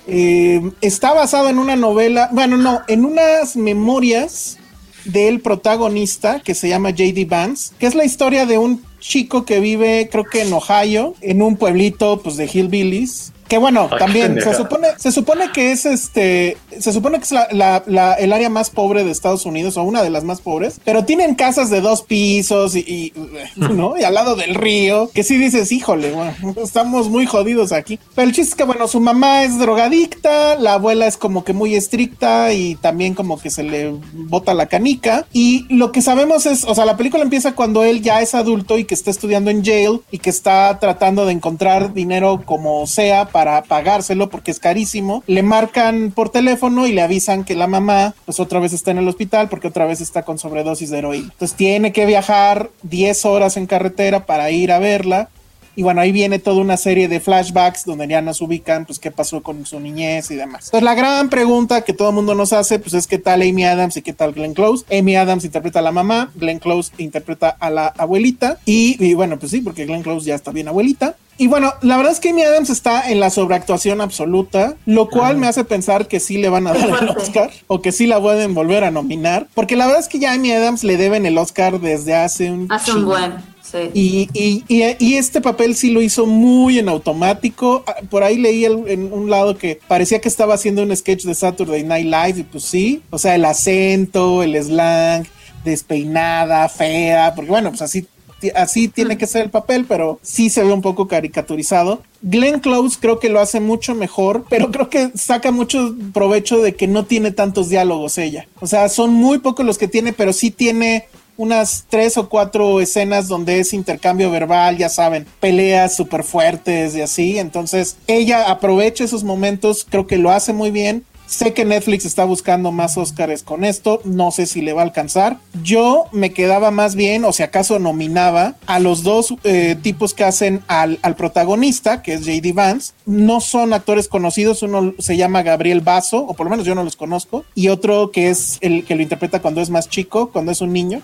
[0.07, 4.59] Eh, está basado en una novela, bueno, no, en unas memorias
[5.05, 9.61] del protagonista que se llama JD Vance, que es la historia de un chico que
[9.61, 13.33] vive, creo que en Ohio, en un pueblito pues de hillbillies.
[13.49, 17.49] Que bueno, también se supone, se supone que es este, se supone que es la,
[17.51, 20.81] la- la- el área más pobre de Estados Unidos o una de las más pobres,
[20.85, 23.13] pero tienen casas de dos pisos y, y,
[23.57, 23.97] ¿no?
[23.99, 27.99] Y al lado del río, que si dices, híjole, bueno, estamos muy jodidos aquí.
[28.15, 31.53] Pero el chiste es que bueno, su mamá es drogadicta, la abuela es como que
[31.53, 35.27] muy estricta y también como que se le bota la canica.
[35.33, 38.79] Y lo que sabemos es, o sea, la película empieza cuando él ya es adulto
[38.79, 43.27] y que está estudiando en jail y que está tratando de encontrar dinero como sea
[43.35, 45.25] para pagárselo porque es carísimo.
[45.27, 48.99] Le marcan por teléfono y le avisan que la mamá pues otra vez está en
[48.99, 51.31] el hospital porque otra vez está con sobredosis de heroína.
[51.33, 55.31] Entonces tiene que viajar 10 horas en carretera para ir a verla.
[55.77, 59.11] Y bueno, ahí viene toda una serie de flashbacks donde ya nos ubican, pues qué
[59.11, 60.67] pasó con su niñez y demás.
[60.67, 63.65] Entonces la gran pregunta que todo el mundo nos hace, pues es qué tal Amy
[63.65, 64.85] Adams y qué tal Glenn Close.
[64.97, 68.59] Amy Adams interpreta a la mamá, Glenn Close interpreta a la abuelita.
[68.65, 71.17] Y, y bueno, pues sí, porque Glenn Close ya está bien abuelita.
[71.37, 75.37] Y bueno, la verdad es que Amy Adams está en la sobreactuación absoluta, lo cual
[75.37, 77.09] me hace pensar que sí le van a dar el.
[77.09, 80.31] Oscar o que sí la pueden volver a nominar, porque la verdad es que ya
[80.31, 83.54] a Amy Adams le deben el Oscar desde hace un Hace un buen.
[83.75, 83.91] Sí.
[83.93, 87.83] Y, y- y- y este papel sí lo hizo muy en automático.
[87.87, 91.25] Ah, Por ahí leí el- en un lado que parecía que estaba haciendo un sketch
[91.25, 93.03] de Saturday Night Live y pues sí.
[93.11, 95.25] O sea, el acento, el slang,
[95.65, 98.07] despeinada, fea, porque bueno, pues así,
[98.55, 102.03] así tiene que ser el papel, pero sí se ve un poco caricaturizado.
[102.23, 106.75] Glenn Close creo que lo hace mucho mejor, pero creo que saca mucho provecho de
[106.75, 108.47] que no tiene tantos diálogos ella.
[108.61, 111.07] O sea, son muy pocos los que tiene, pero sí tiene
[111.37, 117.01] unas tres o cuatro escenas donde es intercambio verbal, ya saben, peleas súper fuertes y
[117.01, 117.39] así.
[117.39, 121.05] Entonces, ella aprovecha esos momentos, creo que lo hace muy bien.
[121.27, 124.85] Sé que Netflix está buscando más Oscars con esto, no sé si le va a
[124.85, 125.39] alcanzar.
[125.63, 130.25] Yo me quedaba más bien, o si acaso nominaba a los dos eh, tipos que
[130.25, 132.93] hacen al, al protagonista, que es JD Vance.
[133.07, 136.85] No son actores conocidos, uno se llama Gabriel Basso, o por lo menos yo no
[136.85, 140.53] los conozco, y otro que es el que lo interpreta cuando es más chico, cuando
[140.53, 141.01] es un niño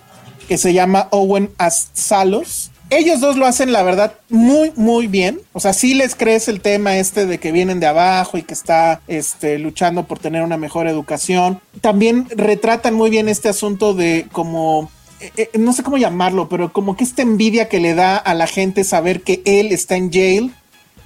[0.51, 1.49] que se llama Owen
[1.93, 2.73] Salos.
[2.91, 5.41] Ellos dos lo hacen, la verdad, muy, muy bien.
[5.53, 8.53] O sea, sí les crees el tema este de que vienen de abajo y que
[8.53, 11.61] está este, luchando por tener una mejor educación.
[11.81, 14.91] También retratan muy bien este asunto de como
[15.21, 18.35] eh, eh, no sé cómo llamarlo, pero como que esta envidia que le da a
[18.35, 20.53] la gente saber que él está en jail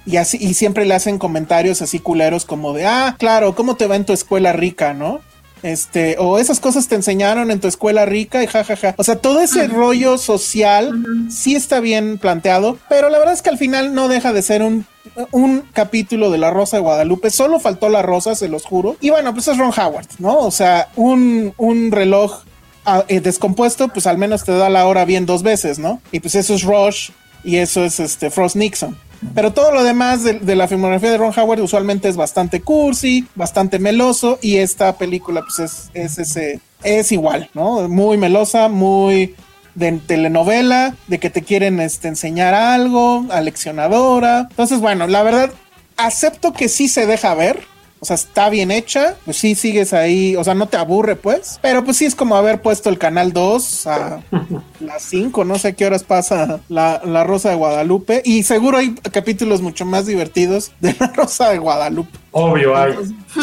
[0.07, 3.85] y así y siempre le hacen comentarios así culeros como de, ah, claro, ¿cómo te
[3.85, 5.21] va en tu escuela rica, no?
[5.65, 8.93] Este, o esas cosas te enseñaron en tu escuela rica y jajaja.
[8.99, 13.49] O sea, todo ese rollo social sí está bien planteado, pero la verdad es que
[13.49, 14.85] al final no deja de ser un,
[15.31, 17.31] un capítulo de La Rosa de Guadalupe.
[17.31, 18.95] Solo faltó la rosa, se los juro.
[19.01, 20.37] Y bueno, pues es Ron Howard, ¿no?
[20.37, 22.43] O sea, un, un reloj
[22.85, 25.99] ah, eh, descompuesto, pues al menos te da la hora bien dos veces, ¿no?
[26.11, 27.09] Y pues eso es Rush
[27.43, 28.95] y eso es este Frost Nixon.
[29.33, 33.79] Pero todo lo demás de, la filmografía de Ron Howard usualmente es bastante cursi, bastante
[33.79, 37.89] meloso y esta película pues es, es ese es igual, ¿no?
[37.89, 39.35] Muy melosa, muy
[39.73, 44.47] de telenovela, de que te quieren este, enseñar algo, aleccionadora.
[44.49, 45.51] Entonces, bueno, la verdad,
[45.97, 47.59] acepto que sí se deja ver.
[48.05, 51.57] O sea, está bien hecha, pues sí sigues ahí, o sea, no te aburre pues,
[51.63, 54.21] pero pues sí es como haber puesto el canal 2 a
[54.79, 58.93] las 5, no sé qué horas pasa la, la Rosa de Guadalupe y seguro hay
[58.93, 62.15] capítulos mucho más divertidos de la Rosa de Guadalupe.
[62.29, 62.93] Obvio hay.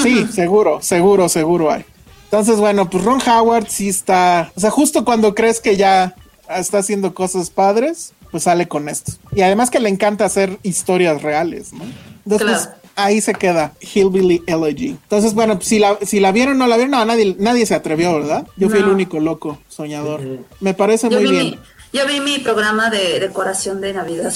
[0.00, 1.84] Sí, seguro, seguro, seguro hay.
[2.26, 6.14] Entonces, bueno, pues Ron Howard sí está, o sea, justo cuando crees que ya
[6.48, 9.10] está haciendo cosas padres, pues sale con esto.
[9.32, 11.82] Y además que le encanta hacer historias reales, ¿no?
[12.24, 12.81] Entonces, Claro.
[12.96, 14.88] Ahí se queda Hillbilly Elegy.
[14.90, 17.66] Entonces, bueno, pues, si la, si la vieron o no la vieron, no, nadie, nadie
[17.66, 18.46] se atrevió, ¿verdad?
[18.56, 18.86] Yo fui No.
[18.86, 20.20] el único loco soñador.
[20.60, 21.44] Me parece Yo muy bien.
[21.50, 21.58] mi,
[21.92, 24.32] Yo vi mi programa de decoración de Navidad.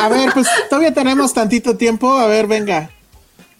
[0.00, 2.10] A ver, pues todavía tenemos tantito tiempo.
[2.18, 2.90] A ver, venga.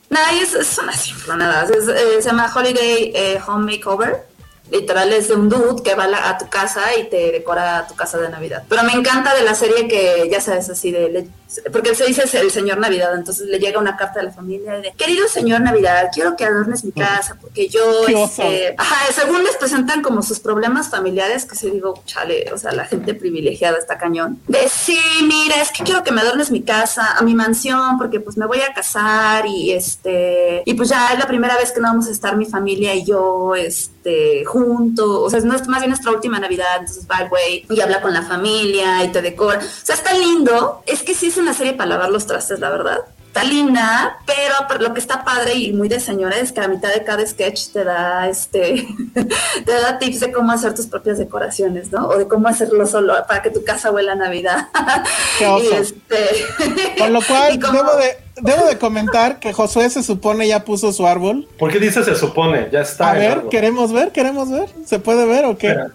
[0.09, 1.65] Nada, es, es una simple, nada.
[1.65, 4.29] Es- eh, se llama Holiday eh, Home Makeover.
[4.73, 8.19] Literal es de un dude que va a tu casa y te decora tu casa
[8.19, 8.63] de Navidad.
[8.69, 11.27] Pero me encanta de la serie que, ya sabes, así de...
[11.73, 14.73] porque él se dice el señor Navidad, entonces le llega una carta de la familia
[14.75, 18.07] de, querido señor Navidad, quiero que adornes mi casa porque yo...
[18.07, 22.73] Este, ajá, según les presentan como sus problemas familiares, que se digo, chale, o sea,
[22.73, 24.41] la gente privilegiada está cañón.
[24.47, 28.21] De, sí, mira, es que quiero que me adornes mi casa, a mi mansión, porque
[28.21, 31.81] pues me voy a casar y este, y pues ya es la primera vez que
[31.81, 35.91] no vamos a estar mi familia y yo, este, juntos, o sea, es más bien
[35.91, 39.59] nuestra última Navidad, entonces va el güey y habla con la familia y te decora.
[39.59, 42.71] O sea, está lindo, es que sí es una serie para lavar los trastes, la
[42.71, 42.99] verdad.
[43.27, 46.93] Está linda, pero, lo que está padre y muy de señora es que a mitad
[46.93, 48.89] de cada sketch te da este
[49.65, 52.09] te da tips de cómo hacer tus propias decoraciones, ¿no?
[52.09, 54.67] O de cómo hacerlo solo para que tu casa huela a Navidad.
[55.39, 55.65] Qué oso.
[55.65, 56.27] y este
[56.99, 60.65] Con lo cual, y como- debo de, debo de comentar que Josué se supone ya
[60.65, 61.47] puso su árbol.
[61.57, 62.69] ¿Por qué dice se supone?
[62.73, 63.11] Ya está.
[63.11, 63.49] A ver, árbol.
[63.51, 64.69] queremos ver, queremos ver.
[64.85, 65.69] ¿Se puede ver o qué?
[65.69, 65.91] Espera.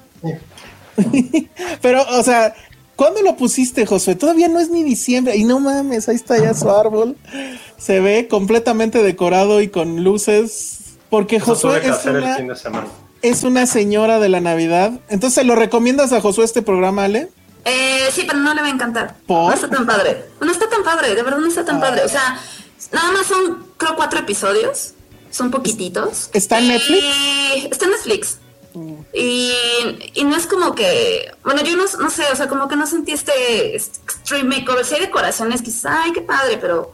[1.82, 2.54] Pero, o sea,
[2.96, 4.16] ¿cuándo lo pusiste, Josué?
[4.16, 5.36] Todavía no es ni diciembre.
[5.36, 7.16] Y no mames, ahí está ya su árbol.
[7.78, 10.80] Se ve completamente decorado y con luces.
[11.10, 12.38] Porque Eso Josué es una,
[13.22, 15.00] es una señora de la Navidad.
[15.10, 17.30] Entonces, ¿lo recomiendas a Josué este programa, Ale?
[17.64, 19.16] Eh, sí, pero no le va a encantar.
[19.26, 19.48] ¿Por?
[19.48, 20.26] No está tan padre.
[20.42, 22.04] No está tan padre, de verdad no está tan padre.
[22.04, 22.40] O sea,
[22.92, 24.94] nada más son, creo, cuatro episodios.
[25.32, 26.30] Son poquititos.
[26.34, 27.04] ¿Está en Y- Netflix?
[27.72, 28.38] Está en Netflix.
[29.18, 29.54] Y,
[30.14, 32.86] y no es como que, bueno, yo no, no sé, o sea, como que no
[32.86, 34.84] sentí este, este extreme makeover.
[34.84, 36.92] Sí hay decoraciones que dices, ay, qué padre, pero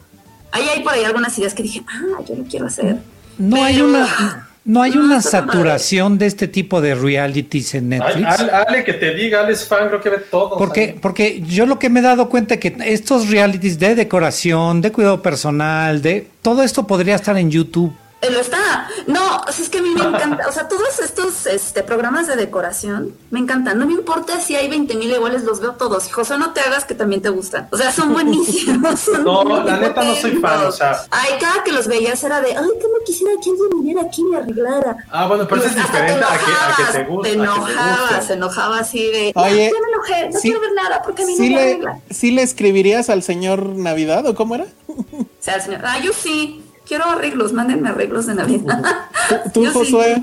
[0.52, 2.98] ahí hay por ahí algunas ideas que dije, ah, yo lo quiero hacer.
[3.38, 8.38] No hay una, no hay No, una saturación de este tipo de realities en Netflix.
[8.38, 10.56] Ale, Ale, que te diga, Ale es fan, creo que ve todo.
[10.56, 14.92] Porque, porque yo lo que me he dado cuenta que estos realities de decoración, de
[14.92, 17.92] cuidado personal, de todo esto podría estar en YouTube.
[18.30, 18.88] Lo está.
[19.06, 20.46] No, es que a mí me encanta.
[20.48, 23.78] O sea, todos estos este, programas de decoración me encantan.
[23.78, 26.10] No me importa si hay 20 mil iguales, los veo todos.
[26.12, 27.68] José, no te hagas que también te gustan.
[27.70, 29.00] O sea, son buenísimos.
[29.00, 31.02] son No, la neta no soy fan, o sea.
[31.10, 34.20] Ay, cada que los veías era de, ay, que me quisiera que alguien viniera aquí
[34.20, 34.96] y me arreglara.
[35.10, 37.28] Ah, bueno, pero eso es diferente a que, a que te guste.
[37.30, 41.02] Te enojabas, se enojaba así de, Oye, ya me enojé, no sí- quiero ver nada
[41.02, 41.98] porque a mí no ¿Sí me le, arregla.
[42.10, 44.66] ¿Sí le escribirías al señor Navidad o cómo era?
[44.86, 45.04] O
[45.40, 46.64] sea, el señor, ah, yo sí.
[46.92, 48.82] Quiero arreglos, mándenme arreglos de Navidad.
[49.54, 49.72] Tú, sí.
[49.72, 50.22] Josué.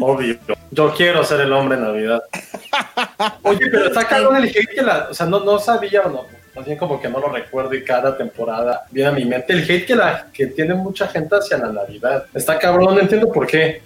[0.00, 0.38] Obvio.
[0.70, 2.22] Yo quiero ser el hombre Navidad.
[3.42, 5.08] Oye, pero está cabrón el hate que la.
[5.10, 6.24] O sea, no, no sabía, o no.
[6.54, 9.70] Más bien como que no lo recuerdo y cada temporada viene a mi mente el
[9.70, 12.24] hate que, la, que tiene mucha gente hacia la Navidad.
[12.32, 13.82] Está cabrón, no entiendo por qué.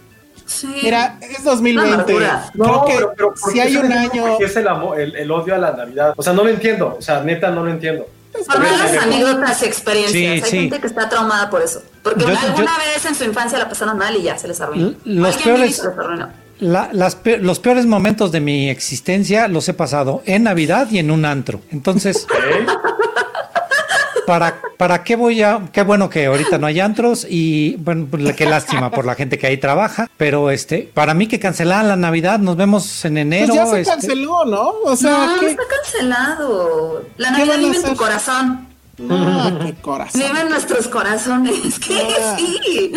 [0.46, 0.68] Sí.
[0.84, 1.94] Mira, es 2020.
[1.94, 2.48] amargura.
[2.52, 4.38] Creo que pero, pero ¿por si qué hay un año.
[4.38, 6.14] es el, amor, el, el odio a la Navidad?
[6.16, 6.94] O sea, no lo entiendo.
[6.96, 8.06] O sea, neta, no lo entiendo.
[8.32, 10.12] Por malas anécdotas y experiencias.
[10.12, 10.58] Sí, Hay sí.
[10.60, 11.82] gente que está traumada por eso.
[12.02, 14.60] Porque Yo- alguna yo- vez en su infancia la pasaron mal y ya se les
[14.60, 14.94] arruinó.
[15.04, 16.28] Los peores- se les arruinó.
[16.60, 20.98] La- las pe- los peores momentos de mi existencia los he pasado en Navidad y
[20.98, 21.60] en un antro.
[21.70, 22.26] Entonces.
[24.30, 25.60] ¿Para, ¿para qué voy a...?
[25.72, 29.38] Qué bueno que ahorita no hay antros y, bueno, pues, qué lástima por la gente
[29.38, 30.08] que ahí trabaja.
[30.16, 33.48] Pero, este, para mí que cancelaran la Navidad, nos vemos en enero.
[33.48, 34.72] Pues ya se este, canceló, ¿no?
[34.84, 35.46] O sea, no, ¿qué?
[35.50, 37.02] está cancelado.
[37.16, 38.69] La ¿Qué Navidad vive en tu corazón.
[39.00, 40.20] No, qué corazón.
[40.20, 41.78] Vive en nuestros corazones.
[41.80, 42.36] Que Ah.
[42.38, 42.92] sí.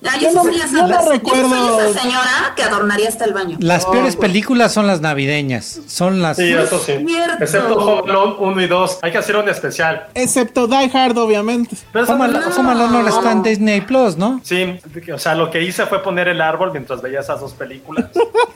[0.00, 1.48] Ya, Yo yo, no- yo no esa- yo sí recuerdo-
[1.78, 3.56] soy esa señora que adornaría hasta el baño.
[3.60, 5.80] Las peores películas son las navideñas.
[5.86, 6.36] Son las...
[6.38, 6.94] Sí, eso sí.
[7.06, 7.44] cierto.
[7.44, 8.98] Excepto Home Alone 1 y 2.
[9.02, 10.08] Hay que hacer un especial.
[10.14, 11.76] Excepto Die Hard, obviamente.
[11.94, 14.40] Home no- Alone- no está en Disney Plus, ¿no?
[14.42, 14.80] Sí,
[15.14, 18.06] o sea, lo que hice fue poner el árbol mientras veía esas dos películas.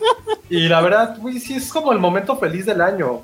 [0.51, 3.21] y la verdad, güey, sí es como el momento feliz del año.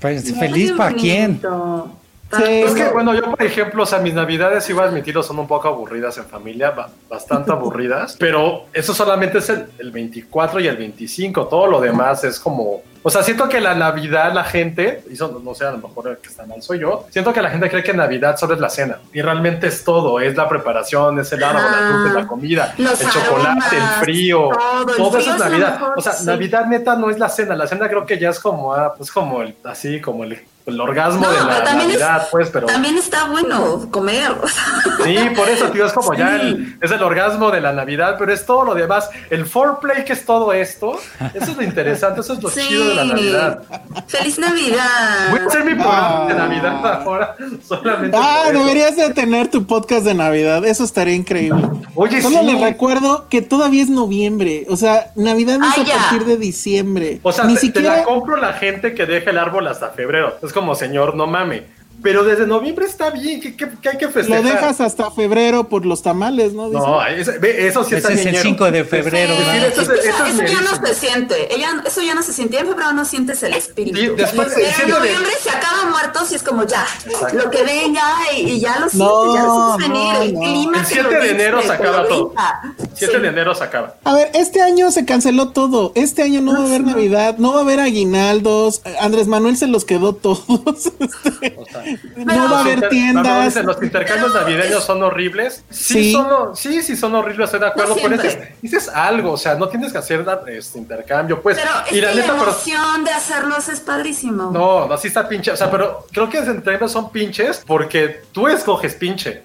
[0.00, 1.40] Pues Ay, feliz qué para quién.
[1.42, 1.90] bonito.
[2.36, 5.38] Sí, Es que, bueno, yo, por ejemplo, o sea, mis navidades, iba a admitirlo, son
[5.38, 10.60] un poco aburridas en familia, ba- bastante aburridas, pero eso solamente es el, el 24
[10.60, 12.82] y el 25, todo lo demás es como...
[13.06, 16.08] O sea, siento que la Navidad, la gente, y eso no sé, a lo mejor
[16.08, 18.60] el que está mal soy yo, siento que la gente cree que Navidad solo es
[18.60, 22.14] la cena, y realmente es todo, es la preparación, es el árbol, las Ah, luces,
[22.14, 25.72] la comida, los el chocolate, el frío, todo, el todo frío eso es es Navidad.
[25.80, 26.24] mejor, o sea, sí.
[26.24, 29.12] Navidad neta no es la cena, la cena creo que ya es como, ah, pues
[29.12, 32.66] como el, así, como el el orgasmo No, de la es- Navidad, pues, pero...
[32.66, 34.30] También está bueno comer.
[34.42, 34.64] o sea.
[35.04, 38.32] Sí, por eso, tío, es como ya el, es el orgasmo de la Navidad, pero
[38.32, 39.10] es todo lo demás.
[39.28, 40.98] El foreplay, que es todo esto,
[41.34, 42.60] eso es lo interesante, eso es lo Sí.
[42.66, 43.62] chido de la Navidad.
[44.06, 45.30] Feliz Navidad.
[45.30, 47.36] Voy a hacer mi programa de Navidad ahora,
[47.68, 48.16] solamente.
[48.18, 51.62] Ah, deberías de tener tu podcast de Navidad, eso estaría increíble.
[51.94, 52.46] Oye, Solo sí.
[52.46, 55.96] les recuerdo que todavía es noviembre, o sea, Navidad es Ah, a ya.
[55.98, 57.20] partir de diciembre.
[57.22, 59.90] O sea, Ni te, te siquiera la compro la gente que deja el árbol hasta
[59.90, 60.38] febrero.
[60.42, 61.66] Es como, señor, no mame.
[62.04, 64.44] Pero desde noviembre está bien, ¿qué, qué- qué hay que lo festejar?
[64.44, 66.66] dejas hasta febrero por los tamales, ¿no?
[66.68, 66.82] Dicen.
[66.82, 68.42] No, eso sí está Ese es el ñero.
[68.42, 69.32] 5 de febrero.
[69.34, 69.66] Sí, Sí, ¿verdad?
[69.68, 71.54] eso es- es que eso es eso ya no se siente.
[71.54, 72.58] Ella, eso ya no se siente.
[72.58, 73.98] En febrero no sientes el espíritu.
[73.98, 76.86] Sí, después Pero en de- noviembre se acaba muertos y es como ya.
[77.32, 78.02] Lo que venga
[78.36, 80.12] y, y ya lo sientes, No, ya lo sientes venir.
[80.14, 82.26] no, el clima El te 7 lo de enero se lo acaba todo.
[82.28, 82.74] grita.
[82.94, 83.22] 7 Sí.
[83.22, 83.94] de enero se acaba.
[84.04, 85.92] A ver, este año se canceló todo.
[85.94, 86.84] Este año no va a haber.
[86.84, 88.82] Navidad, no va a haber aguinaldos.
[89.00, 90.92] Andrés Manuel se los quedó todos.
[91.40, 93.56] Este, no va a haber tiendas.
[93.64, 95.64] Los intercambios Pero navideños son horribles.
[95.70, 96.12] Sí, Sí.
[96.12, 97.94] son, sí, sí son horribles, estoy de acuerdo.
[97.96, 101.56] No pero dices, dices algo, o sea, no tienes que hacer este intercambio, pues.
[101.58, 104.50] Pero es y la neta, pero- de hacerlos es padrísimo.
[104.50, 105.50] no, no, sí está pinche.
[105.50, 109.42] O sea, pero creo que los intercambios son pinches porque tú escoges pinche.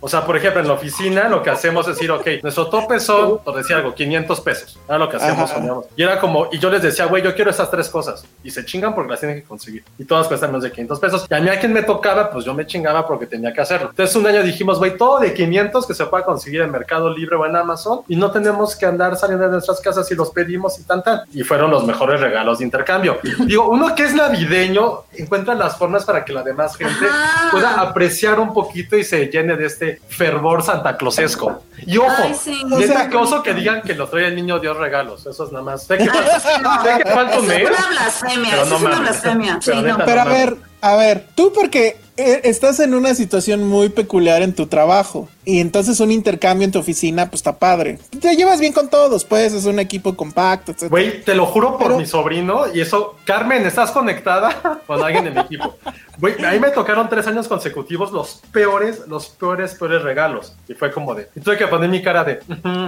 [0.00, 2.98] O sea, por ejemplo, en la oficina lo que hacemos es decir, ok, nuestro tope
[3.00, 4.78] son, por decir algo, 500 pesos.
[4.88, 5.50] Era lo que hacíamos.
[5.50, 5.86] Poníamos.
[5.94, 8.24] Y era como, y yo les decía, güey, yo quiero esas tres cosas.
[8.42, 9.84] Y se chingan porque las tienen que conseguir.
[9.98, 11.26] Y todas cuestan menos de 500 pesos.
[11.28, 13.90] Y a mí a quien me tocaba, pues yo me chingaba porque tenía que hacerlo.
[13.90, 17.36] Entonces un año dijimos, güey, todo de 500 que se pueda conseguir en Mercado Libre
[17.36, 18.00] o en Amazon.
[18.08, 21.20] Y no tenemos que andar saliendo de nuestras casas y los pedimos y tan tan.
[21.32, 23.18] Y fueron los mejores regalos de intercambio.
[23.46, 27.06] Digo, uno que es navideño encuentra las formas para que la demás gente
[27.50, 31.62] pueda apreciar un poquito y se llene de este fervor santaclosesco.
[31.86, 32.62] Y ojo, Ay, sí.
[32.70, 35.26] O sea- qué oso que digan que los trae el niño Dios regalos.
[35.26, 35.84] Eso es nada más.
[35.84, 38.50] Sé que, No, sé que falta un eso es mes, una blasfemia.
[38.50, 39.00] pero Eso no es una mames.
[39.10, 39.52] blasfemia.
[39.60, 39.88] Sí, Pero no.
[39.88, 43.88] neta, Pero a no ver, a ver, tú porque eh, estás en una situación muy
[43.88, 47.98] peculiar en tu trabajo y entonces un intercambio en tu oficina, pues está padre.
[48.20, 50.88] Te llevas bien con todos, pues es un equipo compacto, etc.
[50.88, 55.24] Güey, te lo juro por Pero- mi sobrino y eso, Carmen, ¿estás conectada con alguien
[55.24, 55.76] de mi equipo?
[56.18, 60.54] Güey, a mí me tocaron tres años consecutivos los peores, los peores, peores regalos.
[60.68, 62.40] Y fue como de, y tuve que poner mi cara de,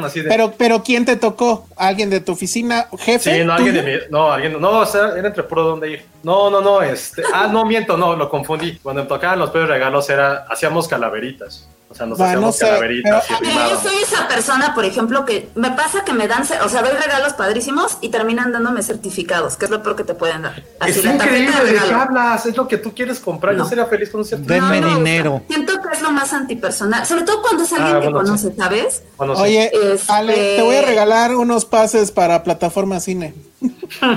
[0.04, 0.28] así de.
[0.28, 1.66] Pero, pero ¿quién te tocó?
[1.76, 2.86] ¿Alguien de tu oficina?
[2.98, 3.38] ¿Jefe?
[3.38, 6.04] Sí, no, alguien de mi, no, alguien, no, o sea, era entre puro donde ir.
[6.22, 8.76] No, no, no, este, ah, no, miento, no, lo confundí.
[8.78, 11.66] Cuando me tocaban los peores regalos era, hacíamos calaveritas.
[11.92, 14.84] O sea, nos Bueno, hacíamos no sé, calaveritas pero- y yo soy esa persona, por
[14.86, 18.82] ejemplo, que me pasa que me dan, o sea, doy regalos padrísimos y terminan dándome
[18.82, 20.62] certificados, que es lo peor que te pueden dar.
[20.80, 23.54] Así Es la increíble de de qué hablas, es lo que tú quieres comprar.
[23.54, 23.68] Yo No.
[23.68, 24.70] sería feliz con un certificado.
[24.72, 25.42] Denme No dinero.
[25.48, 28.52] Siento que es lo más antipersonal, sobre todo cuando es alguien Ah, que bueno, conoces,
[28.56, 29.02] ¿sabes?
[29.18, 29.42] Bueno, sí.
[29.42, 33.34] Oye, Este- Ale, te voy a regalar unos pases para plataforma cine.
[34.00, 34.08] a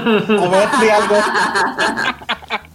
[0.50, 1.16] ver, di algo.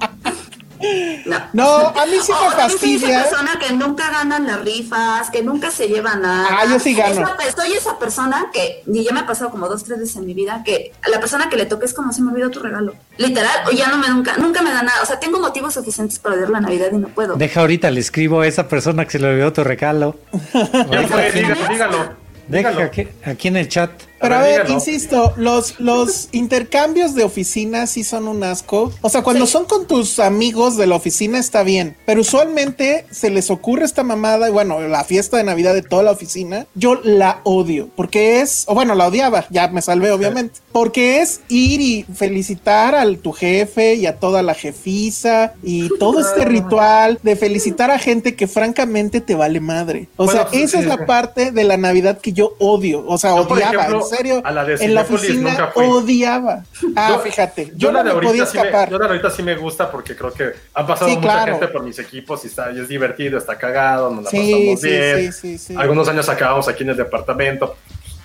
[1.52, 5.70] No, a mí sí me soy esa persona que nunca ganan las rifas, que nunca
[5.70, 6.48] se lleva nada.
[6.50, 7.26] Ah, yo sí gano.
[7.56, 10.34] Soy esa persona que, y ya me ha pasado como dos, tres veces en mi
[10.34, 12.94] vida, que a la persona que le toque es como si me olvidó tu regalo.
[13.18, 15.02] Literal, o ya no me nunca, nunca me da nada.
[15.02, 17.36] O sea, tengo motivos suficientes para odiar la Navidad y no puedo.
[17.36, 20.16] Deja ahorita, le escribo a esa persona que se le olvidó tu regalo.
[20.52, 22.14] Fue, dígalo, dígalo.
[22.48, 22.90] Deja
[23.24, 23.90] aquí en el chat.
[24.20, 28.92] Pero a ver, insisto, los, los intercambios de oficina sí son un asco.
[29.00, 29.52] O sea, cuando Sí.
[29.52, 34.02] son con tus amigos de la oficina está bien, pero usualmente se les ocurre esta
[34.02, 38.40] mamada, y bueno, la fiesta de Navidad de toda la oficina, yo la odio, porque
[38.40, 43.18] es, o bueno, la odiaba, ya me salvé obviamente, porque es ir y felicitar al
[43.18, 48.36] tu jefe y a toda la jefiza y todo este ritual de felicitar a gente
[48.36, 50.08] que francamente te vale madre.
[50.16, 51.04] O Bueno, sea, pues, esa sí, es la sí.
[51.06, 54.50] parte de la Navidad que yo odio, o sea, Yo, por odiaba, ejemplo, serio, a
[54.52, 55.86] la de en la oficina nunca fui.
[55.86, 56.64] odiaba.
[56.96, 58.90] Ah, Yo- fíjate, yo, Yo, la de podía sí me, escapar.
[58.90, 61.52] yo la de ahorita sí me gusta porque creo que ha pasado Sí, mucha claro.
[61.52, 64.82] gente por mis equipos y, está, y es divertido, está cagado, nos la Sí, pasamos
[64.82, 65.78] bien.
[65.78, 67.76] Algunos años acabamos aquí en el departamento,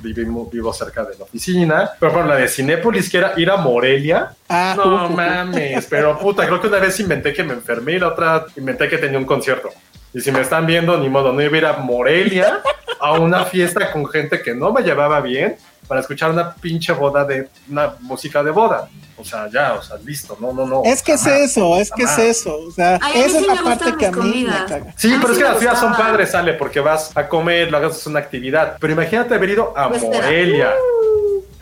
[0.02, 1.90] vivimos, vivo cerca de la oficina.
[2.00, 4.32] Pero por la de Cinépolis, que era ir a Morelia.
[4.50, 8.10] Ah, no mames, pero puta, creo que una vez inventé que me enfermé y la
[8.10, 9.70] otra inventé que tenía un concierto.
[10.14, 12.60] Y si me están viendo, ni modo, no iba a ir a Morelia
[13.02, 15.58] a una fiesta con gente que no me llevaba bien
[15.88, 18.88] para escuchar una pinche boda de una música de boda.
[19.18, 20.82] O sea, ya, o sea, listo, no, no, no.
[20.84, 22.58] Es que es jamás, eso, es que es eso.
[22.68, 24.94] O sea, Ay, esa es la parte que a mí me caga.
[24.98, 28.06] Sí, pero es que las fiestas son padres, sale, porque vas a comer, lo hagas
[28.08, 28.76] una actividad.
[28.80, 30.04] Pero imagínate haber ido a Pues.
[30.04, 30.74] Morelia.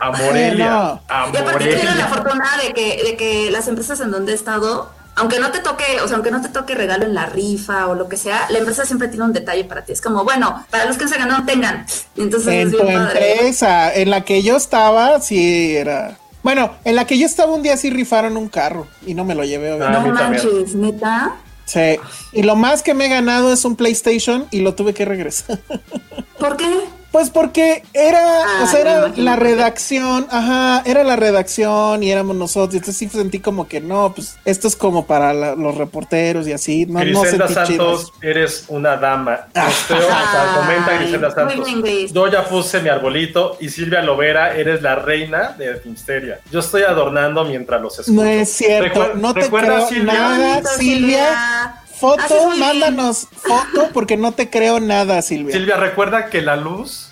[0.00, 0.68] A Morelia.
[0.70, 1.02] no.
[1.08, 2.06] A Y aparte tengo la Morelia.
[2.08, 6.00] fortuna de que, de que las empresas en donde he estado, aunque no te toque,
[6.02, 8.58] o sea, aunque no te toque regalo en la rifa o lo que sea, la
[8.58, 9.92] empresa siempre tiene un detalle para ti.
[9.92, 11.86] Es como, bueno, para los que se ganó, tengan.
[12.16, 13.32] Y entonces En es tu bien padre.
[13.32, 16.18] empresa, en la que yo estaba, sí era.
[16.42, 19.34] Bueno, en la que yo estaba un día sí rifaron un carro y no me
[19.34, 19.72] lo llevé.
[19.82, 21.36] Ah, no manches, neta.
[21.64, 21.96] Sí.
[22.32, 25.58] Y lo más que me he ganado es un PlayStation y lo tuve que regresar.
[26.38, 26.68] ¿Por qué?
[27.14, 32.34] Pues porque era, Ah, o sea, era la redacción, ajá, era la redacción y éramos
[32.34, 32.74] nosotros.
[32.74, 36.52] Entonces sí sentí como que no, pues esto es como para la- los reporteros y
[36.52, 36.86] así.
[36.86, 37.98] No, no Griselda chido.
[37.98, 39.46] Santos, eres una dama.
[39.54, 41.68] O sea, comenta Griselda Santos.
[42.12, 46.40] Yo ya puse mi arbolito y Silvia Lovera, eres la reina de Finsteria.
[46.50, 48.12] Yo estoy adornando mientras los escucho.
[48.12, 50.12] No es cierto, Recuer- no te ¿recuerdas, creo Silvia?
[50.14, 51.64] nada, Silvia.
[51.68, 55.54] Haces Foto, mándanos foto porque no te creo nada, Silvia.
[55.54, 57.03] Silvia, recuerda que la luz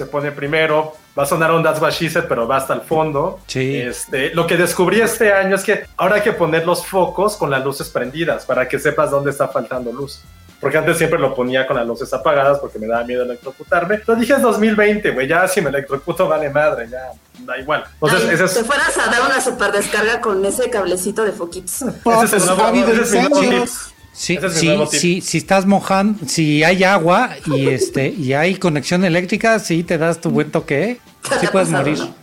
[0.00, 0.94] se pone primero.
[1.18, 3.40] Va a sonar un That's What She Said, pero va hasta el fondo.
[3.46, 3.76] Sí.
[3.76, 7.50] Este, lo que descubrí este año es que ahora hay que poner los focos con
[7.50, 10.22] las luces prendidas para que sepas dónde está faltando luz.
[10.58, 13.98] Porque antes siempre lo ponía con las luces apagadas porque me daba miedo electrocutarme.
[13.98, 17.84] Pero dije es 2020, güey, ya si me electrocuto vale madre, ya da igual.
[17.94, 21.32] Entonces, Ay, ese es, Te fueras a dar una super descarga con ese cablecito de
[21.32, 21.82] foquitos.
[21.82, 23.64] Ese es pues, el nuevo- habido ese es mi nuevo.
[24.12, 29.04] Sí, es sí, sí, si estás mojando, si hay agua y este y hay conexión
[29.04, 31.00] eléctrica, sí te das tu buen toque, ¿eh?
[31.22, 31.98] ¿Qué sí puedes pasado, morir.
[31.98, 32.20] no?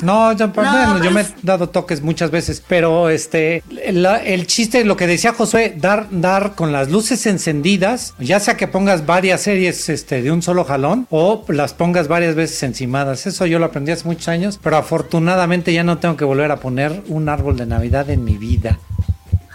[0.00, 4.18] No, yo, pues, No, bueno, yo me he dado toques muchas veces, pero este, la-
[4.22, 8.68] el chiste, lo que decía Josué, dar, dar con las luces encendidas, ya sea que
[8.68, 13.26] pongas varias series este, de un solo jalón o las pongas varias veces encimadas.
[13.26, 16.56] Eso yo lo aprendí hace muchos años, pero afortunadamente ya no tengo que volver a
[16.60, 18.78] poner un árbol de Navidad en mi vida.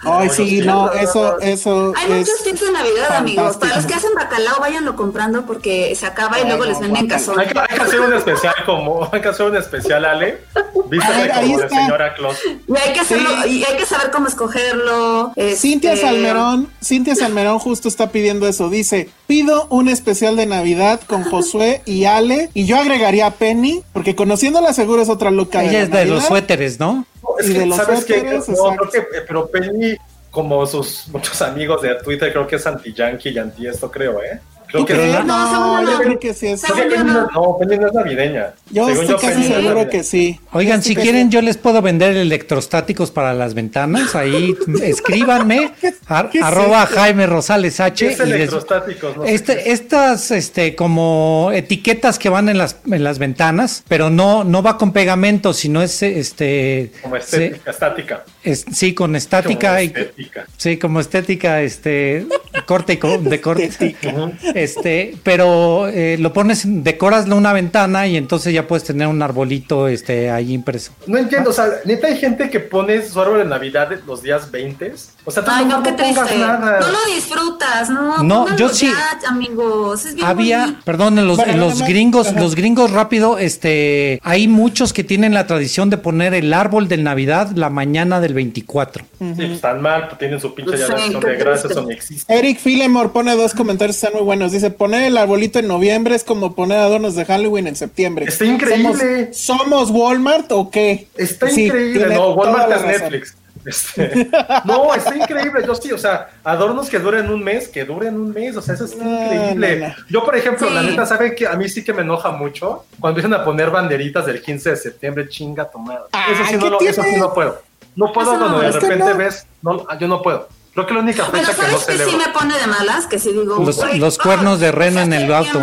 [0.06, 2.18] Ay, sí, no, eso, eso Hay es.
[2.20, 3.58] muchos tips de Navidad, amigos.
[3.58, 6.80] Para los que hacen bacalao, váyanlo comprando porque se acaba y Ay, luego no, les
[6.80, 7.40] venden cazón.
[7.40, 10.42] Hay que, hay que hacer un especial como, hay que hacer un especial, Ale.
[10.90, 12.38] Vístete como de señora Claus.
[12.68, 13.50] Y hay que hacerlo, Sí.
[13.60, 15.32] y hay que saber cómo escogerlo.
[15.36, 18.70] este, Cintia Salmerón, Cintia Salmerón justo está pidiendo eso.
[18.70, 22.50] Dice, pido un especial de Navidad con Josué y Ale.
[22.54, 25.60] Y yo agregaría a Penny, porque conociéndola seguro es otra loca.
[25.60, 27.06] de Ella la es de los suéteres, ¿no?
[27.40, 28.22] Es Y que, de los ¿sabes qué?
[28.22, 29.98] No, creo que, pero Penny,
[30.32, 34.40] como sus muchos amigos de Twitter, creo que es anti-yankee y anti-esto, creo, ¿eh?
[34.74, 36.64] No, No, yo creo que sí es.
[36.64, 37.04] Creo que no.
[37.04, 38.54] no, no, Penny no es navideña.
[38.72, 40.40] Yo Según estoy casi seguro que sí.
[40.52, 44.16] Oigan, si quieren, yo les puedo vender electrostáticos para las ventanas.
[44.16, 45.72] Ahí escríbanme,
[46.08, 46.96] ar- qué es arroba esto?
[46.96, 48.06] Jaime Rosales H.
[48.08, 49.68] Es y les- electrostáticos, no sé qué este, es.
[49.80, 54.78] estas, este, como etiquetas que van en las, en las ventanas, pero no, no va
[54.78, 58.24] con pegamento, sino es, este, Como se- estética, estática.
[58.44, 60.46] es- sí, con estática Como y, estética.
[60.58, 62.26] sí, como estética, este,
[62.66, 63.64] corte y co- de corte.
[64.64, 69.88] Este, pero eh, lo pones, decoras una ventana y entonces ya puedes tener un arbolito,
[69.88, 70.92] este, ahí impreso.
[71.08, 74.50] No entiendo, o sea, neta hay gente que pone su árbol de Navidad los días
[74.52, 74.94] 20.
[75.26, 76.38] O sea, tú Ay, no, no, qué no pongas triste.
[76.46, 76.80] nada.
[76.82, 78.24] No lo disfrutas, no.
[78.24, 80.06] No, yo sí- ya, amigos.
[80.06, 80.82] Es bien Había, bonito.
[80.84, 82.40] perdón, en los, Bueno, en nada los gringos, ajá.
[82.40, 86.98] los gringos rápido, este, hay muchos que tienen la tradición de poner el árbol de
[86.98, 89.06] Navidad la mañana del 24.
[89.20, 91.94] Sí, pues están mal, pues tienen su pinche Pues ya sí, de gracias, eso ni
[91.94, 92.34] existe.
[92.34, 94.53] Eric Filemore pone dos comentarios que están muy buenos.
[94.54, 98.26] Dice, poner el arbolito en noviembre es como poner adornos de Halloween en septiembre.
[98.28, 99.34] Está increíble.
[99.34, 101.08] ¿Somos, somos Walmart o qué?
[101.18, 102.82] Está Sí, increíble, no, Walmart es.
[102.86, 103.38] Netflix.
[103.66, 104.30] Este,
[104.66, 108.32] no, está increíble, yo sí, o sea, adornos que duren un mes, que duren un
[108.34, 109.80] mes, o sea, eso es No, increíble.
[109.80, 109.94] no, no.
[110.10, 110.74] Yo, por ejemplo, Sí.
[110.74, 113.70] la neta, ¿saben que A mí sí que me enoja mucho cuando empiezan a poner
[113.70, 116.08] banderitas del 15 de septiembre, chinga tomada.
[116.30, 117.62] Eso sí, no, ¿qué lo- eso sí no puedo.
[117.96, 119.16] No puedo cuando de repente no.
[119.18, 120.50] ves, no, yo no puedo.
[120.74, 122.18] Creo que la única fecha que no ¿sabes qué sí celebro.
[122.18, 123.06] me pone de malas?
[123.08, 123.64] Que sí digo.
[123.64, 125.62] Los- güey, los cuernos de reno en el auto.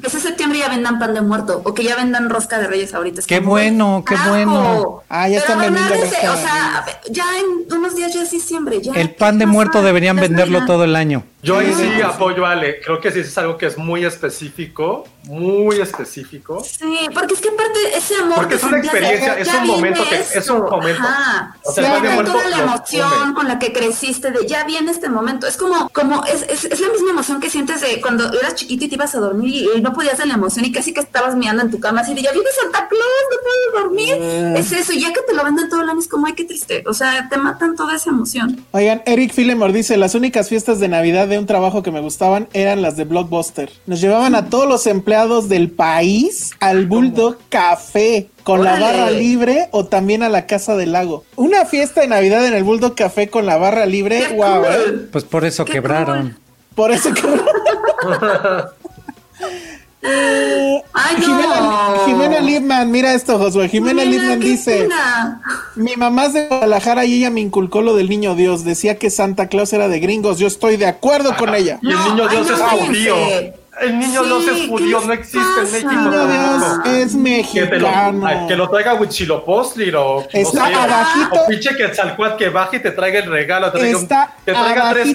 [0.00, 2.92] Que ese septiembre ya vendan pan de muerto o que ya vendan rosca de reyes
[2.94, 3.20] ahorita.
[3.20, 4.30] Es Qué bueno, qué carajo.
[4.30, 5.02] bueno.
[5.08, 8.80] Ah, ya están vendiendo rosca O sea, ya en unos días ya es diciembre.
[8.82, 11.22] Ya, El pan de ¿qué muerto deberían venderlo todo el año.
[11.44, 12.80] Yo ahí sí apoyo a Ale.
[12.80, 16.64] Creo que sí es algo que es muy específico, muy específico.
[16.64, 18.34] Sí, porque es que aparte ese amor.
[18.36, 21.02] Porque que es una experiencia, es un momento que- es un momento.
[21.02, 21.56] Ajá.
[21.62, 23.34] O sea, Sí, muerto toda la emoción come.
[23.34, 25.46] con la que creciste de ya viene este momento.
[25.46, 28.84] Es como, como es, es, es la misma emoción que sientes de cuando eras chiquito
[28.86, 31.00] y te ibas a dormir y, y no podías de la emoción y casi que
[31.00, 34.16] estabas mirando en tu cama así de ya viene Santa Claus, no puedo dormir.
[34.18, 34.56] Mm.
[34.56, 36.44] Es eso, y ya que te lo venden todo el año es como ay qué
[36.44, 36.82] triste.
[36.86, 38.64] O sea, te matan toda esa emoción.
[38.72, 42.48] Oigan, Eric Filemore dice, las únicas fiestas de Navidad de un trabajo que me gustaban
[42.52, 43.70] eran las de Blockbuster.
[43.86, 49.68] Nos llevaban a todos los empleados del país al Bulldog Café con la barra libre
[49.70, 51.24] o también a la Casa del Lago.
[51.36, 54.66] Una fiesta de Navidad en el Bulldog Café con la barra libre, Qué wow, cool.
[54.66, 55.08] ¿eh?
[55.12, 56.38] Pues por eso Qué quebraron.
[56.74, 57.10] Por eso
[60.04, 62.06] Ay Jimena, no.
[62.06, 63.68] Jimena Lipman, mira esto, Josué.
[63.68, 64.78] Jimena Jimena, Lipman qué dice...
[64.82, 65.42] pena.
[65.76, 68.64] Mi mamá es de Guadalajara y ella me inculcó lo del niño Dios.
[68.64, 70.38] Decía que Santa Claus era de gringos.
[70.38, 71.78] Yo estoy de acuerdo con ella.
[71.82, 73.16] Y el niño Dios es judío.
[73.80, 75.72] El niño Sí, Dios es ¿qué judío, no existe en?
[75.72, 76.10] México.
[76.10, 77.12] Dios es
[77.52, 78.46] Que, te lo, mexicano.
[78.48, 81.40] que lo traiga Huitzilopochtli o no sé, abajito.
[81.40, 84.52] o pinche Quetzalcóatl que baje y te traiga el regalo, te traiga, un- Está que
[84.52, 85.14] traiga tres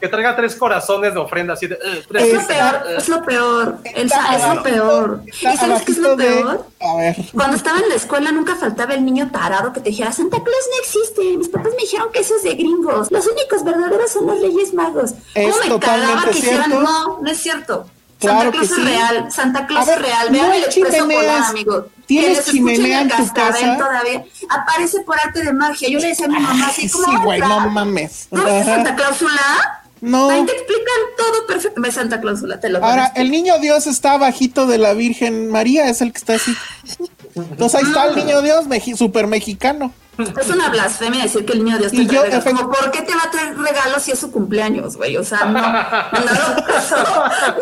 [0.00, 3.08] que traiga tres corazones de ofrenda así de eh, tres- Es lo Está- peor, es
[3.08, 3.78] lo peor.
[3.94, 5.20] Elsa, es lo peor.
[5.26, 6.66] ¿Y sabes qué es lo de- peor?
[6.80, 7.16] A ver.
[7.34, 10.64] Cuando estaba en la escuela nunca faltaba el niño tarado que te dijera Santa Claus
[10.70, 14.26] no existe, mis papás me dijeron que eso es de gringos, los únicos verdaderos son
[14.26, 15.12] los Reyes Magos.
[15.34, 16.64] Es ¿Cómo me totalmente cagaba que hicieran?
[16.70, 16.82] cierto.
[16.82, 17.86] No, no es cierto.
[18.18, 18.82] Claro Santa Claus que es sí.
[18.82, 20.26] real, Santa Claus ver, es real.
[20.26, 21.86] no Vean hay el expreso polar, amigo.
[22.06, 23.76] ¿Tienes escuchen chimenea el en tu casa?
[23.76, 25.88] Todavía aparece por arte de magia.
[25.88, 27.04] Yo le decía a mi mamá así como.
[27.04, 28.28] sí, güey, no mames.
[28.30, 28.64] ¿No Ajá.
[28.64, 29.82] Santa Clausula?
[30.00, 30.30] No.
[30.30, 31.80] Ahí te explican todo perfecto.
[31.80, 35.88] Ve Santa Clausula, te lo Ahora, el niño Dios está abajito de la Virgen María,
[35.88, 36.54] es el que está así.
[37.36, 39.92] Entonces ahí está el niño Dios, meji- super mexicano.
[40.40, 42.44] Es una blasfemia decir que el niño Dios te trae yo, regalos.
[42.46, 45.16] efect- Como, ¿por qué te va a traer regalos si es su cumpleaños, güey?
[45.18, 45.60] O sea, no.
[45.60, 46.96] No, eso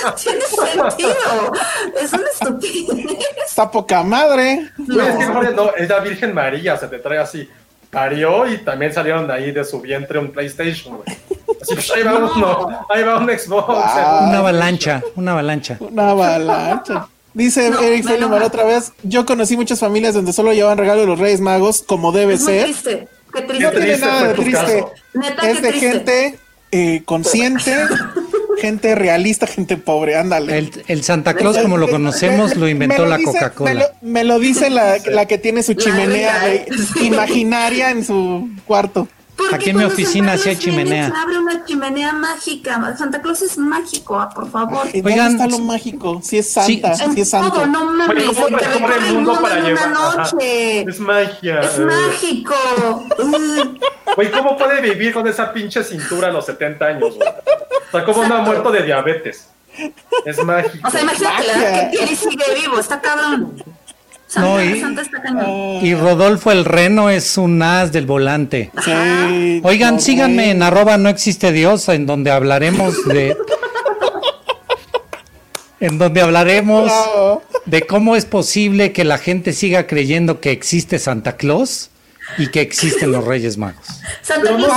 [0.04, 1.52] no tiene sentido.
[2.00, 3.06] Es una estupidez.
[3.44, 4.70] Está poca madre.
[4.78, 7.48] Güey, es que no, es la Virgen María, se te trae así.
[7.90, 11.08] Parió y también salieron de ahí de su vientre un PlayStation, güey.
[11.60, 13.66] Así, pues, ahí va uno, ahí va un Xbox.
[13.66, 14.28] Wow.
[14.28, 15.76] Una avalancha, una avalancha.
[15.80, 17.08] Una avalancha.
[17.34, 21.06] Dice No, Eric Felimar otra vez, yo conocí muchas familias donde solo llevaban regalo de
[21.08, 22.64] los Reyes Magos, como debe Es muy ser.
[22.64, 23.08] triste.
[23.32, 24.84] Qué No tiene triste nada de triste.
[25.14, 25.88] Neta, Es de triste.
[25.90, 26.38] gente
[26.70, 27.74] eh, consciente,
[28.60, 30.56] gente realista, gente pobre, ándale.
[30.58, 33.74] El, el Santa Claus, como lo conocemos, lo inventó Me la Me Coca-Cola.
[33.74, 37.06] lo, me lo dice la, la que tiene su chimenea de- sí.
[37.06, 39.08] imaginaria en su cuarto.
[39.36, 41.10] Porque Aquí en mi oficina viene, chimenea.
[41.10, 42.96] se abre una chimenea mágica.
[42.96, 44.86] Santa Claus es mágico, ah, por favor.
[44.92, 46.20] ¿Y ¿Dónde Oigan, está lo mágico?
[46.22, 47.50] Si es santa, sí, si es santo.
[47.50, 48.26] todo, no mames.
[48.36, 49.88] Güey, ¿cómo el mundo para en llevar?
[49.88, 50.16] una Ajá.
[50.32, 50.82] noche.
[50.82, 51.60] Es magia.
[51.60, 51.84] Es eh.
[51.84, 52.54] mágico.
[54.16, 57.28] Güey, ¿cómo puede vivir con esa pinche cintura a los 70 años, güey?
[57.28, 59.48] O sea, como no ha muerto de diabetes.
[60.24, 60.86] Es mágico.
[60.86, 62.78] O sea, imagínate la edad que tiene y sigue vivo.
[62.78, 63.60] Está cabrón.
[64.34, 65.46] Santa, No, y- Santa está cañón.
[65.84, 68.70] Y Rodolfo el Reno es un as del volante.
[68.84, 73.36] Sí, Oigan, no, síganme en arroba no existe Dios, en donde hablaremos de...
[75.80, 77.42] en donde hablaremos Bravo.
[77.66, 81.90] de cómo es posible que la gente siga creyendo que existe Santa Claus
[82.38, 83.86] y que existen los Reyes Magos.
[84.22, 84.72] Santa Claus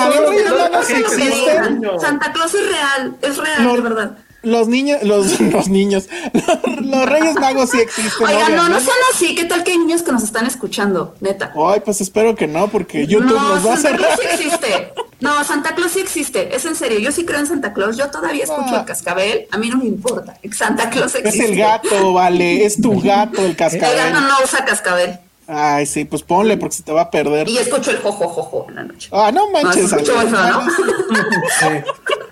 [1.79, 1.99] no.
[1.99, 3.75] Santa Claus es real, es real, No.
[3.75, 4.17] de verdad.
[4.47, 8.27] Los niños, los, los niños, los, los Reyes Magos sí existen.
[8.27, 9.35] Oigan, no, no sean así.
[9.35, 11.15] ¿Qué tal que hay niños que nos están escuchando?
[11.19, 11.51] Neta.
[11.55, 14.37] Ay, pues espero que no, porque YouTube no, nos va a Santa Claus cerrar.
[14.37, 14.93] sí existe.
[15.19, 16.55] No, Santa Claus sí existe.
[16.55, 16.99] Es en serio.
[16.99, 17.97] Yo sí creo en Santa Claus.
[17.97, 18.79] Yo todavía escucho Ah.
[18.79, 19.47] el cascabel.
[19.51, 20.37] A mí no me importa.
[20.53, 21.45] Santa Claus Es existe.
[21.51, 23.97] el gato, vale, es tu gato el El cascabel.
[23.97, 25.19] gato no usa cascabel.
[25.49, 27.47] Ay, sí, pues ponle porque se te va a perder.
[27.47, 29.09] Y escucho el jojo jojo en la noche.
[29.13, 29.91] Ah, no No, manches.
[29.91, 30.29] escucho Ale.
[30.29, 30.67] eso, ¿no?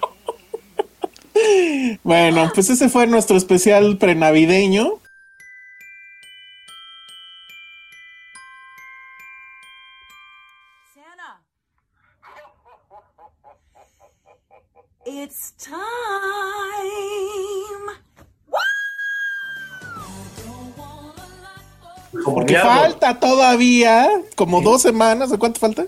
[2.03, 4.99] Bueno, pues ese fue nuestro especial prenavideño.
[10.94, 11.41] Santa.
[15.06, 15.76] It's time.
[22.24, 25.86] Porque falta todavía como dos semanas, ¿o cuánto falta?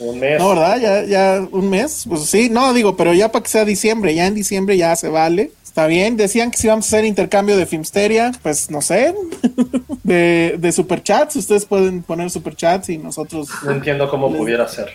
[0.00, 0.38] Un mes.
[0.38, 0.78] No, ¿verdad?
[0.78, 2.04] Ya, ya un mes.
[2.08, 5.08] Pues sí, no, digo, pero ya para que sea diciembre, ya en diciembre ya se
[5.08, 5.50] vale.
[5.64, 9.14] Está bien, decían que si vamos a hacer intercambio de Filmsteria, pues no sé,
[10.02, 14.88] de, de superchats, ustedes pueden poner superchats y nosotros No entiendo cómo pudiera ser.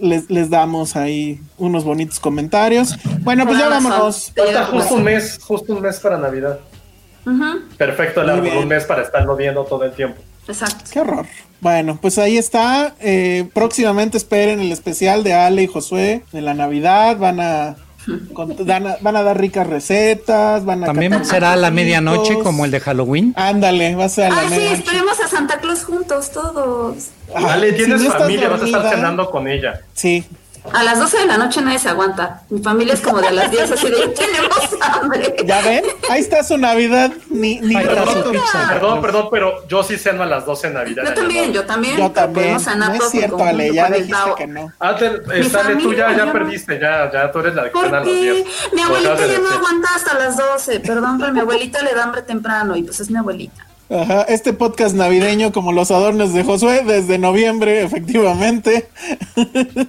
[0.00, 2.96] les, les damos ahí unos bonitos comentarios.
[3.20, 4.32] Bueno, pues ya vámonos.
[4.36, 6.58] Falta justo un mes, justo un mes para Navidad.
[7.24, 7.44] Ujú,
[7.78, 8.58] Perfecto el Muy árbol, bien.
[8.58, 10.20] un mes para estarlo viendo todo el tiempo.
[10.48, 10.90] Exacto.
[10.92, 11.26] Qué horror.
[11.60, 12.94] Bueno, pues ahí está.
[13.00, 17.16] Eh, próximamente esperen el especial de Ale y Josué de la Navidad.
[17.16, 17.76] Van a,
[18.34, 20.64] con- dan a- van a dar ricas recetas.
[20.64, 23.32] Van a También será a la medianoche como el de Halloween.
[23.36, 24.82] Ándale, va a ser a la Ay, sí, medianoche.
[24.82, 27.08] esperemos a Santa Claus juntos todos.
[27.34, 29.80] Ah, Vale, si tienes no estás familia, vas a estar cenando con ella.
[29.94, 30.24] Sí.
[30.72, 32.42] A las 12 de la noche nadie se aguanta.
[32.50, 35.36] Mi familia es como de las 10, así de tenemos hambre.
[35.44, 35.84] ¿Ya ven?
[36.10, 37.10] Ahí está su Navidad.
[37.30, 38.68] Ni, ni su pizza.
[38.68, 41.04] Perdón, perdón, pero yo sí ceno a las 12 en Navidad.
[41.06, 41.96] Yo también, yo también.
[41.96, 42.56] Yo también.
[42.76, 43.72] No es cierto, Ale.
[43.72, 44.72] Ya dijiste que no.
[44.78, 46.32] Ah, te, eh, Mi Sale, tú ya, ya no.
[46.32, 48.32] perdiste, ya, ya tú eres la que ¿Por cena a las qué?
[48.32, 48.46] 10.
[48.74, 50.80] Mi abuelita ya no aguanta hasta las 12.
[50.80, 53.66] Perdón, pero mi abuelita le da hambre temprano y pues es mi abuelita.
[53.88, 58.88] Ajá, este podcast navideño como los adornos de Josué desde noviembre, efectivamente.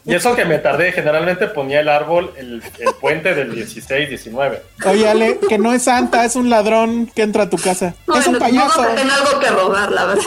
[0.06, 4.62] Y eso que me tardé, generalmente ponía el árbol, el, el puente del 16, 19.
[4.86, 7.96] Oye, Ale, que no es Santa, es un ladrón que entra a tu casa.
[8.06, 8.84] No, es un no, payaso.
[8.84, 10.24] No, tengo algo que robar, la verdad.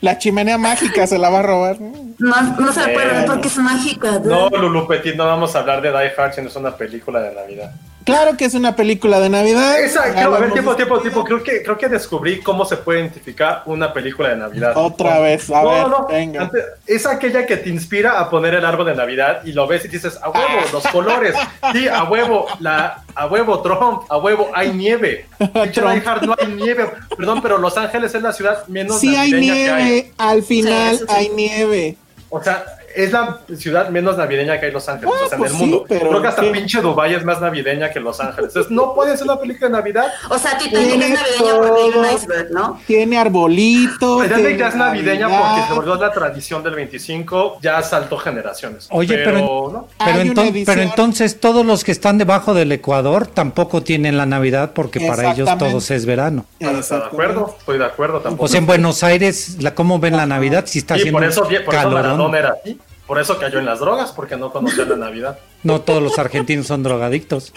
[0.00, 1.76] La chimenea mágica se la va a robar.
[1.80, 2.94] No, no se Eh.
[2.94, 4.18] puede porque es mágica.
[4.24, 7.34] No, Lulu Petit, no vamos a hablar de Die Hard, sino es una película de
[7.34, 7.72] Navidad.
[8.12, 9.80] Claro que es una película de Navidad.
[9.80, 11.24] Exacto, a ver, tiempo, tiempo, tiempo.
[11.24, 14.72] Creo que, creo que descubrí cómo se puede identificar una película de Navidad.
[14.76, 16.42] Otra vez, a no, ver, no, venga.
[16.42, 19.84] antes- es aquella que te inspira a poner el árbol de Navidad y lo ves
[19.84, 21.34] y dices, a huevo, los colores.
[21.72, 25.26] Sí, a huevo, la, a huevo, Trump, a huevo, hay nieve.
[25.38, 26.90] Hard, no hay nieve.
[27.16, 29.84] Perdón, pero Los Ángeles es la ciudad menos Sí hay navideña que hay.
[29.84, 31.14] nieve, al final Sí, eso sí.
[31.16, 31.96] hay nieve.
[32.30, 32.64] O sea,
[32.94, 35.64] es la ciudad menos navideña que hay Los Ángeles, Ah, o sea, pues en sí,
[35.64, 35.84] el mundo.
[35.88, 36.50] pero Creo que hasta ¿qué?
[36.50, 38.48] pinche Dubai es más navideña que Los Ángeles.
[38.50, 40.06] Entonces, no puede ser una película de Navidad.
[40.30, 42.80] O sea, Titanic es Tiene navideña porque hay un iceberg, ¿no?
[42.86, 44.22] Tiene arbolito.
[44.22, 45.50] Titanic tiene ya es navideña Navidad.
[45.50, 48.86] porque se volvió la tradición del 25, ya saltó generaciones.
[48.90, 49.38] Oye, pero-
[49.72, 49.88] ¿no?
[49.98, 54.16] Pero, Hay una enton- pero entonces todos los que están debajo del Ecuador tampoco tienen
[54.16, 56.44] la Navidad porque para ellos todos es verano.
[56.58, 58.44] Estoy de acuerdo, estoy de acuerdo tampoco.
[58.44, 60.64] O sea, en Buenos Aires, la, ¿cómo ven la Navidad?
[60.66, 61.94] Si está y haciendo por eso, por eso calorón.
[62.02, 62.78] Maradona era así.
[63.08, 65.38] Por eso cayó en las drogas, porque no conocía la Navidad.
[65.62, 67.52] No todos los argentinos son drogadictos.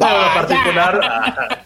[0.00, 1.58] No, en particular, ah,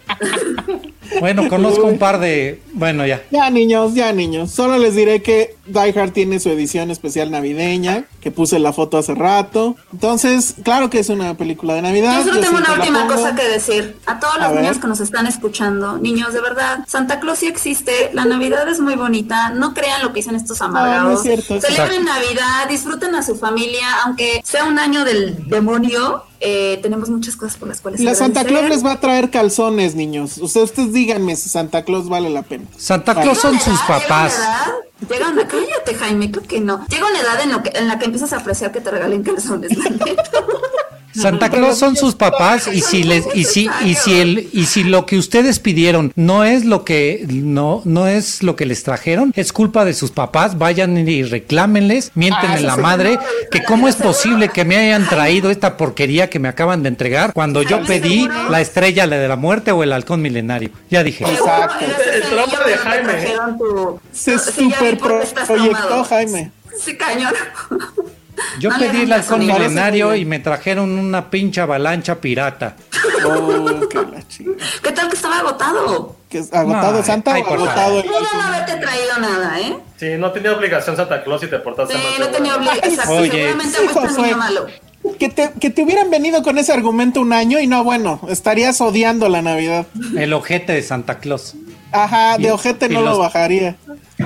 [1.21, 2.61] Bueno, conozco un par de...
[2.73, 3.23] Bueno, ya.
[3.31, 4.51] Ya niños, ya niños.
[4.51, 8.99] Solo les diré que Die Hard tiene su edición especial navideña, que puse la foto
[8.99, 9.77] hace rato.
[9.93, 12.19] Entonces, claro que es una película de Navidad.
[12.19, 13.97] Yo solo tengo una última cosa que decir.
[14.07, 14.63] A todos A los ver.
[14.63, 18.81] niños que nos están escuchando, niños, de verdad, Santa Claus sí existe, la Navidad es
[18.81, 21.05] muy bonita, no crean lo que dicen estos amargados.
[21.05, 26.25] no es cierto, Celebren Navidad, disfruten a su familia, aunque sea un año del demonio,
[26.41, 28.45] eh, tenemos muchas cosas por las cuales La Santa.
[28.45, 30.39] Claus les va a traer calzones, niños.
[30.39, 32.65] Ustedes, ustedes díganme si Santa Claus vale la pena.
[32.77, 33.15] Santa.
[33.21, 34.39] Claus son sus papás.
[34.39, 36.85] Llega una edad, llega una- cállate Jaime, creo que no.
[36.89, 39.23] Llega una edad en, lo que, en la que empiezas a apreciar que te regalen
[39.23, 40.23] calzones, la neta.
[41.21, 44.85] Santa Claus son sus papás y si les y si y si el y si
[44.85, 49.33] lo que ustedes pidieron no es lo que no no es lo que les trajeron,
[49.37, 53.19] es culpa de sus papás, vayan y reclámenles, mienten en la madre
[53.51, 57.33] que cómo es posible que me hayan traído esta porquería que me acaban de entregar
[57.33, 60.71] cuando yo pedí la estrella la de la muerte o el halcón milenario.
[60.91, 61.25] Ya dije.
[61.25, 61.85] Exacto.
[62.13, 63.99] El trauma de Jaime.
[64.13, 66.05] Se super proyectó.
[66.05, 66.53] Jaime.
[66.79, 67.33] Sí, cañón.
[68.59, 72.77] Yo No pedí el me milenario y me trajeron una pinche avalancha pirata.
[73.27, 74.51] Oh, qué la chica.
[74.83, 76.17] ¿Qué tal que estaba agotado?
[76.29, 79.79] ¿Que es agotado No, Santa ay, o agotado no haberte traído nada, ¿eh?
[79.97, 82.21] sí, no tenía obligación Santa Claus y te portaste Sí, mal.
[82.21, 82.85] no tenía obligación.
[82.93, 83.31] Exacto, Oye.
[83.31, 84.67] seguramente Sí, fuiste niño malo.
[85.19, 88.81] Que te, que te hubieran venido con ese argumento un año y no, bueno, estarías
[88.81, 89.87] odiando la Navidad.
[90.17, 91.55] El ojete de Santa Claus.
[91.93, 93.77] Ajá, Y- de ojete y no lo bajaría.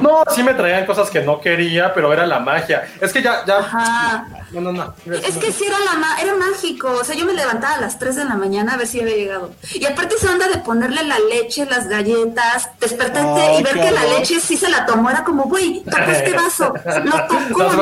[0.03, 2.89] No, sí me traían cosas que no quería, pero era la magia.
[3.01, 3.59] Es que ya, ya.
[3.59, 4.27] Ajá.
[4.53, 4.95] No, no, no.
[5.07, 6.89] Es que sí era, la ma- era mágico.
[7.01, 9.17] O sea, yo me levantaba a las 3 de la mañana a ver si había
[9.17, 9.51] llegado.
[9.73, 14.05] Y aparte esa onda de ponerle la leche, las galletas, despertarte y ver que la
[14.05, 15.09] leche sí se la tomó.
[15.11, 16.75] Era como, güey, tocó este vaso.
[17.05, 17.73] Lo tocó.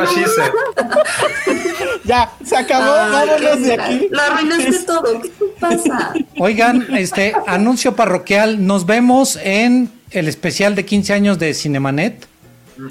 [2.05, 4.09] Ya, se acabó, Ay, vámonos de aquí.
[4.11, 5.21] Lo arruinaste todo.
[5.21, 6.13] ¿Qué te pasa?
[6.39, 12.27] Oigan, este anuncio parroquial, nos vemos en el especial de 15 años de Cinemanet.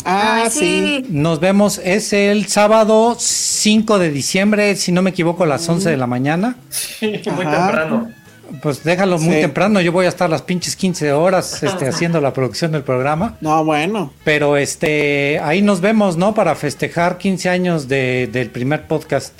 [0.06, 1.04] Ah, sí.
[1.10, 5.90] Nos vemos, es el sábado 5 de diciembre, si no me equivoco, a las 11
[5.90, 6.58] de la mañana.
[6.70, 7.66] Sí, muy Ajá.
[7.68, 8.12] temprano.
[8.64, 9.41] Pues déjalo muy Sí.
[9.41, 13.38] temprano, yo voy a estar las pinches 15 horas este, haciendo la producción del programa.
[13.41, 14.12] No, bueno.
[14.24, 16.34] Pero este ahí nos vemos, ¿no?
[16.34, 19.34] Para festejar 15 años de- del primer podcast.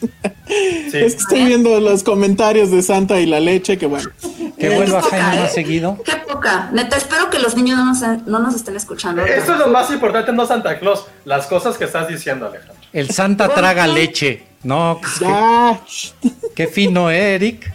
[0.90, 0.98] Sí.
[0.98, 4.10] Es que estoy viendo los comentarios de Santa y la leche, que bueno.
[4.58, 5.40] Que Qué vuelva poca, Jaime ¿eh?
[5.40, 5.98] más seguido.
[6.04, 6.70] Qué poca.
[6.72, 9.24] Neta, espero que los niños no nos, no nos estén escuchando.
[9.24, 11.06] Esto es lo más importante, no Santa Claus.
[11.24, 12.74] Las cosas que estás diciendo, Alejandro.
[12.92, 14.44] El Santa traga leche.
[14.62, 17.72] No, pues, qué, qué fino, ¿eh, Eric.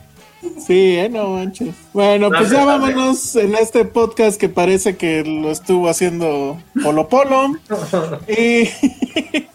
[0.65, 1.75] sí, eh, no manches.
[1.91, 7.53] Bueno, pues ya vámonos en este podcast que parece que lo estuvo haciendo Polo Polo.
[8.27, 8.69] Y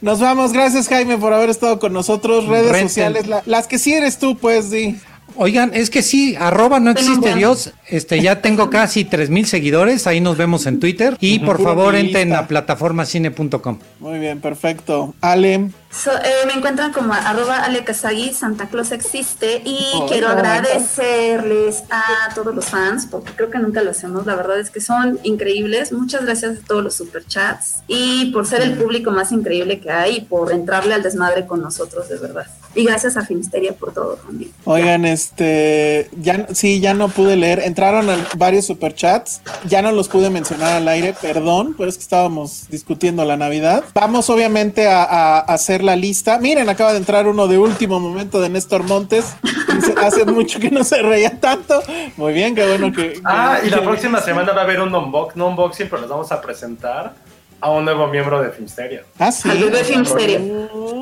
[0.00, 0.52] nos vamos.
[0.52, 2.46] Gracias, Jaime, por haber estado con nosotros.
[2.46, 2.88] Redes Renten.
[2.88, 4.96] sociales, la- las que sí eres tú, pues, di.
[5.40, 7.72] Oigan, es que sí, arroba no existe Dios.
[7.86, 10.08] Este, ya tengo casi 3000 seguidores.
[10.08, 11.16] Ahí nos vemos en Twitter.
[11.20, 13.78] Y por favor, entren a plataformacine.com.
[14.00, 15.14] Muy bien, perfecto.
[15.20, 20.28] Ale, So, eh, me encuentran como arroba Ale Kazagi, Santa Claus existe y Oh, quiero
[20.28, 24.80] agradecerles a todos los fans porque creo que nunca lo hacemos, la verdad es que
[24.80, 29.80] son increíbles, muchas gracias a todos los superchats y por ser el público más increíble
[29.80, 33.72] que hay y por entrarle al desmadre con nosotros de verdad y gracias a Finisteria
[33.72, 34.52] por todo también.
[34.64, 37.60] Oigan, este, ya, sí, ya no pude leer.
[37.60, 39.40] Entraron a varios superchats.
[39.66, 43.84] Ya no los pude mencionar al aire, perdón, pero es que estábamos discutiendo la Navidad.
[43.94, 46.38] Vamos, obviamente, a, a hacer la lista.
[46.38, 49.34] Miren, acaba de entrar uno de último momento de Néstor Montes.
[49.74, 51.82] Dice, Hace mucho que no se reía tanto.
[52.16, 53.20] Muy bien, qué bueno que.
[53.24, 56.02] Ah, que- y la que- próxima semana va a haber un unboxing, no unboxing, pero
[56.02, 57.14] les vamos a presentar
[57.60, 59.02] a un nuevo miembro de Filmsteria.
[59.18, 59.48] Ah, sí.
[59.50, 60.40] Al bebé Filmsteria.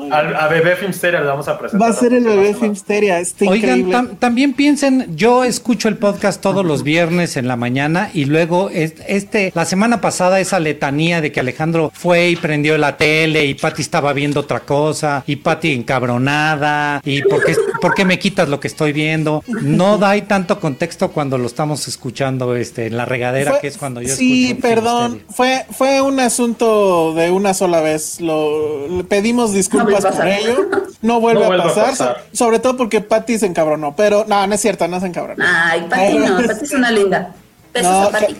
[0.09, 1.87] Al, a Bebé Filmsteria le vamos a presentar.
[1.89, 3.19] Va a ser el bebé Filmsteria.
[3.19, 3.93] Está Oigan, increíble.
[3.93, 8.69] tam- también piensen, yo escucho el podcast todos los viernes en la mañana y luego
[8.69, 13.45] es- este, la semana pasada esa letanía de que Alejandro fue y prendió la tele
[13.45, 18.17] y Pati estaba viendo otra cosa y Pati encabronada y ¿por qué, por qué me
[18.19, 19.43] quitas lo que estoy viendo?
[19.61, 23.67] No da ahí tanto contexto cuando lo estamos escuchando este, en la regadera, Fue- que
[23.67, 25.11] es cuando yo sí, escucho perdón.
[25.11, 25.35] Filmsteria.
[25.35, 28.21] Fue, fue un asunto de una sola vez.
[28.21, 30.55] Lo, le pedimos disculpas a por ello.
[30.99, 32.17] No vuelve No a, pasar, pasar.
[32.31, 33.95] so- Sobre todo porque Patty se encabronó.
[33.95, 35.45] Pero no, no es cierto, no se encabronó.
[35.47, 35.85] Ay,
[36.17, 37.35] no, es una linda.
[37.71, 38.33] Besos No, a Pati.
[38.33, 38.39] que-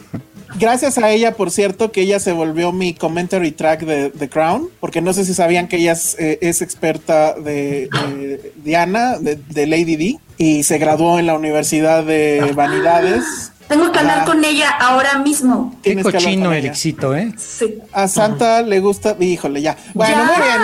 [0.57, 4.69] Gracias a ella, por cierto, que ella se volvió mi commentary track de The Crown,
[4.79, 9.35] porque no sé si sabían que ella es, eh, es experta de, de Diana, de,
[9.35, 13.51] de Lady D, y se graduó en la Universidad de Vanidades.
[13.67, 14.25] Tengo que hablar Ah.
[14.25, 15.75] con ella ahora mismo.
[15.83, 16.67] Qué cochino, ella.
[16.69, 17.33] Ericito, ¿eh?
[17.37, 17.79] Sí.
[17.91, 19.75] A Santa le gusta, híjole, ya.
[19.93, 20.23] Bueno, Ya.
[20.25, 20.61] muy bien.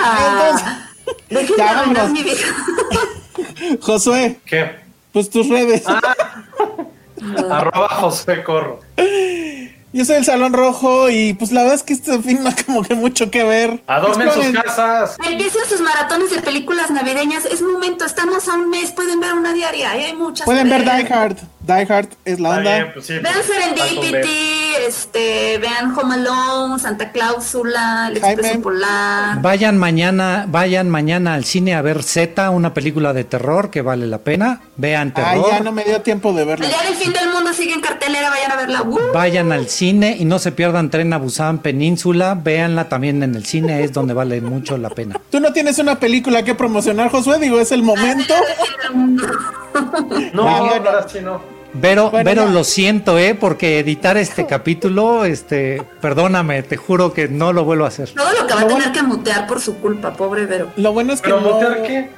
[1.30, 2.12] Entonces, Ya, vámonos.
[2.12, 2.36] mi vida.
[3.82, 4.72] Josué, ¿Qué?
[5.12, 5.84] pues tus redes.
[7.50, 8.80] Arroba José Corro.
[9.96, 12.56] Yo soy el Salón Rojo y pues la verdad es que este fin no hay
[12.66, 13.84] como que mucho que ver.
[13.86, 14.62] Adornen sus Exploren.
[14.64, 15.18] casas.
[15.30, 17.46] Empiecen sus maratones de películas navideñas.
[17.46, 18.92] Es momento, estamos a un mes.
[18.92, 19.96] Pueden ver una diaria.
[19.98, 20.46] y hay muchas.
[20.46, 21.38] Pueden ver Die Hard.
[21.66, 22.62] Die Hard es la onda.
[22.76, 23.14] bien, pues sí.
[23.20, 28.18] Vean pues, Serendipity, este, vean Home Alone, Santa Cláusula, El.
[28.18, 29.42] Expreso Polar.
[29.42, 34.08] Vayan mañana, vayan mañana al cine a ver Z, una película de terror que vale
[34.08, 34.62] la pena.
[34.76, 35.46] Vean Ay, terror.
[35.52, 36.66] ya no me dio tiempo de verla.
[36.66, 38.82] El día del fin del mundo sigue en cartelera, vayan a verla.
[38.82, 39.00] ¡Uh!
[39.14, 42.36] Vayan al cine y no se pierdan Tren a Busan Península.
[42.36, 45.18] Véanla también en el cine, es donde vale mucho la pena.
[45.32, 48.34] Tú no tienes una película que promocionar, Josué, digo, es el momento.
[50.34, 50.66] No, bueno.
[50.88, 51.53] ahora sí no.
[51.76, 53.36] Vero, Bueno, Vero, lo siento, ¿eh?
[53.36, 58.10] Porque editar este capítulo, este, perdóname, te juro que no lo vuelvo a hacer.
[58.12, 60.70] Todo lo que va a Lo tener bueno- que mutear por su culpa, pobre Vero.
[60.76, 61.50] Lo bueno es que Pero no...
[61.54, 62.10] motear qué?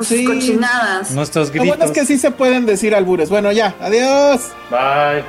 [0.00, 0.24] Sí.
[0.24, 1.10] sus cochinadas.
[1.10, 1.68] Nuestros Lo gritos.
[1.68, 3.30] bueno es que sí se pueden decir albures.
[3.30, 4.42] Bueno, ya, adiós.
[4.70, 5.24] Bye.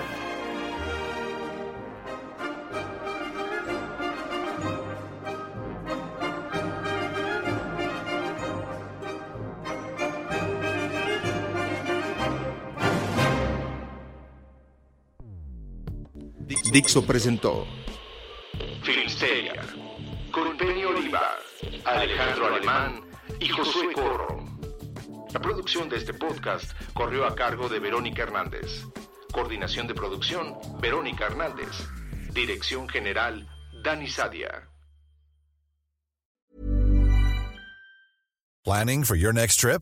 [16.71, 17.65] Dixo presentó
[18.83, 19.55] Filmsteria,
[20.31, 21.37] con Penny Oliva,
[21.83, 23.01] Alejandro Alemán
[23.39, 24.45] y Josué Corro.
[25.33, 28.85] La producción de este podcast corrió a cargo de Verónica Hernández.
[29.31, 31.69] Coordinación de producción, Verónica Hernández.
[32.33, 33.47] Dirección general,
[33.83, 34.69] Dani Sadia.
[38.63, 39.81] Planning for your next trip?